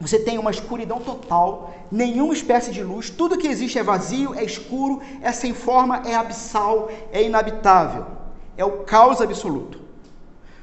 você 0.00 0.18
tem 0.18 0.38
uma 0.38 0.50
escuridão 0.50 1.00
total, 1.00 1.74
nenhuma 1.90 2.34
espécie 2.34 2.70
de 2.70 2.82
luz, 2.82 3.10
tudo 3.10 3.38
que 3.38 3.46
existe 3.46 3.78
é 3.78 3.82
vazio, 3.82 4.34
é 4.34 4.44
escuro, 4.44 5.00
é 5.22 5.32
sem 5.32 5.54
forma, 5.54 6.02
é 6.04 6.14
abissal, 6.14 6.90
é 7.12 7.22
inabitável. 7.22 8.06
É 8.56 8.64
o 8.64 8.82
caos 8.84 9.20
absoluto. 9.20 9.80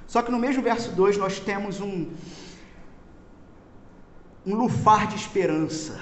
Só 0.06 0.22
que 0.22 0.32
no 0.32 0.38
mesmo 0.38 0.62
verso 0.62 0.92
2 0.92 1.18
nós 1.18 1.40
temos 1.40 1.80
um, 1.80 2.12
um 4.46 4.56
lufar 4.56 5.08
de 5.08 5.16
esperança. 5.16 6.02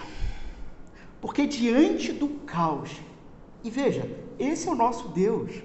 Porque 1.22 1.46
diante 1.46 2.12
do 2.12 2.28
caos, 2.28 2.90
e 3.64 3.70
veja, 3.70 4.10
esse 4.38 4.68
é 4.68 4.72
o 4.72 4.76
nosso 4.76 5.10
Deus. 5.10 5.62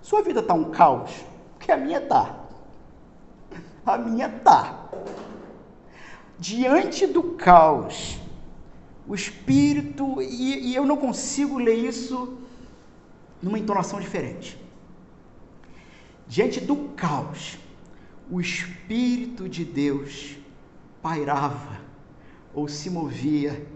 Sua 0.00 0.22
vida 0.22 0.40
está 0.40 0.54
um 0.54 0.70
caos, 0.70 1.10
porque 1.56 1.70
a 1.70 1.76
minha 1.76 1.98
está. 1.98 2.46
A 3.86 3.96
minha 3.96 4.26
está. 4.26 4.88
Diante 6.38 7.06
do 7.06 7.22
caos, 7.34 8.18
o 9.06 9.14
Espírito, 9.14 10.20
e, 10.20 10.70
e 10.70 10.74
eu 10.74 10.84
não 10.84 10.96
consigo 10.96 11.58
ler 11.58 11.76
isso 11.76 12.38
numa 13.40 13.58
entonação 13.58 14.00
diferente. 14.00 14.58
Diante 16.26 16.60
do 16.60 16.88
caos, 16.96 17.58
o 18.30 18.40
Espírito 18.40 19.48
de 19.48 19.64
Deus 19.64 20.36
pairava 21.00 21.80
ou 22.54 22.66
se 22.66 22.90
movia 22.90 23.66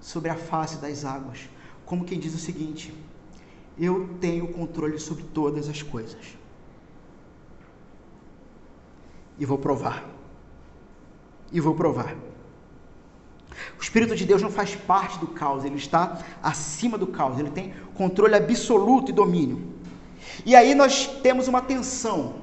sobre 0.00 0.30
a 0.30 0.36
face 0.36 0.76
das 0.78 1.04
águas 1.04 1.48
como 1.84 2.04
quem 2.04 2.18
diz 2.18 2.34
o 2.34 2.38
seguinte: 2.38 2.92
eu 3.78 4.08
tenho 4.20 4.48
controle 4.48 4.98
sobre 4.98 5.24
todas 5.24 5.68
as 5.68 5.82
coisas. 5.82 6.36
E 9.38 9.44
vou 9.44 9.58
provar. 9.58 10.04
E 11.52 11.60
vou 11.60 11.74
provar. 11.74 12.16
O 13.78 13.82
Espírito 13.82 14.16
de 14.16 14.24
Deus 14.24 14.42
não 14.42 14.50
faz 14.50 14.74
parte 14.74 15.18
do 15.18 15.28
caos, 15.28 15.64
ele 15.64 15.76
está 15.76 16.18
acima 16.42 16.98
do 16.98 17.06
caos, 17.06 17.38
ele 17.38 17.50
tem 17.50 17.72
controle 17.94 18.34
absoluto 18.34 19.10
e 19.10 19.14
domínio. 19.14 19.74
E 20.44 20.56
aí 20.56 20.74
nós 20.74 21.06
temos 21.22 21.48
uma 21.48 21.60
tensão, 21.60 22.36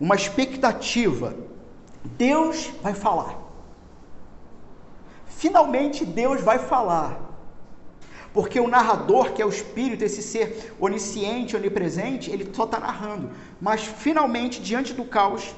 uma 0.00 0.14
expectativa. 0.14 1.34
Deus 2.16 2.70
vai 2.82 2.94
falar. 2.94 3.38
Finalmente 5.26 6.04
Deus 6.04 6.40
vai 6.40 6.58
falar. 6.58 7.31
Porque 8.32 8.58
o 8.58 8.68
narrador, 8.68 9.32
que 9.32 9.42
é 9.42 9.46
o 9.46 9.50
espírito, 9.50 10.04
esse 10.04 10.22
ser 10.22 10.74
onisciente, 10.80 11.54
onipresente, 11.54 12.30
ele 12.30 12.50
só 12.52 12.64
está 12.64 12.80
narrando. 12.80 13.30
Mas 13.60 13.84
finalmente, 13.84 14.60
diante 14.60 14.94
do 14.94 15.04
caos, 15.04 15.54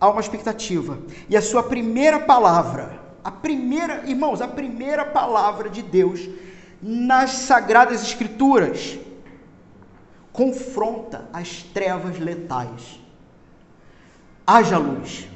há 0.00 0.08
uma 0.08 0.20
expectativa. 0.20 0.98
E 1.28 1.36
a 1.36 1.42
sua 1.42 1.62
primeira 1.62 2.20
palavra, 2.20 3.00
a 3.24 3.30
primeira, 3.30 4.08
irmãos, 4.08 4.40
a 4.40 4.46
primeira 4.46 5.04
palavra 5.04 5.68
de 5.68 5.82
Deus 5.82 6.28
nas 6.80 7.30
sagradas 7.30 8.02
escrituras 8.02 8.98
confronta 10.32 11.28
as 11.32 11.64
trevas 11.64 12.16
letais. 12.18 13.00
Haja 14.46 14.78
luz. 14.78 15.28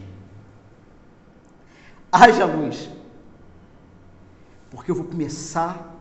Haja 2.13 2.45
luz. 2.45 2.89
Porque 4.71 4.93
eu 4.93 4.95
vou 4.95 5.05
começar 5.05 5.92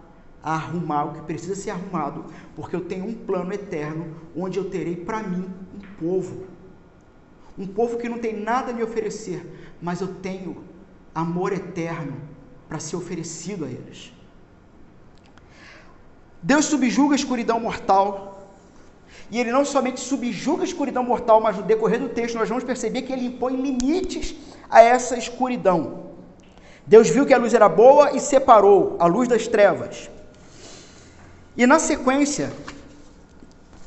a 0.43 0.55
arrumar 0.55 1.05
o 1.05 1.13
que 1.13 1.21
precisa 1.21 1.55
ser 1.55 1.71
arrumado, 1.71 2.25
porque 2.55 2.75
eu 2.75 2.81
tenho 2.81 3.05
um 3.05 3.13
plano 3.13 3.53
eterno 3.53 4.15
onde 4.35 4.57
eu 4.57 4.69
terei 4.69 4.95
para 4.95 5.21
mim 5.21 5.47
um 5.75 5.95
povo. 5.99 6.45
Um 7.57 7.67
povo 7.67 7.97
que 7.97 8.09
não 8.09 8.17
tem 8.17 8.39
nada 8.39 8.71
a 8.71 8.73
me 8.73 8.81
oferecer, 8.81 9.75
mas 9.81 10.01
eu 10.01 10.07
tenho 10.15 10.63
amor 11.13 11.51
eterno 11.51 12.17
para 12.67 12.79
ser 12.79 12.95
oferecido 12.95 13.65
a 13.65 13.69
eles. 13.69 14.13
Deus 16.41 16.65
subjuga 16.65 17.13
a 17.13 17.15
escuridão 17.15 17.59
mortal. 17.59 18.29
E 19.29 19.39
ele 19.39 19.51
não 19.51 19.63
somente 19.63 19.99
subjuga 19.99 20.63
a 20.63 20.65
escuridão 20.65 21.03
mortal, 21.03 21.39
mas 21.39 21.55
no 21.55 21.63
decorrer 21.63 21.99
do 21.99 22.09
texto 22.09 22.37
nós 22.37 22.49
vamos 22.49 22.63
perceber 22.63 23.03
que 23.03 23.13
ele 23.13 23.25
impõe 23.25 23.55
limites 23.55 24.35
a 24.69 24.81
essa 24.81 25.17
escuridão. 25.17 26.11
Deus 26.85 27.09
viu 27.09 27.25
que 27.25 27.33
a 27.33 27.37
luz 27.37 27.53
era 27.53 27.69
boa 27.69 28.15
e 28.15 28.19
separou 28.19 28.97
a 28.99 29.05
luz 29.05 29.27
das 29.27 29.47
trevas. 29.47 30.09
E 31.55 31.65
na 31.65 31.79
sequência, 31.79 32.51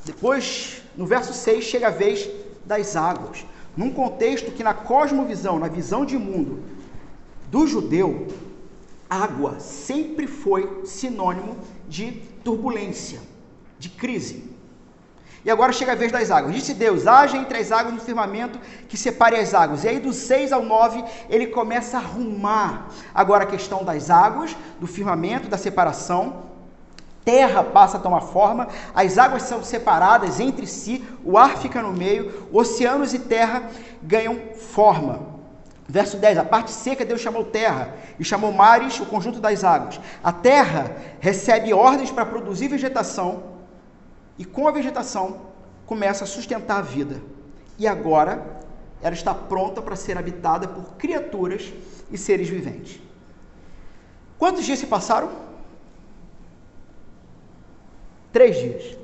depois, 0.04 0.82
no 0.96 1.06
verso 1.06 1.32
6, 1.32 1.64
chega 1.64 1.88
a 1.88 1.90
vez 1.90 2.28
das 2.64 2.94
águas. 2.94 3.46
Num 3.76 3.90
contexto 3.90 4.52
que, 4.52 4.62
na 4.62 4.74
cosmovisão, 4.74 5.58
na 5.58 5.68
visão 5.68 6.04
de 6.04 6.16
mundo 6.16 6.62
do 7.50 7.66
judeu, 7.66 8.28
água 9.08 9.58
sempre 9.58 10.26
foi 10.26 10.82
sinônimo 10.84 11.56
de 11.88 12.12
turbulência, 12.44 13.20
de 13.78 13.88
crise. 13.88 14.52
E 15.44 15.50
agora 15.50 15.72
chega 15.72 15.92
a 15.92 15.94
vez 15.94 16.12
das 16.12 16.30
águas. 16.30 16.54
Disse 16.54 16.74
Deus: 16.74 17.06
haja 17.06 17.36
entre 17.36 17.58
as 17.58 17.72
águas 17.72 17.94
no 17.94 18.00
firmamento 18.00 18.58
que 18.88 18.96
separe 18.96 19.36
as 19.36 19.52
águas. 19.52 19.84
E 19.84 19.88
aí, 19.88 20.00
do 20.00 20.12
6 20.12 20.52
ao 20.52 20.62
9, 20.62 21.04
ele 21.28 21.48
começa 21.48 21.98
a 21.98 22.00
arrumar 22.00 22.88
agora 23.14 23.44
a 23.44 23.46
questão 23.46 23.84
das 23.84 24.10
águas, 24.10 24.56
do 24.80 24.86
firmamento, 24.86 25.48
da 25.48 25.58
separação 25.58 26.53
terra 27.24 27.62
passa 27.64 27.96
a 27.96 28.00
tomar 28.00 28.20
forma, 28.20 28.68
as 28.94 29.16
águas 29.16 29.44
são 29.44 29.64
separadas 29.64 30.40
entre 30.40 30.66
si, 30.66 31.04
o 31.24 31.38
ar 31.38 31.56
fica 31.56 31.80
no 31.82 31.92
meio, 31.92 32.48
oceanos 32.52 33.14
e 33.14 33.18
terra 33.18 33.70
ganham 34.02 34.38
forma. 34.54 35.34
Verso 35.88 36.16
10: 36.16 36.38
A 36.38 36.44
parte 36.44 36.70
seca 36.70 37.04
Deus 37.04 37.20
chamou 37.20 37.44
terra 37.44 37.94
e 38.18 38.24
chamou 38.24 38.52
mares 38.52 38.98
o 39.00 39.06
conjunto 39.06 39.40
das 39.40 39.64
águas. 39.64 40.00
A 40.22 40.32
terra 40.32 40.96
recebe 41.20 41.72
ordens 41.72 42.10
para 42.10 42.26
produzir 42.26 42.68
vegetação 42.68 43.54
e 44.38 44.44
com 44.44 44.66
a 44.66 44.72
vegetação 44.72 45.52
começa 45.86 46.24
a 46.24 46.26
sustentar 46.26 46.78
a 46.78 46.82
vida. 46.82 47.20
E 47.78 47.86
agora 47.86 48.62
ela 49.02 49.14
está 49.14 49.34
pronta 49.34 49.82
para 49.82 49.96
ser 49.96 50.16
habitada 50.16 50.66
por 50.66 50.94
criaturas 50.96 51.72
e 52.10 52.16
seres 52.16 52.48
viventes. 52.48 53.00
Quantos 54.38 54.64
dias 54.64 54.78
se 54.78 54.86
passaram? 54.86 55.30
Três 58.34 58.56
dias. 58.56 58.98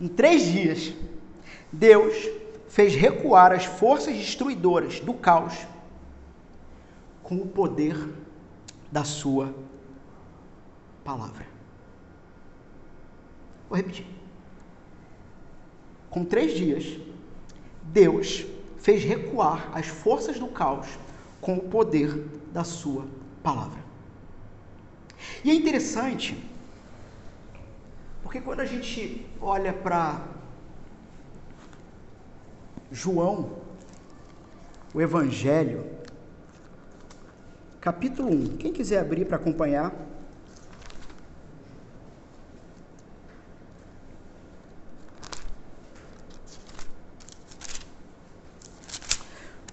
Em 0.00 0.06
três 0.06 0.42
dias, 0.44 0.94
Deus 1.72 2.14
fez 2.68 2.94
recuar 2.94 3.50
as 3.50 3.64
forças 3.64 4.14
destruidoras 4.14 5.00
do 5.00 5.12
caos 5.12 5.66
com 7.20 7.34
o 7.34 7.48
poder 7.48 7.96
da 8.92 9.02
sua 9.02 9.52
palavra. 11.02 11.48
Vou 13.68 13.76
repetir. 13.76 14.06
Com 16.08 16.24
três 16.24 16.54
dias, 16.54 16.96
Deus 17.82 18.46
fez 18.78 19.02
recuar 19.02 19.68
as 19.76 19.88
forças 19.88 20.38
do 20.38 20.46
caos 20.46 20.86
com 21.40 21.56
o 21.56 21.68
poder 21.68 22.24
da 22.52 22.62
sua 22.62 23.15
palavra. 23.46 23.78
E 25.44 25.50
é 25.52 25.54
interessante, 25.54 26.36
porque 28.20 28.40
quando 28.40 28.58
a 28.58 28.64
gente 28.64 29.24
olha 29.40 29.72
para 29.72 30.20
João, 32.90 33.58
o 34.92 35.00
Evangelho, 35.00 35.86
capítulo 37.80 38.30
1, 38.30 38.56
quem 38.56 38.72
quiser 38.72 38.98
abrir 38.98 39.24
para 39.26 39.36
acompanhar. 39.36 39.94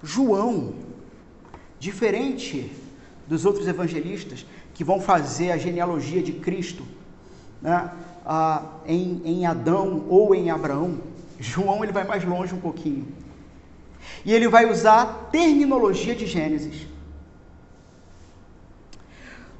João 0.03 0.75
Diferente 1.83 2.82
dos 3.27 3.45
outros 3.45 3.67
evangelistas 3.67 4.45
que 4.73 4.83
vão 4.83 4.99
fazer 4.99 5.51
a 5.51 5.57
genealogia 5.57 6.21
de 6.21 6.33
Cristo 6.33 6.83
né, 7.61 7.91
em, 8.85 9.21
em 9.23 9.45
Adão 9.45 10.05
ou 10.09 10.35
em 10.35 10.49
Abraão, 10.49 10.99
João 11.39 11.83
ele 11.83 11.91
vai 11.91 12.03
mais 12.03 12.23
longe 12.23 12.53
um 12.53 12.59
pouquinho. 12.59 13.07
E 14.25 14.33
ele 14.33 14.47
vai 14.47 14.69
usar 14.69 15.01
a 15.01 15.05
terminologia 15.05 16.15
de 16.15 16.25
Gênesis. 16.25 16.87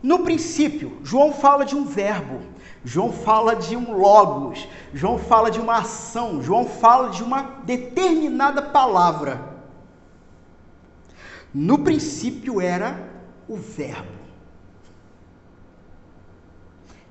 No 0.02 0.20
princípio, 0.20 0.98
João 1.02 1.32
fala 1.32 1.64
de 1.66 1.76
um 1.76 1.86
verbo, 1.86 2.42
João 2.84 3.14
fala 3.14 3.56
de 3.56 3.78
um 3.78 3.98
logos, 3.98 4.68
João 4.94 5.18
fala 5.18 5.50
de 5.50 5.62
uma 5.62 5.78
ação, 5.78 6.42
João 6.42 6.66
fala 6.66 7.10
de 7.10 7.24
uma 7.24 7.42
determinada 7.64 8.62
palavra. 8.62 9.54
No 11.54 11.80
princípio 11.80 12.60
era 12.60 13.13
o 13.54 13.58
Verbo. 13.58 14.24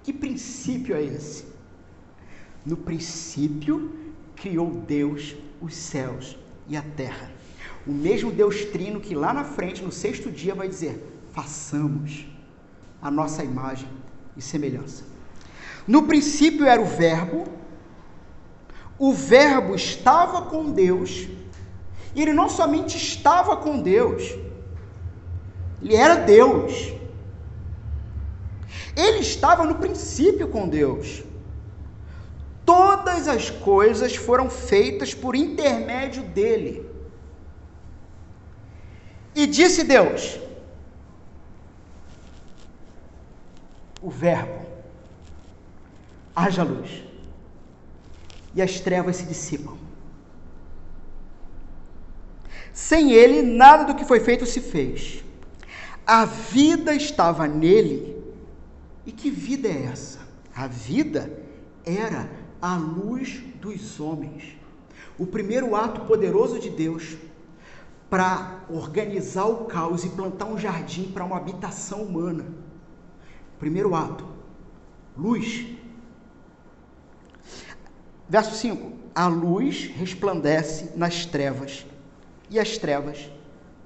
Que 0.03 0.13
princípio 0.13 0.97
é 0.97 1.03
esse? 1.03 1.45
No 2.67 2.77
princípio 2.77 3.97
criou 4.35 4.69
Deus 4.71 5.37
os 5.61 5.75
céus 5.77 6.37
e 6.69 6.77
a 6.77 6.83
terra. 6.83 7.31
O 7.87 7.93
mesmo 7.93 8.33
Deus 8.33 8.65
trino 8.65 9.01
que 9.01 9.15
lá 9.15 9.33
na 9.33 9.45
frente, 9.45 9.83
no 9.83 9.93
sexto 9.93 10.31
dia, 10.31 10.55
vai 10.55 10.69
dizer: 10.69 11.21
façamos 11.33 12.27
a 13.01 13.11
nossa 13.11 13.45
imagem 13.45 13.89
e 14.37 14.43
semelhança. 14.43 15.05
No 15.87 16.03
princípio 16.05 16.67
era 16.67 16.81
o 16.81 16.87
Verbo, 16.87 17.45
o 18.99 19.13
Verbo 19.13 19.75
estava 19.77 20.43
com 20.43 20.71
Deus 20.71 21.29
e 22.15 22.23
ele 22.23 22.33
não 22.33 22.49
somente 22.49 22.97
estava 22.97 23.57
com 23.57 23.81
Deus, 23.81 24.37
ele 25.83 25.97
era 25.97 26.15
Deus. 26.15 26.93
Ele 28.97 29.19
estava 29.19 29.65
no 29.65 29.75
princípio 29.75 30.49
com 30.49 30.69
Deus. 30.69 31.25
Todas 32.65 33.27
as 33.27 33.51
coisas 33.51 34.15
foram 34.15 34.49
feitas 34.49 35.13
por 35.13 35.35
intermédio 35.35 36.23
dele. 36.23 36.89
E 39.35 39.47
disse 39.47 39.83
Deus: 39.83 40.39
O 44.01 44.11
Verbo, 44.11 44.65
haja 46.37 46.63
luz, 46.63 47.03
e 48.55 48.63
as 48.63 48.79
trevas 48.79 49.17
se 49.17 49.25
dissipam. 49.25 49.77
Sem 52.73 53.13
ele, 53.13 53.43
nada 53.43 53.85
do 53.85 53.95
que 53.95 54.05
foi 54.05 54.21
feito 54.21 54.47
se 54.47 54.61
fez. 54.61 55.22
A 56.07 56.25
vida 56.25 56.95
estava 56.95 57.47
nele. 57.47 58.21
E 59.07 59.13
que 59.13 59.31
vida 59.31 59.69
é 59.69 59.85
essa? 59.85 60.21
A 60.55 60.67
vida 60.67 61.43
era 61.85 62.31
a 62.61 62.77
luz 62.77 63.43
dos 63.61 63.99
homens. 64.01 64.57
O 65.19 65.27
primeiro 65.27 65.75
ato 65.75 66.03
poderoso 66.03 66.59
de 66.59 66.71
Deus 66.71 67.17
para 68.09 68.65
organizar 68.69 69.47
o 69.47 69.65
caos 69.65 70.05
e 70.05 70.11
plantar 70.11 70.47
um 70.47 70.59
jardim 70.59 71.11
para 71.13 71.25
uma 71.25 71.37
habitação 71.37 72.03
humana. 72.03 72.45
Primeiro 73.59 73.95
ato, 73.95 74.27
luz. 75.17 75.67
Verso 78.29 78.55
5: 78.55 78.93
A 79.15 79.27
luz 79.29 79.87
resplandece 79.95 80.91
nas 80.97 81.25
trevas 81.25 81.87
e 82.51 82.59
as 82.59 82.77
trevas 82.77 83.31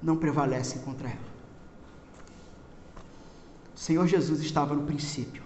não 0.01 0.17
prevalecem 0.17 0.81
contra 0.81 1.07
ela. 1.09 1.36
Senhor 3.87 4.05
Jesus 4.05 4.41
estava 4.41 4.75
no 4.75 4.83
princípio, 4.83 5.41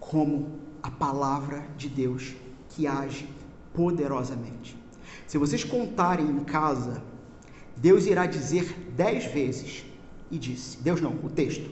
como 0.00 0.58
a 0.82 0.90
palavra 0.90 1.68
de 1.76 1.86
Deus 1.86 2.34
que 2.70 2.86
age 2.86 3.28
poderosamente. 3.74 4.74
Se 5.26 5.36
vocês 5.36 5.62
contarem 5.62 6.26
em 6.26 6.42
casa, 6.44 7.02
Deus 7.76 8.06
irá 8.06 8.24
dizer 8.24 8.90
dez 8.96 9.26
vezes, 9.26 9.84
e 10.30 10.38
disse. 10.38 10.78
Deus 10.78 10.98
não, 11.02 11.10
o 11.22 11.28
texto. 11.28 11.70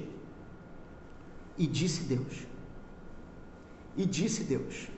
E 1.57 1.67
disse 1.67 2.03
Deus. 2.03 2.47
E 3.97 4.05
disse 4.05 4.45
Deus. 4.45 4.89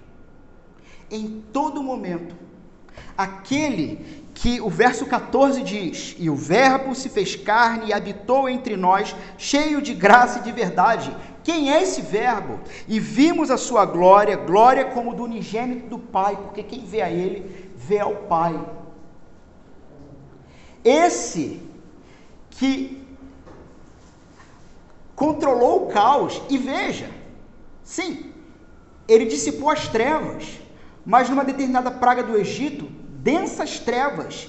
Em 1.09 1.45
todo 1.53 1.81
momento, 1.81 2.35
aquele 3.17 4.24
que 4.35 4.61
o 4.61 4.69
verso 4.69 5.07
14 5.07 5.63
diz: 5.63 6.17
E 6.19 6.29
o 6.29 6.35
Verbo 6.35 6.95
se 6.95 7.09
fez 7.09 7.37
carne 7.37 7.87
e 7.87 7.93
habitou 7.93 8.49
entre 8.49 8.77
nós, 8.77 9.15
cheio 9.39 9.81
de 9.81 9.95
graça 9.95 10.41
e 10.41 10.43
de 10.43 10.53
verdade. 10.53 11.17
Quem 11.45 11.73
é 11.73 11.83
esse 11.83 12.01
Verbo? 12.01 12.59
E 12.89 12.99
vimos 12.99 13.51
a 13.51 13.57
sua 13.57 13.85
glória, 13.85 14.37
glória 14.37 14.87
como 14.87 15.15
do 15.15 15.25
unigênito 15.25 15.89
do 15.89 15.99
Pai, 15.99 16.37
porque 16.37 16.63
quem 16.63 16.85
vê 16.85 17.03
a 17.03 17.11
Ele, 17.11 17.71
vê 17.77 18.01
ao 18.01 18.17
Pai. 18.17 18.59
Esse 20.83 21.63
que 22.51 23.03
controlou 25.15 25.85
o 25.85 25.93
caos, 25.93 26.43
e 26.51 26.59
veja, 26.59 27.09
sim, 27.83 28.33
ele 29.07 29.27
dissipou 29.27 29.71
as 29.71 29.87
trevas, 29.89 30.61
mas 31.07 31.29
numa 31.29 31.45
determinada 31.45 31.91
praga 31.91 32.23
do 32.23 32.37
Egito, 32.37 32.91
densas 33.29 33.79
trevas 33.89 34.49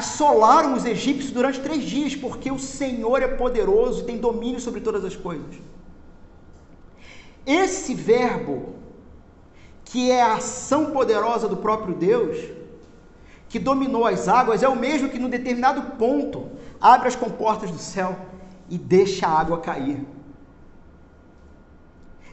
assolaram 0.00 0.74
os 0.74 0.84
egípcios 0.84 1.32
durante 1.32 1.60
três 1.66 1.82
dias, 1.82 2.14
porque 2.14 2.50
o 2.52 2.58
Senhor 2.58 3.22
é 3.22 3.28
poderoso 3.42 4.02
e 4.02 4.04
tem 4.04 4.18
domínio 4.18 4.60
sobre 4.60 4.80
todas 4.80 5.04
as 5.04 5.16
coisas. 5.16 5.54
Esse 7.44 7.94
verbo, 7.94 8.74
que 9.84 10.10
é 10.10 10.22
a 10.22 10.34
ação 10.34 10.82
poderosa 10.92 11.48
do 11.48 11.56
próprio 11.56 11.94
Deus, 11.94 12.36
que 13.48 13.58
dominou 13.58 14.06
as 14.06 14.28
águas, 14.28 14.62
é 14.62 14.68
o 14.68 14.76
mesmo 14.76 15.08
que, 15.08 15.18
num 15.18 15.28
determinado 15.28 15.82
ponto, 15.96 16.50
abre 16.80 17.08
as 17.08 17.16
comportas 17.16 17.70
do 17.70 17.78
céu 17.78 18.16
e 18.68 18.78
deixa 18.78 19.26
a 19.26 19.40
água 19.40 19.58
cair. 19.58 20.00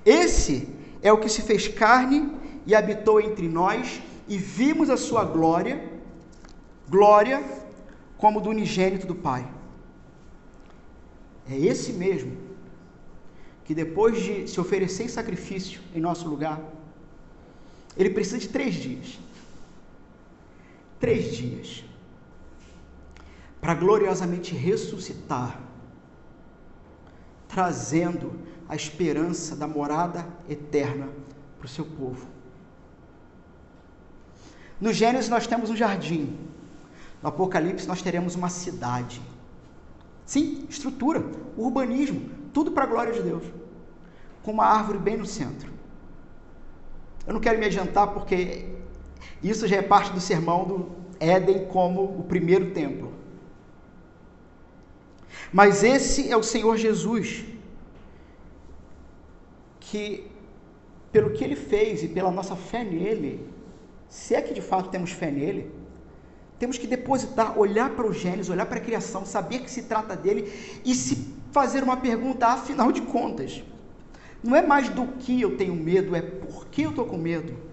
Esse 0.06 0.56
é 1.02 1.12
o 1.12 1.18
que 1.18 1.30
se 1.30 1.42
fez 1.42 1.68
carne 1.68 2.32
e 2.66 2.76
habitou 2.76 3.20
entre 3.20 3.48
nós, 3.48 4.02
e 4.30 4.38
vimos 4.38 4.90
a 4.90 4.96
sua 4.96 5.26
glória, 5.26 5.92
glória 6.88 7.44
como 8.18 8.40
do 8.40 8.50
unigênito 8.50 9.08
do 9.08 9.16
Pai. 9.16 9.46
É 11.50 11.58
esse 11.58 11.92
mesmo 11.92 12.38
que 13.66 13.74
depois 13.74 14.22
de 14.22 14.48
se 14.48 14.60
oferecer 14.60 15.04
em 15.04 15.08
sacrifício 15.10 15.82
em 15.94 16.00
nosso 16.00 16.30
lugar, 16.30 16.62
ele 17.98 18.12
precisa 18.12 18.38
de 18.38 18.50
três 18.50 18.76
dias. 18.76 19.20
Três 21.00 21.36
dias. 21.36 21.84
Para 23.60 23.74
gloriosamente 23.74 24.56
ressuscitar 24.56 25.60
trazendo 27.50 28.32
a 28.70 28.76
esperança 28.76 29.56
da 29.56 29.68
morada 29.68 30.26
eterna 30.48 31.10
para 31.58 31.66
o 31.66 31.70
seu 31.70 31.84
povo. 31.84 32.26
No 34.80 34.94
Gênesis 34.94 35.30
nós 35.30 35.46
temos 35.46 35.70
um 35.70 35.76
jardim, 35.76 36.38
no 37.22 37.30
Apocalipse 37.30 37.88
nós 37.88 38.02
teremos 38.02 38.36
uma 38.36 38.50
cidade. 38.50 39.22
Sim, 40.26 40.66
estrutura, 40.70 41.26
urbanismo, 41.58 42.30
tudo 42.54 42.72
para 42.72 42.84
a 42.84 42.88
glória 42.88 43.14
de 43.14 43.22
Deus, 43.22 43.44
com 44.44 44.52
uma 44.52 44.66
árvore 44.66 45.00
bem 45.00 45.18
no 45.18 45.26
centro. 45.26 45.72
Eu 47.28 47.34
não 47.34 47.42
quero 47.42 47.60
me 47.60 47.66
adiantar 47.66 48.14
porque 48.14 48.68
isso 49.44 49.68
já 49.68 49.78
é 49.78 49.82
parte 49.82 50.12
do 50.14 50.22
sermão 50.22 50.66
do 50.66 50.90
Éden 51.20 51.66
como 51.68 52.04
o 52.04 52.24
primeiro 52.24 52.72
templo. 52.72 53.14
Mas 55.52 55.84
esse 55.84 56.32
é 56.32 56.38
o 56.38 56.44
Senhor 56.44 56.78
Jesus, 56.78 57.44
que, 59.80 60.30
pelo 61.12 61.32
que 61.32 61.44
ele 61.44 61.56
fez 61.56 62.04
e 62.04 62.08
pela 62.08 62.32
nossa 62.32 62.56
fé 62.56 62.84
nele, 62.84 63.46
se 64.10 64.36
é 64.36 64.42
que 64.42 64.54
de 64.54 64.62
fato 64.62 64.90
temos 64.90 65.12
fé 65.12 65.30
nele, 65.30 65.72
temos 66.58 66.78
que 66.78 66.88
depositar, 66.88 67.58
olhar 67.58 67.92
para 67.92 68.06
o 68.06 68.12
Gênesis, 68.12 68.50
olhar 68.50 68.66
para 68.66 68.80
a 68.80 68.82
criação, 68.82 69.26
saber 69.26 69.60
que 69.60 69.72
se 69.72 69.84
trata 69.84 70.16
dele 70.16 70.52
e 70.84 70.94
se 70.94 71.34
fazer 71.52 71.84
uma 71.84 71.96
pergunta, 71.96 72.48
afinal 72.48 72.92
de 72.92 73.02
contas. 73.02 73.64
Não 74.44 74.56
é 74.56 74.62
mais 74.62 74.90
do 74.90 75.06
que 75.08 75.40
eu 75.40 75.56
tenho 75.56 75.74
medo, 75.74 76.16
é 76.16 76.22
por 76.22 76.68
que 76.68 76.82
eu 76.82 76.90
estou 76.90 77.06
com 77.06 77.18
medo. 77.18 77.69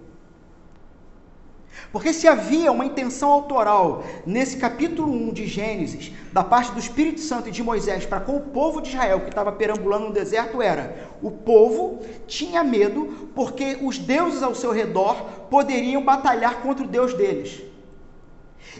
Porque 1.92 2.12
se 2.12 2.26
havia 2.26 2.72
uma 2.72 2.84
intenção 2.84 3.30
autoral 3.30 4.04
nesse 4.24 4.56
capítulo 4.56 5.12
1 5.12 5.32
de 5.32 5.46
Gênesis, 5.46 6.12
da 6.32 6.42
parte 6.42 6.72
do 6.72 6.78
Espírito 6.78 7.20
Santo 7.20 7.48
e 7.48 7.52
de 7.52 7.62
Moisés 7.62 8.04
para 8.04 8.20
com 8.20 8.36
o 8.36 8.40
povo 8.40 8.80
de 8.80 8.90
Israel 8.90 9.20
que 9.20 9.28
estava 9.28 9.52
perambulando 9.52 10.06
no 10.06 10.12
deserto, 10.12 10.60
era: 10.60 11.08
o 11.22 11.30
povo 11.30 12.00
tinha 12.26 12.64
medo 12.64 13.30
porque 13.34 13.78
os 13.82 13.98
deuses 13.98 14.42
ao 14.42 14.54
seu 14.54 14.72
redor 14.72 15.14
poderiam 15.50 16.04
batalhar 16.04 16.60
contra 16.60 16.84
o 16.84 16.88
Deus 16.88 17.14
deles. 17.14 17.62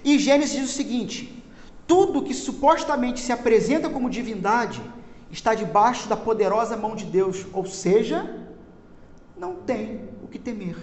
E 0.05 0.19
Gênesis 0.19 0.57
diz 0.57 0.71
o 0.71 0.75
seguinte: 0.75 1.45
tudo 1.87 2.23
que 2.23 2.35
supostamente 2.35 3.21
se 3.21 3.33
apresenta 3.33 3.89
como 3.89 4.11
divindade 4.11 4.83
está 5.31 5.55
debaixo 5.55 6.09
da 6.09 6.17
poderosa 6.17 6.77
mão 6.77 6.95
de 6.95 7.05
Deus, 7.05 7.47
ou 7.53 7.67
seja, 7.67 8.47
não 9.37 9.57
tem 9.57 10.09
o 10.23 10.29
que 10.29 10.39
temer 10.39 10.77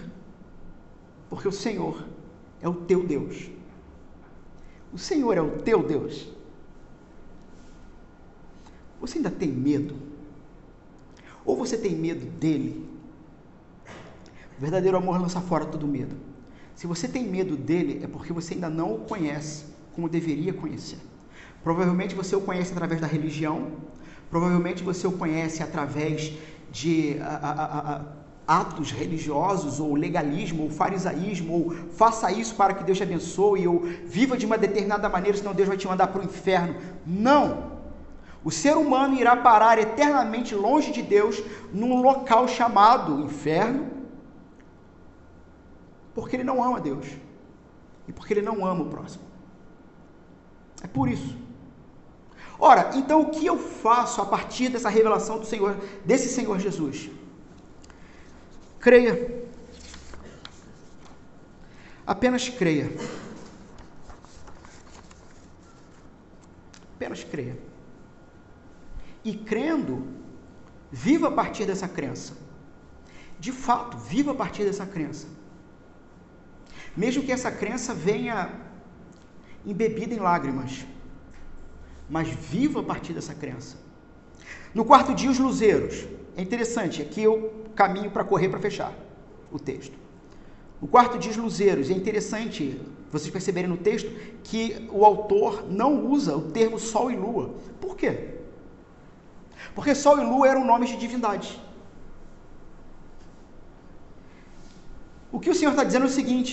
porque 1.34 1.48
o 1.48 1.52
Senhor 1.52 2.06
é 2.62 2.68
o 2.68 2.74
teu 2.74 3.04
Deus. 3.04 3.50
O 4.92 4.98
Senhor 4.98 5.36
é 5.36 5.40
o 5.40 5.58
teu 5.62 5.82
Deus. 5.82 6.28
Você 9.00 9.18
ainda 9.18 9.32
tem 9.32 9.50
medo? 9.50 9.96
Ou 11.44 11.56
você 11.56 11.76
tem 11.76 11.96
medo 11.96 12.24
dele? 12.24 12.88
O 14.56 14.60
verdadeiro 14.60 14.96
amor 14.96 15.20
lança 15.20 15.40
fora 15.40 15.64
todo 15.64 15.88
medo. 15.88 16.14
Se 16.76 16.86
você 16.86 17.08
tem 17.08 17.28
medo 17.28 17.56
dele, 17.56 18.04
é 18.04 18.06
porque 18.06 18.32
você 18.32 18.54
ainda 18.54 18.70
não 18.70 18.94
o 18.94 19.00
conhece 19.00 19.64
como 19.92 20.08
deveria 20.08 20.54
conhecer. 20.54 20.98
Provavelmente 21.64 22.14
você 22.14 22.36
o 22.36 22.40
conhece 22.40 22.70
através 22.70 23.00
da 23.00 23.08
religião, 23.08 23.72
provavelmente 24.30 24.84
você 24.84 25.04
o 25.04 25.12
conhece 25.12 25.64
através 25.64 26.32
de 26.70 27.18
a, 27.20 27.26
a, 27.26 27.94
a, 27.96 28.04
atos 28.46 28.90
religiosos, 28.90 29.80
ou 29.80 29.94
legalismo, 29.94 30.64
ou 30.64 30.70
farisaísmo, 30.70 31.52
ou 31.54 31.70
faça 31.90 32.30
isso 32.30 32.54
para 32.54 32.74
que 32.74 32.84
Deus 32.84 32.98
te 32.98 33.04
abençoe, 33.04 33.66
ou 33.66 33.80
viva 34.04 34.36
de 34.36 34.46
uma 34.46 34.58
determinada 34.58 35.08
maneira, 35.08 35.36
senão 35.36 35.54
Deus 35.54 35.68
vai 35.68 35.76
te 35.76 35.86
mandar 35.86 36.08
para 36.08 36.20
o 36.20 36.24
inferno. 36.24 36.76
Não! 37.06 37.74
O 38.44 38.50
ser 38.50 38.76
humano 38.76 39.14
irá 39.14 39.34
parar 39.36 39.78
eternamente 39.78 40.54
longe 40.54 40.92
de 40.92 41.02
Deus 41.02 41.42
num 41.72 42.02
local 42.02 42.46
chamado 42.46 43.20
inferno, 43.20 43.90
porque 46.14 46.36
ele 46.36 46.44
não 46.44 46.62
ama 46.62 46.78
Deus 46.78 47.06
e 48.06 48.12
porque 48.12 48.34
ele 48.34 48.42
não 48.42 48.64
ama 48.66 48.82
o 48.82 48.90
próximo. 48.90 49.24
É 50.82 50.86
por 50.86 51.08
isso. 51.08 51.34
Ora, 52.58 52.90
então 52.94 53.22
o 53.22 53.30
que 53.30 53.46
eu 53.46 53.58
faço 53.58 54.20
a 54.20 54.26
partir 54.26 54.68
dessa 54.68 54.90
revelação 54.90 55.38
do 55.38 55.46
Senhor, 55.46 55.76
desse 56.04 56.28
Senhor 56.28 56.58
Jesus? 56.58 57.10
Creia. 58.84 59.14
Apenas 62.06 62.50
creia. 62.50 62.90
Apenas 66.94 67.24
creia. 67.24 67.58
E 69.24 69.34
crendo, 69.34 70.06
viva 70.92 71.28
a 71.28 71.30
partir 71.30 71.64
dessa 71.64 71.88
crença. 71.88 72.36
De 73.40 73.52
fato, 73.52 73.96
viva 73.96 74.32
a 74.32 74.34
partir 74.34 74.64
dessa 74.64 74.84
crença. 74.84 75.26
Mesmo 76.94 77.22
que 77.22 77.32
essa 77.32 77.50
crença 77.50 77.94
venha 77.94 78.52
embebida 79.64 80.12
em 80.12 80.18
lágrimas, 80.18 80.84
mas 82.06 82.28
viva 82.28 82.80
a 82.80 82.82
partir 82.82 83.14
dessa 83.14 83.34
crença. 83.34 83.78
No 84.74 84.84
quarto 84.84 85.14
dia, 85.14 85.30
os 85.30 85.38
luzeiros. 85.38 86.06
É 86.36 86.42
interessante, 86.42 87.00
aqui 87.00 87.22
eu 87.22 87.63
caminho 87.74 88.10
para 88.10 88.24
correr 88.24 88.48
para 88.48 88.58
fechar 88.60 88.92
o 89.50 89.58
texto. 89.58 89.96
O 90.80 90.86
quarto 90.86 91.18
diz 91.18 91.36
luzeiros. 91.36 91.90
É 91.90 91.92
interessante 91.92 92.80
vocês 93.10 93.30
perceberem 93.30 93.70
no 93.70 93.76
texto 93.76 94.10
que 94.42 94.88
o 94.92 95.04
autor 95.04 95.64
não 95.70 96.06
usa 96.06 96.36
o 96.36 96.50
termo 96.50 96.78
sol 96.78 97.10
e 97.10 97.16
lua. 97.16 97.54
Por 97.80 97.96
quê? 97.96 98.34
Porque 99.74 99.94
sol 99.94 100.20
e 100.20 100.24
lua 100.24 100.48
eram 100.48 100.64
nomes 100.64 100.90
de 100.90 100.96
divindades. 100.96 101.58
O 105.30 105.40
que 105.40 105.50
o 105.50 105.54
Senhor 105.54 105.70
está 105.70 105.84
dizendo 105.84 106.04
é 106.04 106.08
o 106.08 106.10
seguinte: 106.10 106.52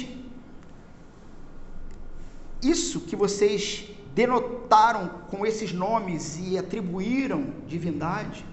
isso 2.61 3.01
que 3.01 3.15
vocês 3.15 3.89
denotaram 4.13 5.09
com 5.29 5.45
esses 5.45 5.71
nomes 5.71 6.37
e 6.39 6.57
atribuíram 6.57 7.53
divindade, 7.67 8.45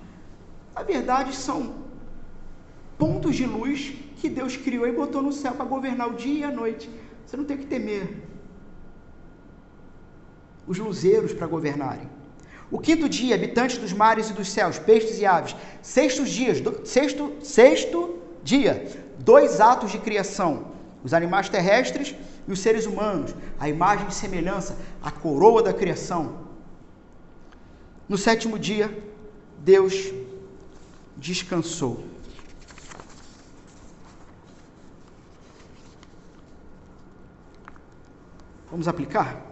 na 0.74 0.82
verdade 0.82 1.34
são 1.34 1.87
pontos 2.98 3.36
de 3.36 3.46
luz 3.46 3.94
que 4.16 4.28
Deus 4.28 4.56
criou 4.56 4.86
e 4.86 4.92
botou 4.92 5.22
no 5.22 5.32
céu 5.32 5.54
para 5.54 5.64
governar 5.64 6.08
o 6.08 6.14
dia 6.14 6.40
e 6.40 6.44
a 6.44 6.50
noite. 6.50 6.90
Você 7.24 7.36
não 7.36 7.44
tem 7.44 7.56
que 7.56 7.66
temer 7.66 8.28
os 10.66 10.78
luzeiros 10.78 11.32
para 11.32 11.46
governarem. 11.46 12.08
O 12.70 12.78
quinto 12.78 13.08
dia, 13.08 13.34
habitantes 13.34 13.78
dos 13.78 13.92
mares 13.92 14.28
e 14.28 14.34
dos 14.34 14.50
céus, 14.50 14.78
peixes 14.78 15.18
e 15.18 15.24
aves. 15.24 15.56
Sexto 15.80 16.24
dias, 16.24 16.60
do, 16.60 16.86
sexto, 16.86 17.32
sexto 17.40 18.18
dia, 18.42 18.86
dois 19.18 19.60
atos 19.60 19.90
de 19.90 19.98
criação: 19.98 20.72
os 21.02 21.14
animais 21.14 21.48
terrestres 21.48 22.14
e 22.46 22.52
os 22.52 22.60
seres 22.60 22.84
humanos, 22.84 23.34
a 23.58 23.68
imagem 23.68 24.08
e 24.08 24.12
semelhança, 24.12 24.76
a 25.02 25.10
coroa 25.10 25.62
da 25.62 25.72
criação. 25.72 26.46
No 28.06 28.18
sétimo 28.18 28.58
dia, 28.58 28.90
Deus 29.58 30.12
descansou. 31.16 32.04
Vamos 38.70 38.86
aplicar? 38.86 39.48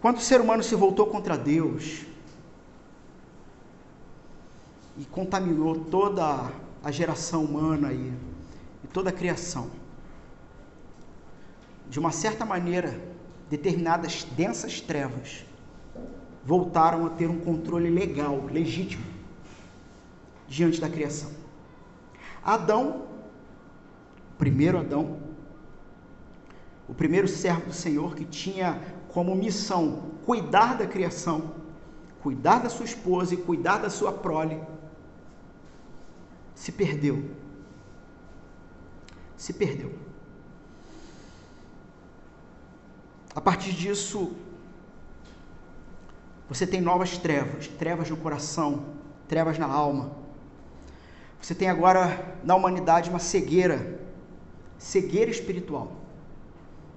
Quando 0.00 0.18
o 0.18 0.20
ser 0.20 0.40
humano 0.40 0.62
se 0.62 0.74
voltou 0.74 1.06
contra 1.06 1.36
Deus 1.36 2.04
e 4.96 5.04
contaminou 5.04 5.84
toda 5.84 6.50
a 6.82 6.90
geração 6.90 7.44
humana 7.44 7.92
e, 7.92 8.12
e 8.84 8.86
toda 8.92 9.10
a 9.10 9.12
criação, 9.12 9.70
de 11.88 11.98
uma 11.98 12.12
certa 12.12 12.44
maneira, 12.44 13.00
determinadas 13.48 14.24
densas 14.24 14.80
trevas 14.80 15.44
voltaram 16.44 17.06
a 17.06 17.10
ter 17.10 17.28
um 17.28 17.40
controle 17.40 17.90
legal, 17.90 18.46
legítimo, 18.46 19.04
diante 20.48 20.80
da 20.80 20.88
criação. 20.88 21.37
Adão, 22.44 23.06
o 24.32 24.36
primeiro 24.38 24.78
Adão, 24.78 25.18
o 26.88 26.94
primeiro 26.94 27.28
servo 27.28 27.66
do 27.66 27.72
Senhor 27.72 28.14
que 28.14 28.24
tinha 28.24 28.80
como 29.08 29.34
missão 29.34 30.10
cuidar 30.24 30.76
da 30.76 30.86
criação, 30.86 31.54
cuidar 32.22 32.58
da 32.58 32.68
sua 32.68 32.84
esposa 32.84 33.34
e 33.34 33.36
cuidar 33.36 33.78
da 33.78 33.90
sua 33.90 34.12
prole, 34.12 34.60
se 36.54 36.72
perdeu. 36.72 37.30
Se 39.36 39.52
perdeu. 39.52 39.92
A 43.34 43.40
partir 43.40 43.72
disso, 43.72 44.32
você 46.48 46.66
tem 46.66 46.80
novas 46.80 47.16
trevas, 47.16 47.68
trevas 47.68 48.10
no 48.10 48.16
coração, 48.16 48.84
trevas 49.28 49.58
na 49.58 49.66
alma. 49.66 50.10
Você 51.40 51.54
tem 51.54 51.68
agora 51.68 52.36
na 52.44 52.54
humanidade 52.54 53.10
uma 53.10 53.18
cegueira, 53.18 54.00
cegueira 54.78 55.30
espiritual. 55.30 55.92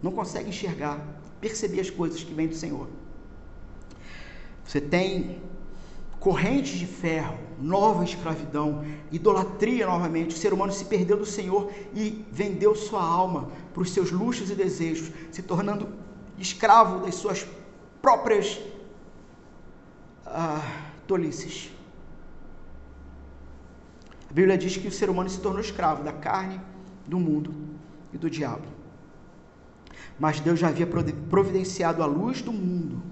Não 0.01 0.11
consegue 0.11 0.49
enxergar, 0.49 0.99
perceber 1.39 1.81
as 1.81 1.89
coisas 1.89 2.23
que 2.23 2.33
vêm 2.33 2.47
do 2.47 2.55
Senhor. 2.55 2.87
Você 4.65 4.81
tem 4.81 5.41
correntes 6.19 6.77
de 6.77 6.85
ferro, 6.85 7.37
nova 7.59 8.03
escravidão, 8.03 8.85
idolatria 9.11 9.85
novamente. 9.85 10.35
O 10.35 10.37
ser 10.37 10.53
humano 10.53 10.71
se 10.71 10.85
perdeu 10.85 11.17
do 11.17 11.25
Senhor 11.25 11.71
e 11.93 12.25
vendeu 12.31 12.75
sua 12.75 13.03
alma 13.03 13.51
para 13.73 13.81
os 13.81 13.91
seus 13.91 14.11
luxos 14.11 14.49
e 14.49 14.55
desejos, 14.55 15.11
se 15.31 15.41
tornando 15.41 15.89
escravo 16.37 17.05
das 17.05 17.15
suas 17.15 17.45
próprias 18.01 18.59
ah, 20.25 20.61
tolices. 21.07 21.71
A 24.31 24.33
Bíblia 24.33 24.57
diz 24.57 24.77
que 24.77 24.87
o 24.87 24.91
ser 24.91 25.09
humano 25.09 25.29
se 25.29 25.41
tornou 25.41 25.59
escravo 25.59 26.05
da 26.05 26.13
carne, 26.13 26.57
do 27.05 27.19
mundo 27.19 27.53
e 28.13 28.17
do 28.17 28.29
diabo. 28.29 28.65
Mas 30.17 30.39
Deus 30.39 30.57
já 30.57 30.69
havia 30.69 30.87
providenciado 30.87 32.01
a 32.01 32.05
luz 32.05 32.41
do 32.41 32.53
mundo, 32.53 33.03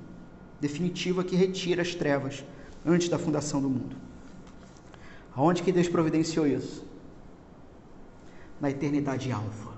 definitiva 0.62 1.22
que 1.22 1.36
retira 1.36 1.82
as 1.82 1.94
trevas 1.94 2.46
antes 2.86 3.10
da 3.10 3.20
fundação 3.20 3.62
do 3.62 3.70
mundo. 3.70 3.98
Aonde 5.36 5.62
que 5.62 5.74
Deus 5.74 5.90
providenciou 5.90 6.48
isso? 6.48 6.88
Na 8.62 8.70
eternidade 8.70 9.30
alfa. 9.30 9.72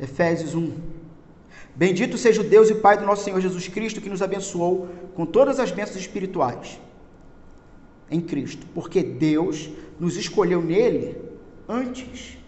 Efésios 0.00 0.54
1. 0.54 0.74
Bendito 1.76 2.16
seja 2.16 2.40
o 2.40 2.44
Deus 2.44 2.70
e 2.70 2.76
Pai 2.76 2.96
do 2.96 3.04
nosso 3.04 3.24
Senhor 3.24 3.42
Jesus 3.42 3.68
Cristo, 3.68 4.00
que 4.00 4.08
nos 4.08 4.22
abençoou 4.22 4.88
com 5.14 5.26
todas 5.26 5.60
as 5.60 5.70
bênçãos 5.70 5.98
espirituais 5.98 6.78
em 8.10 8.20
Cristo, 8.20 8.66
porque 8.74 9.02
Deus 9.02 9.70
nos 9.98 10.16
escolheu 10.16 10.62
nele 10.62 11.16
antes 11.68 12.38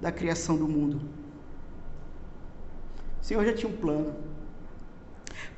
da 0.00 0.10
criação 0.10 0.56
do 0.56 0.66
mundo. 0.66 1.00
O 3.20 3.24
Senhor 3.24 3.44
já 3.44 3.52
tinha 3.52 3.70
um 3.70 3.76
plano 3.76 4.14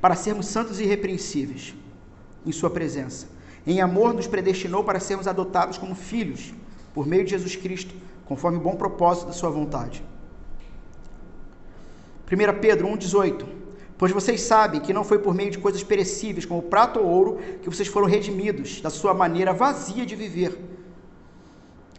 para 0.01 0.15
sermos 0.15 0.47
santos 0.47 0.79
e 0.79 0.83
irrepreensíveis 0.83 1.73
em 2.45 2.51
Sua 2.51 2.69
presença. 2.69 3.27
Em 3.65 3.81
amor, 3.81 4.13
nos 4.13 4.27
predestinou 4.27 4.83
para 4.83 4.99
sermos 4.99 5.27
adotados 5.27 5.77
como 5.77 5.93
filhos 5.93 6.53
por 6.93 7.05
meio 7.05 7.23
de 7.23 7.31
Jesus 7.31 7.55
Cristo, 7.55 7.93
conforme 8.25 8.57
o 8.57 8.61
bom 8.61 8.75
propósito 8.75 9.27
da 9.27 9.33
Sua 9.33 9.49
vontade. 9.49 10.03
1 12.31 12.59
Pedro 12.59 12.87
1,18 12.87 13.58
Pois 13.99 14.13
vocês 14.13 14.39
sabem 14.39 14.79
que 14.79 14.93
não 14.93 15.03
foi 15.03 15.19
por 15.19 15.35
meio 15.35 15.51
de 15.51 15.57
coisas 15.57 15.83
perecíveis, 15.83 16.45
como 16.45 16.61
prato 16.61 17.01
ou 17.01 17.05
ouro, 17.05 17.39
que 17.61 17.69
vocês 17.69 17.89
foram 17.89 18.07
redimidos 18.07 18.79
da 18.79 18.89
sua 18.89 19.13
maneira 19.13 19.51
vazia 19.51 20.05
de 20.05 20.15
viver, 20.15 20.57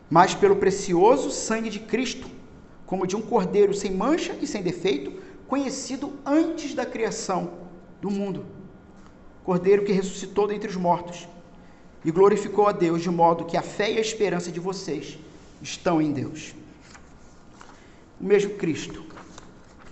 mas 0.09 0.35
pelo 0.35 0.57
precioso 0.57 1.31
sangue 1.31 1.69
de 1.69 1.79
Cristo, 1.79 2.27
como 2.87 3.07
de 3.07 3.15
um 3.15 3.21
cordeiro 3.21 3.75
sem 3.75 3.93
mancha 3.93 4.35
e 4.41 4.47
sem 4.47 4.63
defeito, 4.63 5.13
conhecido 5.47 6.15
antes 6.25 6.75
da 6.75 6.87
criação 6.87 7.51
do 8.01 8.11
mundo. 8.11 8.47
Cordeiro 9.45 9.85
que 9.85 9.93
ressuscitou 9.93 10.47
dentre 10.47 10.71
os 10.71 10.77
mortos 10.77 11.29
e 12.03 12.11
glorificou 12.11 12.67
a 12.67 12.73
Deus, 12.73 13.03
de 13.03 13.11
modo 13.11 13.45
que 13.45 13.59
a 13.59 13.63
fé 13.63 13.93
e 13.93 13.99
a 13.99 14.01
esperança 14.01 14.51
de 14.51 14.59
vocês 14.59 15.19
estão 15.61 16.01
em 16.01 16.13
Deus. 16.13 16.55
O 18.19 18.25
mesmo 18.25 18.55
Cristo 18.55 19.05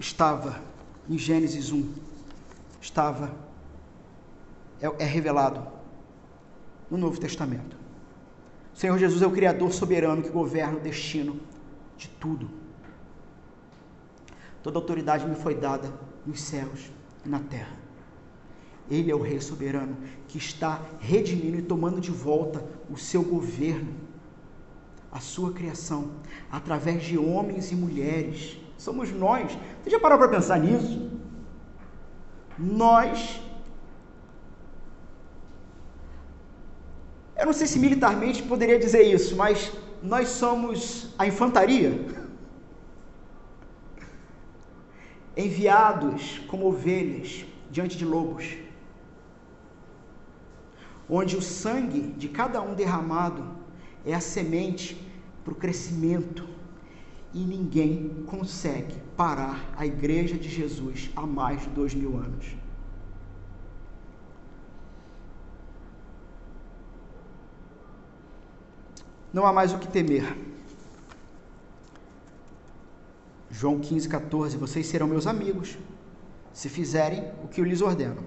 estava 0.01 0.68
em 1.09 1.17
Gênesis 1.17 1.73
1, 1.73 1.93
estava, 2.81 3.35
é, 4.81 4.87
é 4.99 5.05
revelado 5.05 5.67
no 6.91 6.99
Novo 6.99 7.19
Testamento. 7.19 7.77
O 8.75 8.79
Senhor 8.79 8.99
Jesus 8.99 9.23
é 9.23 9.27
o 9.27 9.31
Criador 9.31 9.73
soberano 9.73 10.23
que 10.23 10.29
governa 10.29 10.77
o 10.77 10.81
destino 10.81 11.41
de 11.97 12.09
tudo. 12.09 12.49
Toda 14.63 14.79
autoridade 14.79 15.27
me 15.27 15.35
foi 15.35 15.55
dada 15.55 15.93
nos 16.27 16.43
céus 16.43 16.91
e 17.25 17.29
na 17.29 17.41
terra. 17.41 17.77
Ele 18.91 19.11
é 19.11 19.15
o 19.15 19.21
Rei 19.21 19.41
soberano 19.41 19.97
que 20.29 20.39
está 20.39 20.83
redimindo 21.01 21.59
e 21.59 21.63
tomando 21.63 22.01
de 22.01 22.11
volta 22.11 22.65
o 22.91 22.97
seu 22.97 23.23
governo, 23.23 23.95
a 25.11 25.21
sua 25.21 25.53
criação, 25.53 26.13
através 26.51 27.03
de 27.03 27.19
homens 27.19 27.73
e 27.73 27.75
mulheres 27.75 28.59
somos 28.79 29.11
nós. 29.11 29.59
Você 29.83 29.91
já 29.91 30.01
parou 30.01 30.17
para 30.17 30.29
pensar 30.29 30.59
nisso? 30.59 31.11
Nós. 32.57 33.43
Eu 37.37 37.47
não 37.47 37.53
sei 37.53 37.67
se 37.67 37.79
militarmente 37.79 38.43
poderia 38.43 38.79
dizer 38.79 39.03
isso, 39.03 39.37
mas 39.37 39.73
nós 40.03 40.29
somos 40.29 41.13
a 41.19 41.27
infantaria. 41.27 41.93
Enviados 45.37 46.41
como 46.49 46.67
ovelhas 46.67 47.45
diante 47.71 47.97
de 47.97 48.05
lobos. 48.05 48.57
Onde 51.09 51.37
o 51.37 51.43
sangue 51.43 52.01
de 52.01 52.29
cada 52.29 52.61
um 52.61 52.75
derramado 52.75 53.45
é 54.05 54.15
a 54.15 54.21
semente 54.21 55.01
para 55.45 55.53
o 55.53 55.57
crescimento 55.57 56.58
e 57.39 57.45
ninguém 57.45 58.25
consegue 58.27 58.95
parar 59.17 59.73
a 59.77 59.87
igreja 59.87 60.37
de 60.37 60.49
Jesus 60.49 61.09
há 61.15 61.25
mais 61.25 61.63
de 61.63 61.69
dois 61.69 61.95
mil 61.95 62.17
anos. 62.17 62.57
Não 69.33 69.47
há 69.47 69.53
mais 69.53 69.73
o 69.73 69.79
que 69.79 69.87
temer. 69.87 70.37
João 73.49 73.79
15, 73.79 74.09
14. 74.09 74.57
Vocês 74.57 74.87
serão 74.87 75.07
meus 75.07 75.27
amigos, 75.27 75.79
se 76.53 76.69
fizerem 76.69 77.23
o 77.45 77.47
que 77.47 77.61
eu 77.61 77.65
lhes 77.65 77.83
ordeno. 77.83 78.25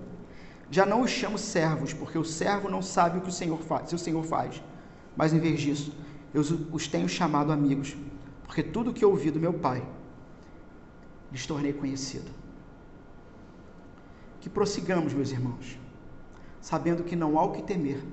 Já 0.70 0.86
não 0.86 1.02
os 1.02 1.12
chamo 1.12 1.38
servos, 1.38 1.92
porque 1.92 2.18
o 2.18 2.24
servo 2.24 2.70
não 2.70 2.82
sabe 2.82 3.18
o 3.18 3.22
que 3.22 3.28
o 3.28 3.34
Senhor 3.34 3.60
faz, 3.60 3.90
se 3.90 3.96
o 3.96 4.00
Senhor 4.00 4.24
faz. 4.24 4.64
Mas 5.18 5.34
em 5.34 5.40
vez 5.40 5.60
disso, 5.60 5.94
eu 6.34 6.42
os 6.72 6.88
tenho 6.88 7.10
chamado 7.10 7.52
amigos, 7.52 7.98
porque 8.52 8.64
tudo 8.64 8.92
que 8.92 9.06
eu 9.06 9.12
ouvi 9.12 9.32
do 9.32 9.40
meu 9.40 9.54
Pai 9.54 9.82
lhes 11.32 11.48
tornei 11.48 11.72
conhecido. 11.72 12.30
que 14.42 14.50
prossigamos, 14.50 15.14
meus 15.14 15.32
irmãos, 15.32 15.80
sabendo 16.60 17.02
que 17.02 17.16
não 17.16 17.40
há 17.40 17.46
o 17.46 17.54
que 17.54 17.64
temer, 17.64 18.04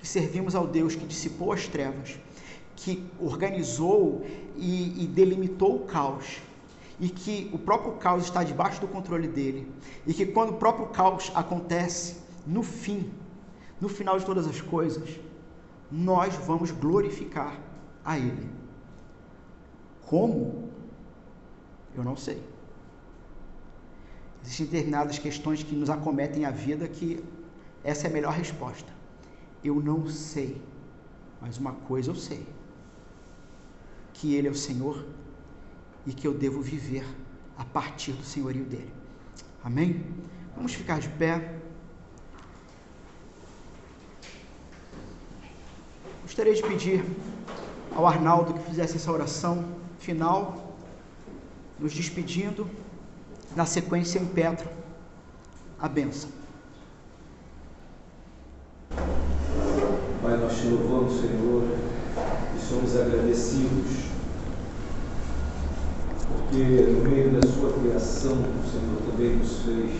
que 0.00 0.08
servimos 0.08 0.56
ao 0.56 0.66
Deus 0.66 0.96
que 0.96 1.06
dissipou 1.06 1.52
as 1.52 1.68
trevas, 1.68 2.18
que 2.74 3.08
organizou 3.20 4.26
e, 4.56 5.04
e 5.04 5.06
delimitou 5.06 5.76
o 5.76 5.86
caos, 5.86 6.40
e 6.98 7.08
que 7.08 7.48
o 7.52 7.58
próprio 7.58 7.92
caos 7.98 8.24
está 8.24 8.42
debaixo 8.42 8.80
do 8.80 8.88
controle 8.88 9.28
dele, 9.28 9.70
e 10.04 10.12
que 10.12 10.26
quando 10.26 10.50
o 10.50 10.56
próprio 10.56 10.86
caos 10.86 11.30
acontece, 11.36 12.16
no 12.44 12.64
fim, 12.64 13.12
no 13.80 13.88
final 13.88 14.18
de 14.18 14.26
todas 14.26 14.48
as 14.48 14.60
coisas, 14.60 15.20
nós 15.88 16.34
vamos 16.34 16.72
glorificar 16.72 17.60
a 18.04 18.18
Ele. 18.18 18.57
Como? 20.08 20.70
Eu 21.94 22.02
não 22.02 22.16
sei. 22.16 22.42
Existem 24.42 24.66
determinadas 24.66 25.18
questões 25.18 25.62
que 25.62 25.74
nos 25.74 25.90
acometem 25.90 26.46
a 26.46 26.50
vida 26.50 26.88
que 26.88 27.22
essa 27.84 28.06
é 28.06 28.10
a 28.10 28.12
melhor 28.12 28.32
resposta. 28.32 28.90
Eu 29.62 29.82
não 29.82 30.08
sei, 30.08 30.62
mas 31.42 31.58
uma 31.58 31.72
coisa 31.72 32.10
eu 32.10 32.14
sei: 32.14 32.46
que 34.14 34.34
Ele 34.34 34.48
é 34.48 34.50
o 34.50 34.54
Senhor 34.54 35.04
e 36.06 36.12
que 36.14 36.26
eu 36.26 36.32
devo 36.32 36.62
viver 36.62 37.04
a 37.58 37.64
partir 37.66 38.12
do 38.12 38.24
senhorio 38.24 38.64
dele. 38.64 38.92
Amém? 39.62 40.06
Vamos 40.56 40.72
ficar 40.72 41.00
de 41.00 41.08
pé. 41.10 41.54
Gostaria 46.22 46.54
de 46.54 46.62
pedir 46.62 47.04
ao 47.94 48.06
Arnaldo 48.06 48.54
que 48.54 48.60
fizesse 48.60 48.96
essa 48.96 49.12
oração 49.12 49.77
final, 50.08 50.74
nos 51.78 51.92
despedindo, 51.92 52.66
na 53.54 53.66
sequência 53.66 54.18
em 54.18 54.24
Petro, 54.24 54.66
a 55.78 55.86
benção. 55.86 56.30
Pai, 60.22 60.38
nós 60.38 60.56
te 60.56 60.66
louvamos, 60.68 61.20
Senhor, 61.20 61.62
e 62.56 62.58
somos 62.58 62.96
agradecidos, 62.96 64.06
porque 66.26 66.64
no 66.64 67.10
meio 67.10 67.38
da 67.38 67.46
sua 67.46 67.74
criação, 67.74 68.32
o 68.32 68.66
Senhor 68.66 69.02
também 69.10 69.36
nos 69.36 69.58
fez. 69.58 69.90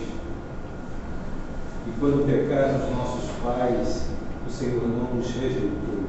E 1.85 1.99
quando 1.99 2.25
pecaram 2.25 2.83
os 2.83 2.97
nossos 2.97 3.29
pais, 3.43 4.07
o 4.47 4.49
Senhor 4.49 4.87
não 4.87 5.13
nos 5.13 5.29
rejeitou. 5.29 6.08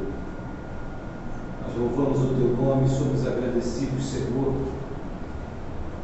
Louvamos 1.78 2.18
o 2.20 2.34
teu 2.34 2.56
nome 2.56 2.88
somos 2.88 3.26
agradecidos, 3.26 4.04
Senhor, 4.04 4.54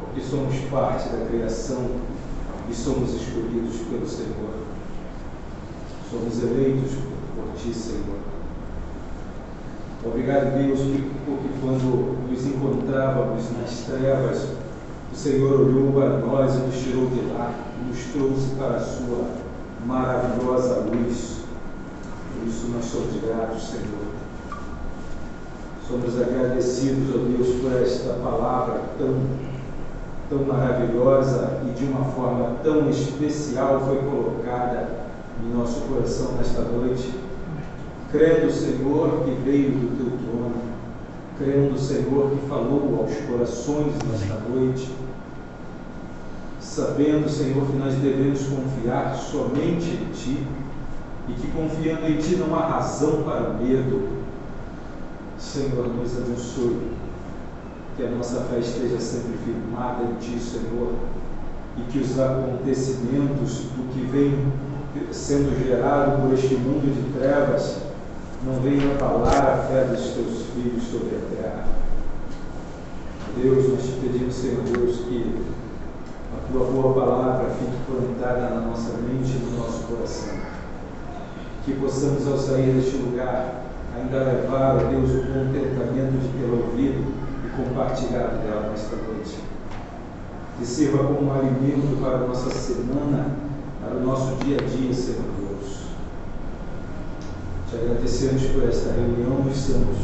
porque 0.00 0.20
somos 0.20 0.54
parte 0.70 1.08
da 1.08 1.26
criação 1.26 1.86
e 2.70 2.74
somos 2.74 3.14
escolhidos 3.14 3.76
pelo 3.90 4.06
Senhor. 4.06 4.66
Somos 6.10 6.42
eleitos 6.42 6.92
por 7.34 7.52
ti, 7.56 7.74
Senhor. 7.74 8.20
Obrigado, 10.04 10.56
Deus, 10.56 10.78
porque 11.26 11.48
quando 11.60 12.28
nos 12.30 12.46
encontrávamos 12.46 13.44
nas 13.58 13.80
trevas, 13.86 14.46
o 15.12 15.16
Senhor 15.16 15.60
olhou 15.60 15.92
para 15.92 16.18
nós 16.18 16.54
e 16.54 16.58
nos 16.58 16.76
tirou 16.76 17.06
de 17.06 17.20
lá 17.32 17.52
e 17.80 17.88
nos 17.88 17.98
trouxe 18.12 18.54
para 18.56 18.76
a 18.76 18.80
sua 18.80 19.26
maravilhosa 19.84 20.80
luz. 20.80 21.40
Por 22.32 22.46
isso 22.46 22.68
nós 22.68 22.84
somos 22.84 23.20
gratos, 23.20 23.68
Senhor. 23.68 24.15
Somos 25.88 26.20
agradecidos, 26.20 27.14
ó 27.14 27.18
Deus, 27.18 27.60
por 27.60 27.80
esta 27.80 28.14
palavra 28.14 28.80
tão, 28.98 29.14
tão 30.28 30.44
maravilhosa 30.44 31.60
e 31.64 31.78
de 31.78 31.84
uma 31.84 32.04
forma 32.06 32.56
tão 32.64 32.90
especial 32.90 33.80
foi 33.86 33.98
colocada 33.98 34.88
em 35.40 35.56
nosso 35.56 35.82
coração 35.82 36.32
nesta 36.32 36.62
noite. 36.62 37.08
Crendo, 38.10 38.50
Senhor, 38.50 39.22
que 39.24 39.30
veio 39.44 39.70
do 39.70 39.96
teu 39.96 40.18
trono, 40.26 40.56
crendo, 41.38 41.78
Senhor, 41.78 42.30
que 42.30 42.48
falou 42.48 42.98
aos 43.02 43.16
corações 43.28 43.92
nesta 44.10 44.40
noite, 44.48 44.90
sabendo, 46.58 47.28
Senhor, 47.28 47.64
que 47.64 47.76
nós 47.76 47.94
devemos 47.94 48.40
confiar 48.44 49.14
somente 49.14 49.88
em 49.90 50.10
Ti 50.12 50.44
e 51.28 51.32
que 51.34 51.46
confiando 51.52 52.08
em 52.08 52.16
Ti 52.16 52.34
não 52.36 52.56
há 52.56 52.66
razão 52.66 53.22
para 53.22 53.50
medo 53.50 54.15
Senhor, 55.38 55.88
nos 55.88 56.16
abençoe. 56.16 56.92
Que 57.96 58.04
a 58.04 58.10
nossa 58.10 58.40
fé 58.40 58.58
esteja 58.58 59.00
sempre 59.00 59.38
firmada 59.44 60.04
em 60.04 60.14
Ti, 60.16 60.38
Senhor, 60.38 60.92
e 61.78 61.82
que 61.90 61.98
os 61.98 62.18
acontecimentos 62.18 63.64
do 63.74 63.92
que 63.92 64.00
vem 64.06 64.52
sendo 65.12 65.56
gerado 65.64 66.22
por 66.22 66.34
este 66.34 66.54
mundo 66.54 66.92
de 66.92 67.18
trevas 67.18 67.78
não 68.44 68.60
venham 68.60 68.94
abalar 68.94 69.58
a 69.58 69.62
fé 69.68 69.84
dos 69.84 70.00
Teus 70.10 70.46
filhos 70.54 70.82
sobre 70.84 71.16
a 71.16 71.36
terra. 71.36 71.68
Deus, 73.36 73.68
nós 73.68 73.82
te 73.82 73.92
pedimos, 74.00 74.34
Senhor 74.34 74.62
Deus, 74.62 74.96
que 74.98 75.34
a 76.34 76.52
Tua 76.52 76.66
boa 76.66 76.94
palavra 76.94 77.50
fique 77.50 77.76
plantada 77.86 78.54
na 78.54 78.60
nossa 78.60 78.92
mente 78.98 79.36
e 79.36 79.38
no 79.38 79.58
nosso 79.58 79.84
coração. 79.84 80.34
Que 81.64 81.74
possamos, 81.74 82.26
ao 82.26 82.38
sair 82.38 82.72
deste 82.74 82.96
lugar, 82.98 83.65
ainda 83.96 84.18
levar 84.18 84.78
a 84.78 84.84
Deus 84.84 85.10
o 85.10 85.20
contentamento 85.26 86.18
de 86.20 86.28
tê-la 86.28 86.66
ouvido 86.66 87.14
e 87.44 87.48
compartilhado 87.56 88.38
dela 88.38 88.70
nesta 88.70 88.96
noite. 88.96 89.38
Que 90.58 90.66
sirva 90.66 90.98
como 90.98 91.28
um 91.28 91.34
alimento 91.34 92.00
para 92.00 92.16
a 92.16 92.26
nossa 92.26 92.50
semana, 92.50 93.26
para 93.82 93.96
o 93.96 94.04
nosso 94.04 94.36
dia 94.44 94.58
a 94.58 94.64
dia, 94.64 94.92
Senhor 94.92 95.24
Deus. 95.38 95.86
Te 97.68 97.76
agradecemos 97.76 98.42
por 98.46 98.68
esta 98.68 98.92
reunião 98.92 99.42
dos 99.42 99.56
santos 99.56 99.98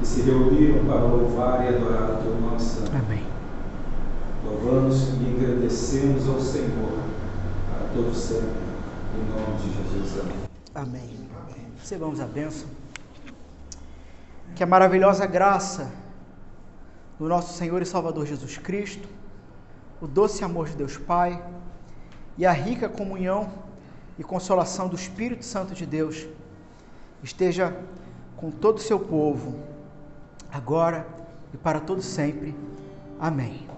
que 0.00 0.06
se 0.06 0.22
reuniram 0.22 0.84
para 0.86 1.00
louvar 1.00 1.64
e 1.64 1.68
adorar 1.68 2.18
o 2.18 2.22
teu 2.22 2.40
nome 2.40 2.60
santo. 2.60 2.90
Amém. 2.94 3.24
Louvamos 4.44 5.08
e 5.20 5.36
agradecemos 5.36 6.28
ao 6.28 6.40
Senhor 6.40 6.98
para 7.70 7.88
todo 7.94 8.14
sempre. 8.14 8.64
Em 9.14 9.30
nome 9.30 9.56
de 9.62 9.68
Jesus. 9.68 10.20
Amém. 10.74 11.10
Amém. 11.44 11.64
Recebamos 11.78 12.20
a 12.20 12.26
bênção 12.26 12.73
que 14.54 14.62
a 14.62 14.66
maravilhosa 14.66 15.26
graça 15.26 15.90
do 17.18 17.28
nosso 17.28 17.54
Senhor 17.54 17.82
e 17.82 17.86
Salvador 17.86 18.26
Jesus 18.26 18.56
Cristo, 18.58 19.08
o 20.00 20.06
doce 20.06 20.44
amor 20.44 20.68
de 20.68 20.76
Deus 20.76 20.96
Pai 20.96 21.42
e 22.36 22.46
a 22.46 22.52
rica 22.52 22.88
comunhão 22.88 23.50
e 24.18 24.22
consolação 24.22 24.88
do 24.88 24.96
Espírito 24.96 25.44
Santo 25.44 25.74
de 25.74 25.86
Deus 25.86 26.26
esteja 27.22 27.76
com 28.36 28.50
todo 28.50 28.78
o 28.78 28.80
seu 28.80 29.00
povo, 29.00 29.58
agora 30.52 31.06
e 31.52 31.56
para 31.56 31.80
todo 31.80 32.02
sempre. 32.02 32.54
Amém. 33.18 33.73